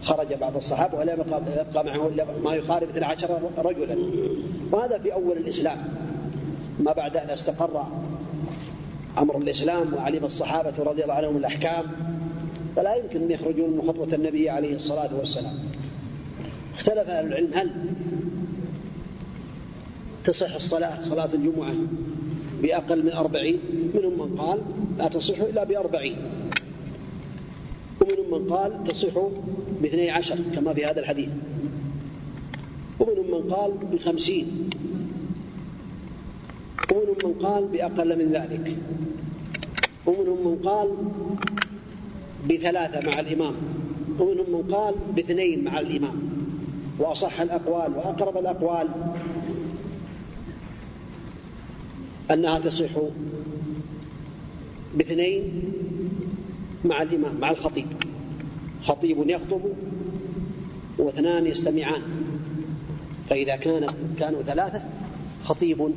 [0.02, 3.96] خرج بعض الصحابة ولم يبقى معه إلا ما يقارب 12 رجلا.
[4.72, 5.78] وهذا في أول الإسلام.
[6.80, 7.86] ما بعد أن استقر
[9.18, 11.84] أمر الإسلام وعلم الصحابة رضي الله عنهم الأحكام
[12.76, 15.54] فلا يمكن أن يخرجون من خطوة النبي عليه الصلاة والسلام.
[16.74, 17.70] اختلف أهل العلم هل
[20.24, 21.74] تصح الصلاة صلاة الجمعة
[22.62, 23.58] بأقل من أربعين.
[23.94, 24.60] منهم من قال
[24.98, 26.16] لا تصح إلا بأربعين.
[28.00, 29.18] ومنهم من قال تصح
[29.82, 31.28] باثني عشر كما في هذا الحديث.
[33.00, 34.70] ومنهم من قال بخمسين.
[36.92, 38.76] ومنهم من قال بأقل من ذلك.
[40.06, 40.88] ومنهم من قال
[42.50, 43.54] بثلاثة مع الإمام.
[44.18, 46.22] ومنهم من قال باثنين مع الإمام.
[46.98, 48.88] وأصح الأقوال وأقرب الأقوال.
[52.30, 52.90] أنها تصح
[54.94, 55.62] باثنين
[56.84, 57.86] مع الإمام مع الخطيب.
[58.82, 59.60] خطيب يخطب
[60.98, 62.02] واثنان يستمعان.
[63.30, 63.86] فإذا كان
[64.18, 64.82] كانوا ثلاثة
[65.44, 65.90] خطيب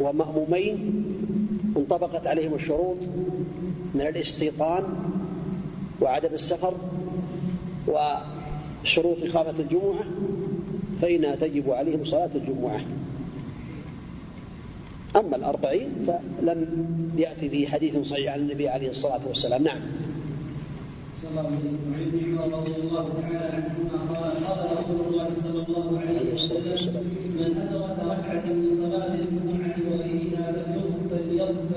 [0.00, 1.04] ومأمومين
[1.76, 2.96] انطبقت عليهم الشروط
[3.94, 4.84] من الاستيطان
[6.00, 6.74] وعدم السفر
[8.84, 10.04] شروط إقامة الجمعة
[11.02, 12.80] فإنها تجب عليهم صلاة الجمعة.
[15.16, 16.86] أما الأربعين فلم
[17.18, 19.62] يأتي به حديث صحيح عن النبي عليه الصلاة والسلام.
[19.62, 19.80] نعم.
[21.16, 25.28] صلى الله عليه وسلم وعن ابن عمر رضي الله تعالى عنهما قال قال رسول الله
[25.32, 27.04] صلى الله عليه وسلم
[27.38, 30.52] من ادرك ركعه من صلاه الجمعه وغيرها
[31.10, 31.70] فليضف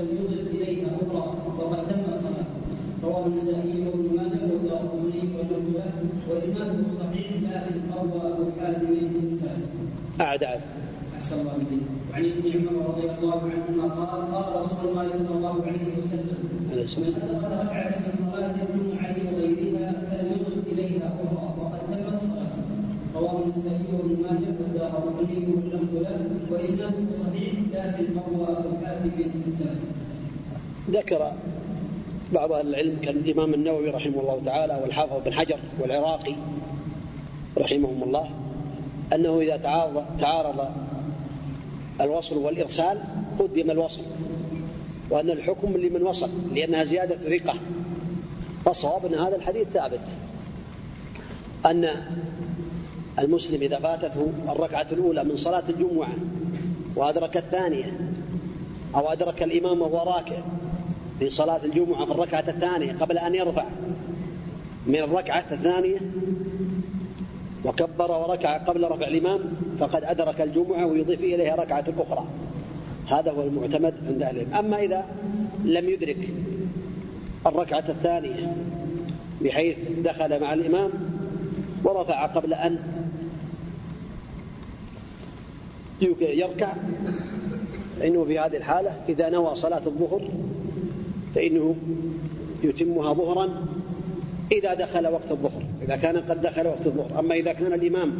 [1.01, 2.57] أخرى وقد تم صلاته
[3.03, 5.85] رواه النسائي وابن ماجه والدارقطني والنبوه
[6.30, 9.61] واسناده صحيح لكن قوى ابو حاتم الانسان.
[10.22, 10.61] أعد أعد.
[11.15, 11.97] أحسن الله إليك.
[12.18, 17.14] وعن ابن عمر رضي الله عنهما قال قال رسول الله صلى الله عليه وسلم من
[17.22, 22.64] أدرك ركعة من صلاة الجمعة وغيرها فليضف إليها أخرى وقد تمت صلاته.
[23.15, 26.19] رواه النسائي وابن ماجه والدارقطني والنبوة
[26.52, 29.80] وإسناده صحيح لكن قوى أبو حاتم الإنسان
[30.89, 31.31] ذكر
[32.34, 36.35] بعض أهل العلم كالإمام النووي رحمه الله تعالى والحافظ بن حجر والعراقي
[37.57, 38.30] رحمهم الله
[39.14, 40.86] أنه إذا تعارض, تعارض
[42.02, 42.99] الوصل والإرسال
[43.40, 44.02] قدم الوصل
[45.10, 47.53] وأن الحكم لمن وصل لأنها زيادة ثقة.
[48.65, 49.99] والصواب أن هذا الحديث ثابت.
[51.65, 51.90] أن
[53.19, 56.14] المسلم إذا فاتته الركعة الأولى من صلاة الجمعة
[56.95, 57.99] وأدرك الثانية
[58.95, 60.38] أو أدرك الإمام وهو راكع
[61.19, 63.65] في صلاة الجمعة في الركعة الثانية قبل أن يرفع
[64.88, 65.98] من الركعة الثانية
[67.65, 69.39] وكبر وركع قبل رفع الإمام
[69.79, 72.25] فقد أدرك الجمعة ويضيف إليها ركعة أخرى.
[73.07, 74.53] هذا هو المعتمد عند أهل العلم.
[74.53, 75.05] أما إذا
[75.65, 76.29] لم يدرك
[77.45, 78.55] الركعة الثانية
[79.41, 80.91] بحيث دخل مع الإمام
[81.84, 82.79] ورفع قبل أن
[86.19, 86.73] يركع
[87.99, 90.29] فإنه في هذه الحالة إذا نوى صلاة الظهر
[91.35, 91.75] فإنه
[92.63, 93.49] يتمها ظهرا
[94.52, 95.64] إذا دخل وقت الظهر.
[95.82, 97.19] إذا كان قد دخل وقت الظهر.
[97.19, 98.14] أما إذا كان الإمام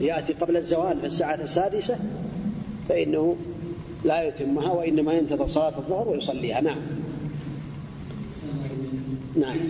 [0.00, 1.98] يأتي قبل الزوال في الساعة السادسة
[2.88, 3.36] فإنه
[4.04, 6.60] لا يتمها وإنما ينتظر صلاة الظهر ويصليها.
[6.60, 6.78] نعم.
[9.36, 9.50] نعم.
[9.50, 9.68] عن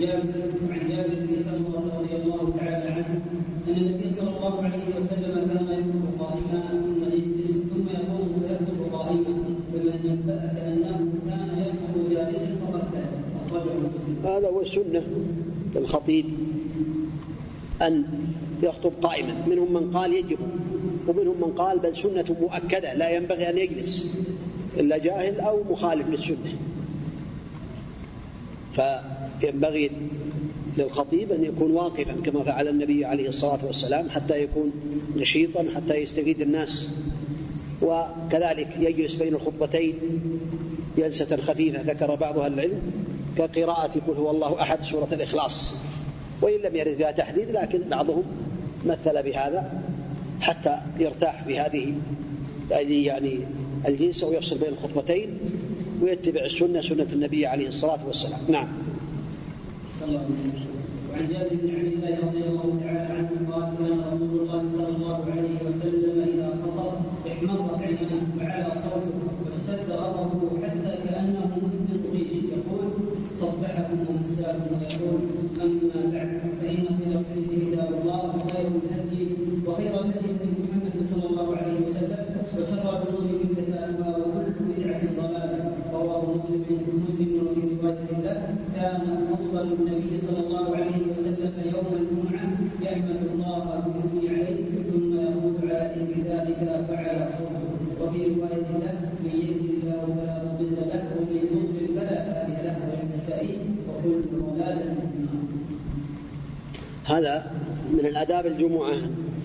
[0.89, 3.21] جابر بن سمره رضي الله تعالى عنه
[3.67, 9.33] أن النبي صلى الله عليه وسلم كان يخطب قائما ثم يجلس ثم يقوم فيخطب قائما
[9.73, 14.25] فمن نبأك انه كان يخطب جالسا فقد كذب أخرجه مسلم.
[14.25, 15.03] هذا هو السنة.
[15.75, 16.25] للخطيب
[17.81, 18.05] أن
[18.63, 19.45] يخطب قائما.
[19.47, 20.37] منهم من قال يجب
[21.07, 24.11] ومنهم من قال بل سنة مؤكدة لا ينبغي أن يجلس
[24.77, 26.55] إلا جاهل أو مخالف للسنة.
[28.75, 29.91] فينبغي
[30.77, 34.71] للخطيب أن يكون واقفا كما فعل النبي عليه الصلاة والسلام حتى يكون
[35.17, 36.89] نشيطا حتى يستفيد الناس.
[37.81, 39.95] وكذلك يجلس بين الخطبتين
[40.97, 43.00] جلسة خفيفة ذكر بعض أهل العلم.
[43.37, 45.75] كقراءة قل هو الله أحد سورة الإخلاص.
[46.41, 48.23] وإن لم يرد فيها تحديد لكن بعضهم
[48.85, 49.81] مثل بهذا
[50.41, 51.93] حتى يرتاح في هذه
[53.05, 53.39] يعني
[53.87, 55.39] الجلسة ويفصل بين الخطبتين
[56.01, 58.39] ويتبع السنة سنة النبي عليه الصلاة والسلام.
[58.49, 58.67] نعم.
[61.11, 65.25] وعن جابر بن عبد الله رضي الله تعالى عنه قال كان رسول الله صلى الله
[65.31, 66.93] عليه وسلم اذا خطب
[67.31, 72.87] احمرت عيناه وعلى صوته واشتد غضبه حتى كانه منذر ريش يقول
[73.35, 75.19] صبحكم ومساكم ويقول
[75.61, 79.27] اما بعد فان خير الحديث كتاب الله وخير الهدي
[79.67, 82.21] وخير الهدي هدي محمد صلى الله عليه وسلم
[82.91, 86.63] وشر الأمور محدثاتها وكل بدعه ضلاله رواه مسلم
[87.03, 89.01] مسلم وفي روايه له كان
[89.33, 92.47] افضل النبي صلى الله عليه وسلم يوم الجمعة
[92.81, 99.35] يحمد الله ويثني عليه ثم يقول على اثر ذلك فعلى صوته وفي رواية له من
[99.41, 103.57] يهد الله فلا مضل له ومن يضلل فلا هادي له وللنسائي
[103.89, 105.21] وكل ضلالة في
[107.05, 107.51] هذا
[107.93, 108.95] من الآداب الجمعة.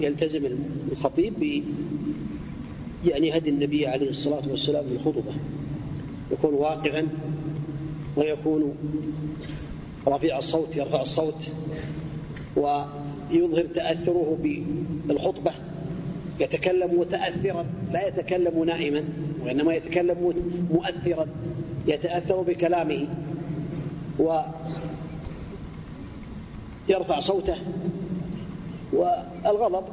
[0.01, 0.43] يلتزم
[0.93, 1.63] الخطيب
[3.07, 5.33] يعني هدي النبي عليه الصلاة والسلام في الخطبة
[6.31, 7.09] يكون واقفا
[8.17, 8.75] ويكون
[10.09, 11.49] رفيع الصوت يرفع الصوت
[12.57, 14.39] ويظهر تأثره
[15.07, 15.53] بالخطبة.
[16.41, 19.05] يتكلم متأثرا لا يتكلم نائما
[19.45, 20.35] وإنما يتكلم
[20.71, 21.27] مؤثرا.
[21.87, 23.07] يتأثر بكلامه
[26.89, 27.57] ويرفع صوته.
[28.93, 29.85] والغضب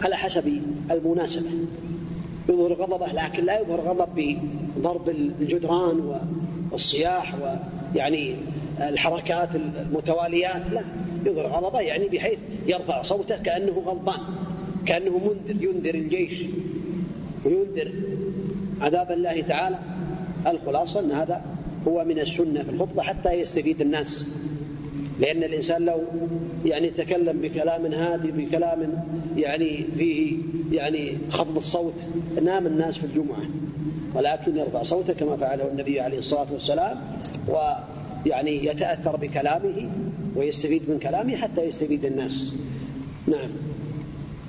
[0.00, 1.50] على حسب المناسبة.
[2.48, 4.38] يظهر غضبة لكن لا يظهر غضب
[4.76, 5.08] بضرب
[5.40, 6.20] الجدران
[6.70, 7.34] والصياح
[7.94, 8.36] ويعني
[8.80, 10.82] الحركات المتواليات لا
[11.26, 14.20] يظهر غضبة يعني بحيث يرفع صوته كأنه غضبان
[14.86, 16.38] كأنه منذر ينذر الجيش
[17.44, 17.92] وينذر
[18.80, 19.78] عذاب الله تعالى.
[20.46, 21.42] الخلاصة أن هذا
[21.88, 24.26] هو من السنة في الخطبة حتى يستفيد الناس.
[25.20, 26.02] لأن الإنسان لو
[26.64, 29.04] يعني تكلم بكلام هادي بكلام
[29.36, 30.36] يعني فيه
[30.72, 31.94] يعني خفض الصوت
[32.42, 33.42] نام الناس في الجمعة.
[34.14, 36.96] ولكن يرفع صوته كما فعله النبي عليه الصلاة والسلام
[37.48, 39.90] ويعني يتأثر بكلامه
[40.36, 42.52] ويستفيد من كلامه حتى يستفيد الناس.
[43.26, 43.50] نعم.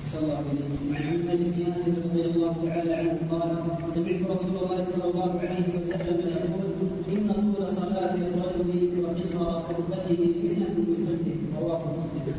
[0.04, 0.96] صلى الله عليه وسلم.
[0.96, 3.58] عن بن ياسر رضي الله تعالى عنه قال
[3.94, 6.69] سمعت رسول الله صلى الله عليه وسلم يقول
[7.11, 12.34] إن طول صلاة الرجل وقصر قربته فقه رواه مسلم.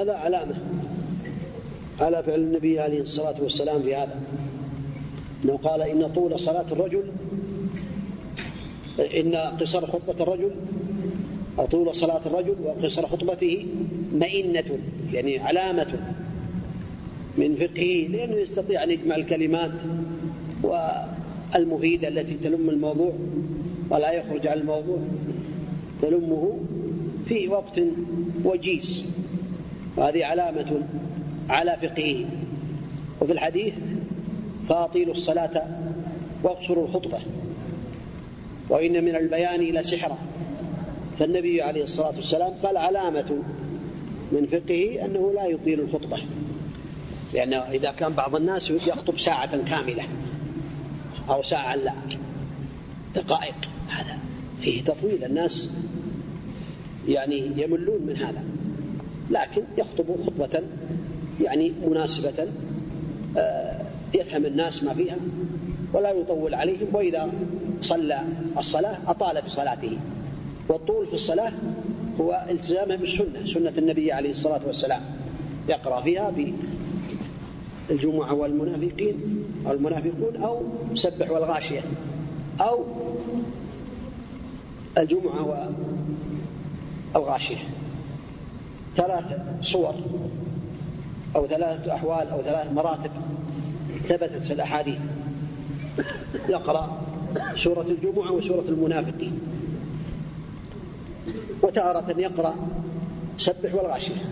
[0.00, 0.54] هذا علامة
[2.00, 4.20] على فعل النبي عليه الصلاة والسلام في هذا.
[5.44, 7.04] إنه قال إن طول صلاة الرجل
[9.16, 10.50] إن قصر خطبة الرجل
[11.58, 13.66] أو طول صلاة الرجل وقصر خطبته
[14.12, 14.78] مئنة
[15.12, 15.86] يعني علامة
[17.38, 19.70] من فقهه لأنه يستطيع أن يجمع الكلمات
[20.62, 23.12] والمفيدة التي تلم الموضوع.
[23.90, 24.98] ولا يخرج عن الموضوع.
[26.02, 26.58] تلمه
[27.28, 27.80] في وقت
[28.44, 29.06] وجيز.
[29.96, 30.82] وهذه علامة
[31.48, 32.24] على فقهه.
[33.20, 33.74] وفي الحديث
[34.68, 35.62] فأطيلوا الصلاة
[36.42, 37.18] واقصروا الخطبة.
[38.68, 40.18] وإن من البيان لسحرا
[41.18, 43.42] فالنبي عليه الصلاة والسلام قال علامة
[44.32, 46.18] من فقهه أنه لا يطيل الخطبة.
[47.34, 50.04] لأنه إذا كان بعض الناس يخطب ساعة كاملة
[51.30, 51.92] أو ساعة لا.
[53.14, 53.54] دقائق.
[54.60, 55.24] فيه تطويل.
[55.24, 55.70] الناس
[57.08, 58.44] يعني يملون من هذا
[59.30, 60.62] لكن يخطب خطبة
[61.40, 62.48] يعني مناسبة
[63.36, 63.82] آه،
[64.14, 65.16] يفهم الناس ما فيها
[65.92, 66.86] ولا يطول عليهم.
[66.92, 67.30] وإذا
[67.80, 68.20] صلى
[68.58, 69.98] الصلاة أطال في صلاته
[70.68, 71.52] والطول في الصلاة
[72.20, 75.00] هو التزامه بالسنة سنة النبي عليه الصلاة والسلام.
[75.68, 76.32] يقرأ فيها
[77.88, 80.62] بالجمعة والمنافقين أو المنافقون أو
[80.94, 81.80] سبح والغاشية
[82.60, 82.84] أو
[84.98, 85.70] الجمعة
[87.14, 87.56] والغاشية.
[88.96, 89.94] ثلاث صور
[91.36, 93.10] أو ثلاثة أحوال أو ثلاث مراتب
[94.08, 94.98] ثبتت في الأحاديث.
[96.48, 97.00] يقرأ
[97.56, 99.40] سورة الجمعة وسورة المنافقين.
[101.62, 102.54] وتارة يقرأ
[103.38, 104.24] سبح والغاشية.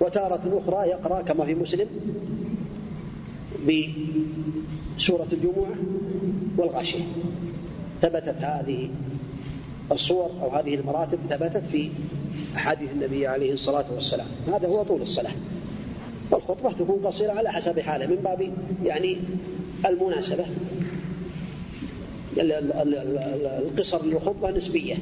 [0.00, 1.88] وتارة أخرى يقرأ كما في مسلم
[4.98, 5.74] بسورة الجمعة
[6.56, 7.04] والغاشية.
[8.02, 8.88] ثبتت هذه
[9.92, 11.90] الصور أو هذه المراتب ثبتت في
[12.56, 14.26] أحاديث النبي عليه الصلاة والسلام.
[14.46, 15.32] هذا هو طول الصلاة.
[16.30, 18.52] والخطبة تكون قصيرة على حسب حاله من باب
[18.84, 19.16] يعني
[19.86, 20.44] المناسبة.
[22.38, 24.96] القصر للخطبة نسبية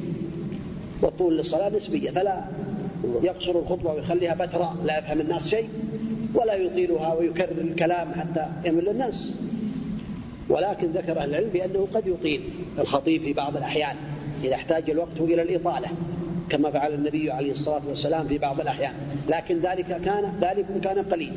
[1.02, 2.10] والطول للصلاة نسبية.
[2.10, 2.44] فلا
[3.22, 5.68] يقصر الخطبة ويخليها بتراء لا يفهم الناس شيء
[6.34, 9.34] ولا يطيلها ويكرر الكلام حتى يمل الناس.
[10.48, 12.40] ولكن ذكر أهل العلم بأنه قد يطيل
[12.78, 13.96] الخطيب في بعض الأحيان.
[14.44, 15.88] إذا احتاج الوقت إلى الإطالة
[16.48, 18.92] كما فعل النبي عليه الصلاة والسلام في بعض الأحيان.
[19.28, 21.32] لكن ذلك كان ذلك كان قليل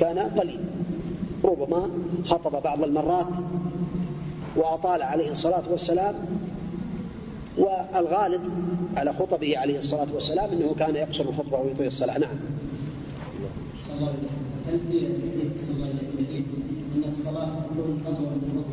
[0.00, 0.60] كان قليل.
[1.44, 1.90] ربما
[2.24, 3.26] خطب بعض المرات
[4.56, 6.14] وأطال عليه الصلاة والسلام
[7.58, 8.40] والغالب
[8.96, 12.18] على خطبه عليه الصلاة والسلام أنه كان يقصر الخطبة ويطيل الصلاة.
[12.18, 12.30] نعم.
[16.96, 17.46] أن الصلاة
[17.76, 18.64] من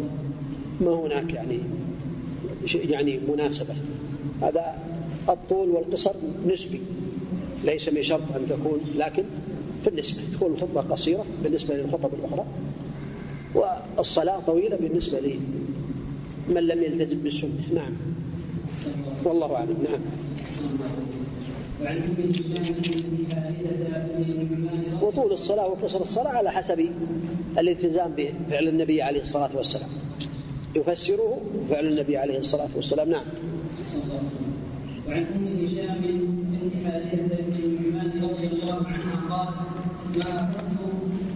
[0.81, 1.59] ما هناك يعني؟
[2.75, 3.75] يعني مناسبة.
[4.41, 4.75] هذا
[5.29, 6.13] الطول والقصر
[6.47, 6.81] نسبي
[7.63, 9.23] ليس من شرط أن تكون لكن
[9.83, 12.45] في النسبة تكون الخطبة قصيرة بالنسبة للخطب الأخرى
[13.55, 17.49] والصلاة طويلة بالنسبة لمن لم يلتزم بالسنة.
[17.73, 17.93] نعم.
[19.23, 19.77] والله أعلم.
[19.83, 19.99] نعم.
[25.01, 26.89] وطول الصلاة وقصر الصلاة على حسب
[27.57, 29.89] الالتزام بفعل النبي عليه الصلاة والسلام.
[30.77, 33.09] يفسره فعل النبي عليه الصلاة والسلام.
[33.09, 33.25] نعم.
[35.07, 36.01] وعن أم هشام
[36.51, 39.49] بنت حارثة بن النعمان رضي الله عنها قال
[40.17, 40.77] ما اخذت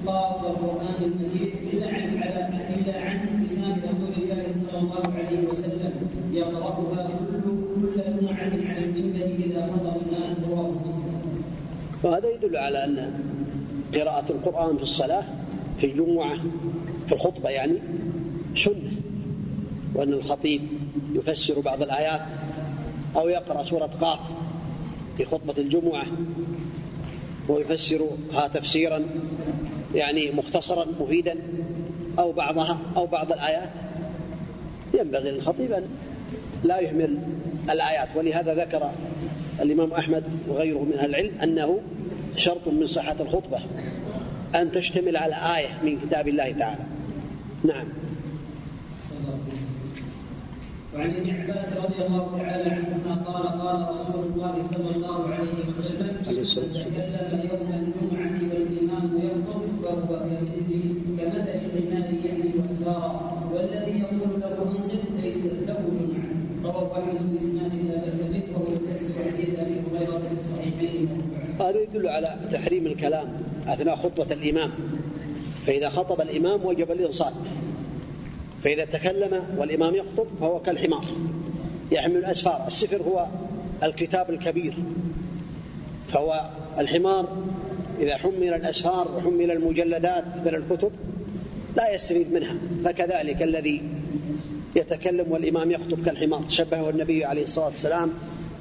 [0.07, 2.41] قاف القران المجيد إلا عن على
[2.75, 5.93] إلا عن لسان رسول الله صلى الله عليه وسلم.
[6.33, 7.41] يقرأها كل
[7.75, 11.43] كل جمعه على المنبر إذا خطب الناس رواه مسلم.
[12.03, 13.13] وهذا يدل على أن
[13.95, 15.23] قراءة القرآن في الصلاة
[15.79, 16.35] في الجمعة
[17.07, 17.77] في الخطبة يعني
[18.55, 19.00] سنة.
[19.95, 20.61] وأن الخطيب
[21.13, 22.21] يفسر بعض الآيات
[23.15, 24.19] أو يقرأ سورة قاف
[25.17, 26.05] في خطبة الجمعة
[27.49, 29.05] ويفسرها تفسيرا
[29.95, 31.35] يعني مختصرا مفيدا
[32.19, 33.69] أو بعضها أو بعض الآيات.
[34.93, 35.87] ينبغي للخطيب أن
[36.63, 37.17] لا يهمل
[37.69, 38.07] الآيات.
[38.15, 38.91] ولهذا ذكر
[39.61, 41.79] الإمام أحمد وغيره من أهل العلم أنه
[42.35, 43.59] شرط من صحة الخطبة
[44.55, 46.83] أن تشتمل على آية من كتاب الله تعالى.
[47.63, 47.85] نعم.
[50.95, 56.07] وعن ابن عباس رضي الله تعالى عنهما قال قال رسول الله صلى الله عليه وسلم
[56.27, 60.69] من تكلم يوم الجمعة والإمام يخطب فهو كمثل
[61.17, 63.11] كمثل الحمار يحمل أسفارا
[63.53, 66.31] والذي يقول له انصت ليس له جمعة.
[66.63, 71.09] رواه أحمد بإسناد لا بأس به وهو يفسر حديث أبي هريرة في الصحيحين
[71.59, 73.27] هذا يدل على تحريم الكلام
[73.67, 74.71] أثناء خطبة الإمام.
[75.67, 77.33] فإذا خطب الإمام وجب الإنصات
[78.63, 81.05] فإذا تكلم والإمام يخطب فهو كالحمار
[81.91, 82.63] يحمل الأسفار.
[82.67, 83.27] السفر هو
[83.83, 84.73] الكتاب الكبير
[86.13, 87.37] فهو الحمار
[87.99, 90.91] إذا حمل الأسفار وحمل المجلدات من الكتب
[91.75, 92.55] لا يستفيد منها
[92.85, 93.81] فكذلك الذي
[94.75, 96.43] يتكلم والإمام يخطب كالحمار.
[96.49, 98.13] شبهه النبي عليه الصلاة والسلام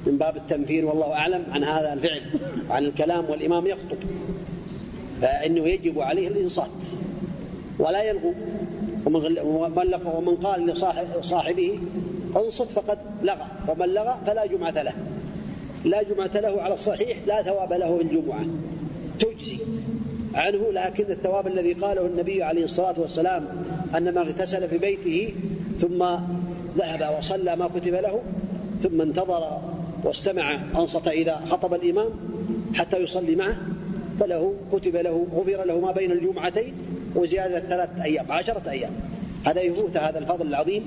[0.05, 2.21] من باب التنفير والله أعلم عن هذا الفعل
[2.69, 3.97] عن الكلام والإمام يخطب
[5.21, 6.69] فإنه يجب عليه الإنصات
[7.79, 8.33] ولا يلغو.
[9.05, 9.39] ومن
[10.05, 10.65] ومن قال
[11.19, 11.79] لصاحبه
[12.35, 13.45] انصت فقد لغى.
[13.67, 14.93] ومن لغى فلا جمعة له.
[15.85, 18.45] لا جمعة له على الصحيح لا ثواب له الجمعة
[19.19, 19.57] تجزي
[20.33, 23.47] عنه لكن الثواب الذي قاله النبي عليه الصلاة والسلام
[23.97, 25.33] أن ما اغتسل في بيته
[25.81, 26.05] ثم
[26.77, 28.21] ذهب وصلى ما كتب له
[28.83, 29.61] ثم انتظر
[30.03, 32.09] واستمع أنصت إذا خطب الإمام
[32.73, 33.55] حتى يصلي معه
[34.19, 36.73] فله كتب له غفر له ما بين الجمعتين
[37.15, 38.91] وزيادة ثلاثة أيام عشرة أيام.
[39.45, 40.83] هذا يفوت هذا الفضل العظيم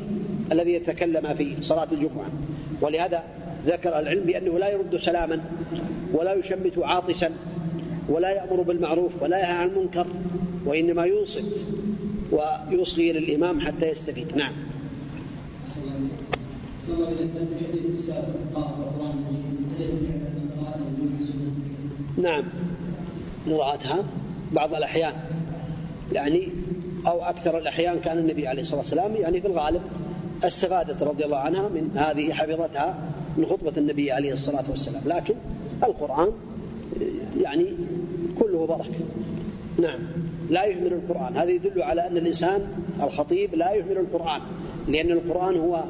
[0.52, 2.30] الذي يتكلم في صلاة الجمعة.
[2.80, 3.22] ولهذا
[3.66, 5.40] ذكر العلم بأنه لا يرد سلاما
[6.12, 7.30] ولا يشمت عاطسا
[8.08, 10.06] ولا يأمر بالمعروف ولا ينهى عن المنكر
[10.64, 11.44] وإنما ينصت
[12.32, 14.36] ويصغي للإمام حتى يستفيد.
[14.36, 14.52] نعم.
[22.22, 22.44] نعم.
[23.46, 24.04] مراعاتها
[24.52, 25.12] بعض الأحيان.
[26.14, 26.48] يعني
[27.06, 29.82] أو أكثر الأحيان كان النبي عليه الصلاة والسلام يعني في الغالب
[30.44, 32.98] استفادت رضي الله عنها من هذه حفظتها
[33.36, 35.02] من خطبة النبي عليه الصلاة والسلام.
[35.06, 35.34] لكن
[35.82, 36.28] القرآن
[37.42, 37.66] يعني
[38.40, 39.04] كله بركة.
[39.78, 39.98] نعم.
[40.50, 41.36] لا يهمل القرآن.
[41.36, 42.72] هذا يدل على أن الإنسان
[43.02, 44.40] الخطيب لا يهمل القرآن
[44.88, 45.84] لأن القرآن هو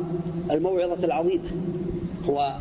[0.50, 1.50] الموعظة العظيمة.
[2.28, 2.54] هو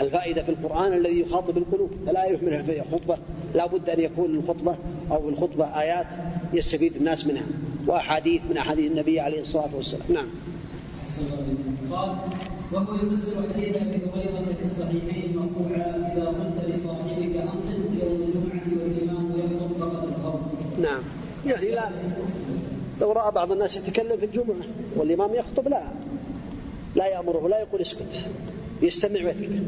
[0.00, 1.90] الفائدة في القرآن الذي يخاطب القلوب.
[2.06, 3.18] فلا يهمل في الخطبة
[3.54, 4.76] لا بد أن يكون الخطبة
[5.10, 6.06] أو الخطبة آيات
[6.52, 7.46] يستفيد الناس منها.
[7.86, 10.06] وأحاديث من أحاديث النبي عليه الصلاة والسلام.
[10.08, 10.28] نعم.
[11.90, 12.16] قال
[12.72, 19.32] وهو يفسر حديث ابي هريره في الصحيحين مرفوعا إذا قلت لصاحبك أنصت يوم الجمعة والإمام
[19.38, 20.40] يخطب فقد الخوف
[20.82, 21.02] نعم.
[21.46, 21.90] يعني لا.
[23.00, 24.56] لو رأى بعض الناس يتكلم في الجمعة
[24.96, 25.82] والإمام يخطب لا.
[26.94, 28.28] لا يأمره لا يقول اسكت.
[28.82, 29.62] يستمع ويترك.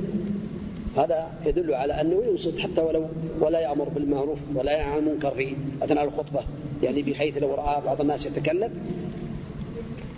[0.97, 3.07] هذا يدل على أنه ينصت حتى ولو
[3.41, 6.45] ولا يأمر بالمعروف ولا ينهى عن المنكر في أثناء الخطبة
[6.83, 8.71] يعني بحيث لو راى بعض الناس يتكلم.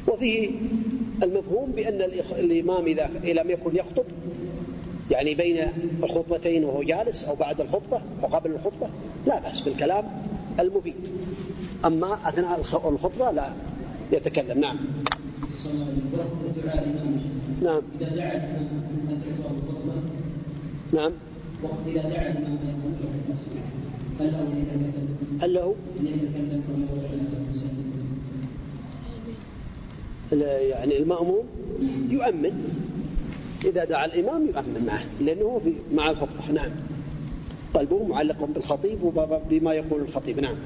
[0.09, 0.51] وفيه
[1.23, 2.01] المفهوم بأن
[2.39, 3.11] الإمام إذا
[3.43, 4.05] لم يكن يخطب
[5.11, 5.67] يعني بين
[6.03, 8.89] الخطبتين وهو جالس أو بعد الخطبة أو قبل الخطبة
[9.27, 10.05] لا بأس بالكلام
[10.61, 11.09] المفيد
[11.85, 13.53] أما أثناء الخطبة لا
[14.13, 14.61] يتكلم.
[14.61, 14.79] نعم.
[17.63, 18.69] نعم إذا دعا الإمام
[19.09, 19.95] أن الخطبة
[20.95, 21.13] نعم.
[21.63, 22.59] وقت إذا دعا الإمام
[25.41, 25.75] هل له
[30.71, 31.45] يعني المأموم
[32.11, 32.53] يؤمن.
[33.65, 35.61] إذا دعا الإمام يؤمن معه لأنه
[35.95, 36.53] مع الخطبة.
[36.53, 36.71] نعم.
[37.75, 40.41] قلبه معلق بالخطيب وبما يقول الخطيب.
[40.41, 40.57] نعم.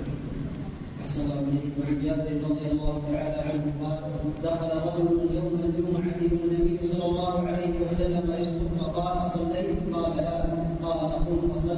[1.19, 4.01] وعن جابر رضي الله تعالى عنه قال
[4.43, 10.45] دخل رجل يوم الجمعة والنبي صلى الله عليه وسلم يخطب فقال صليت قال لا
[10.83, 11.78] قال قم فصلي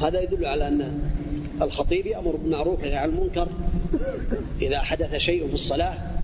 [0.00, 1.00] هذا يدل على أن
[1.62, 3.48] الخطيب يأمر بالمعروف عن المنكر
[4.62, 6.17] إذا حدث شيء في الصلاة.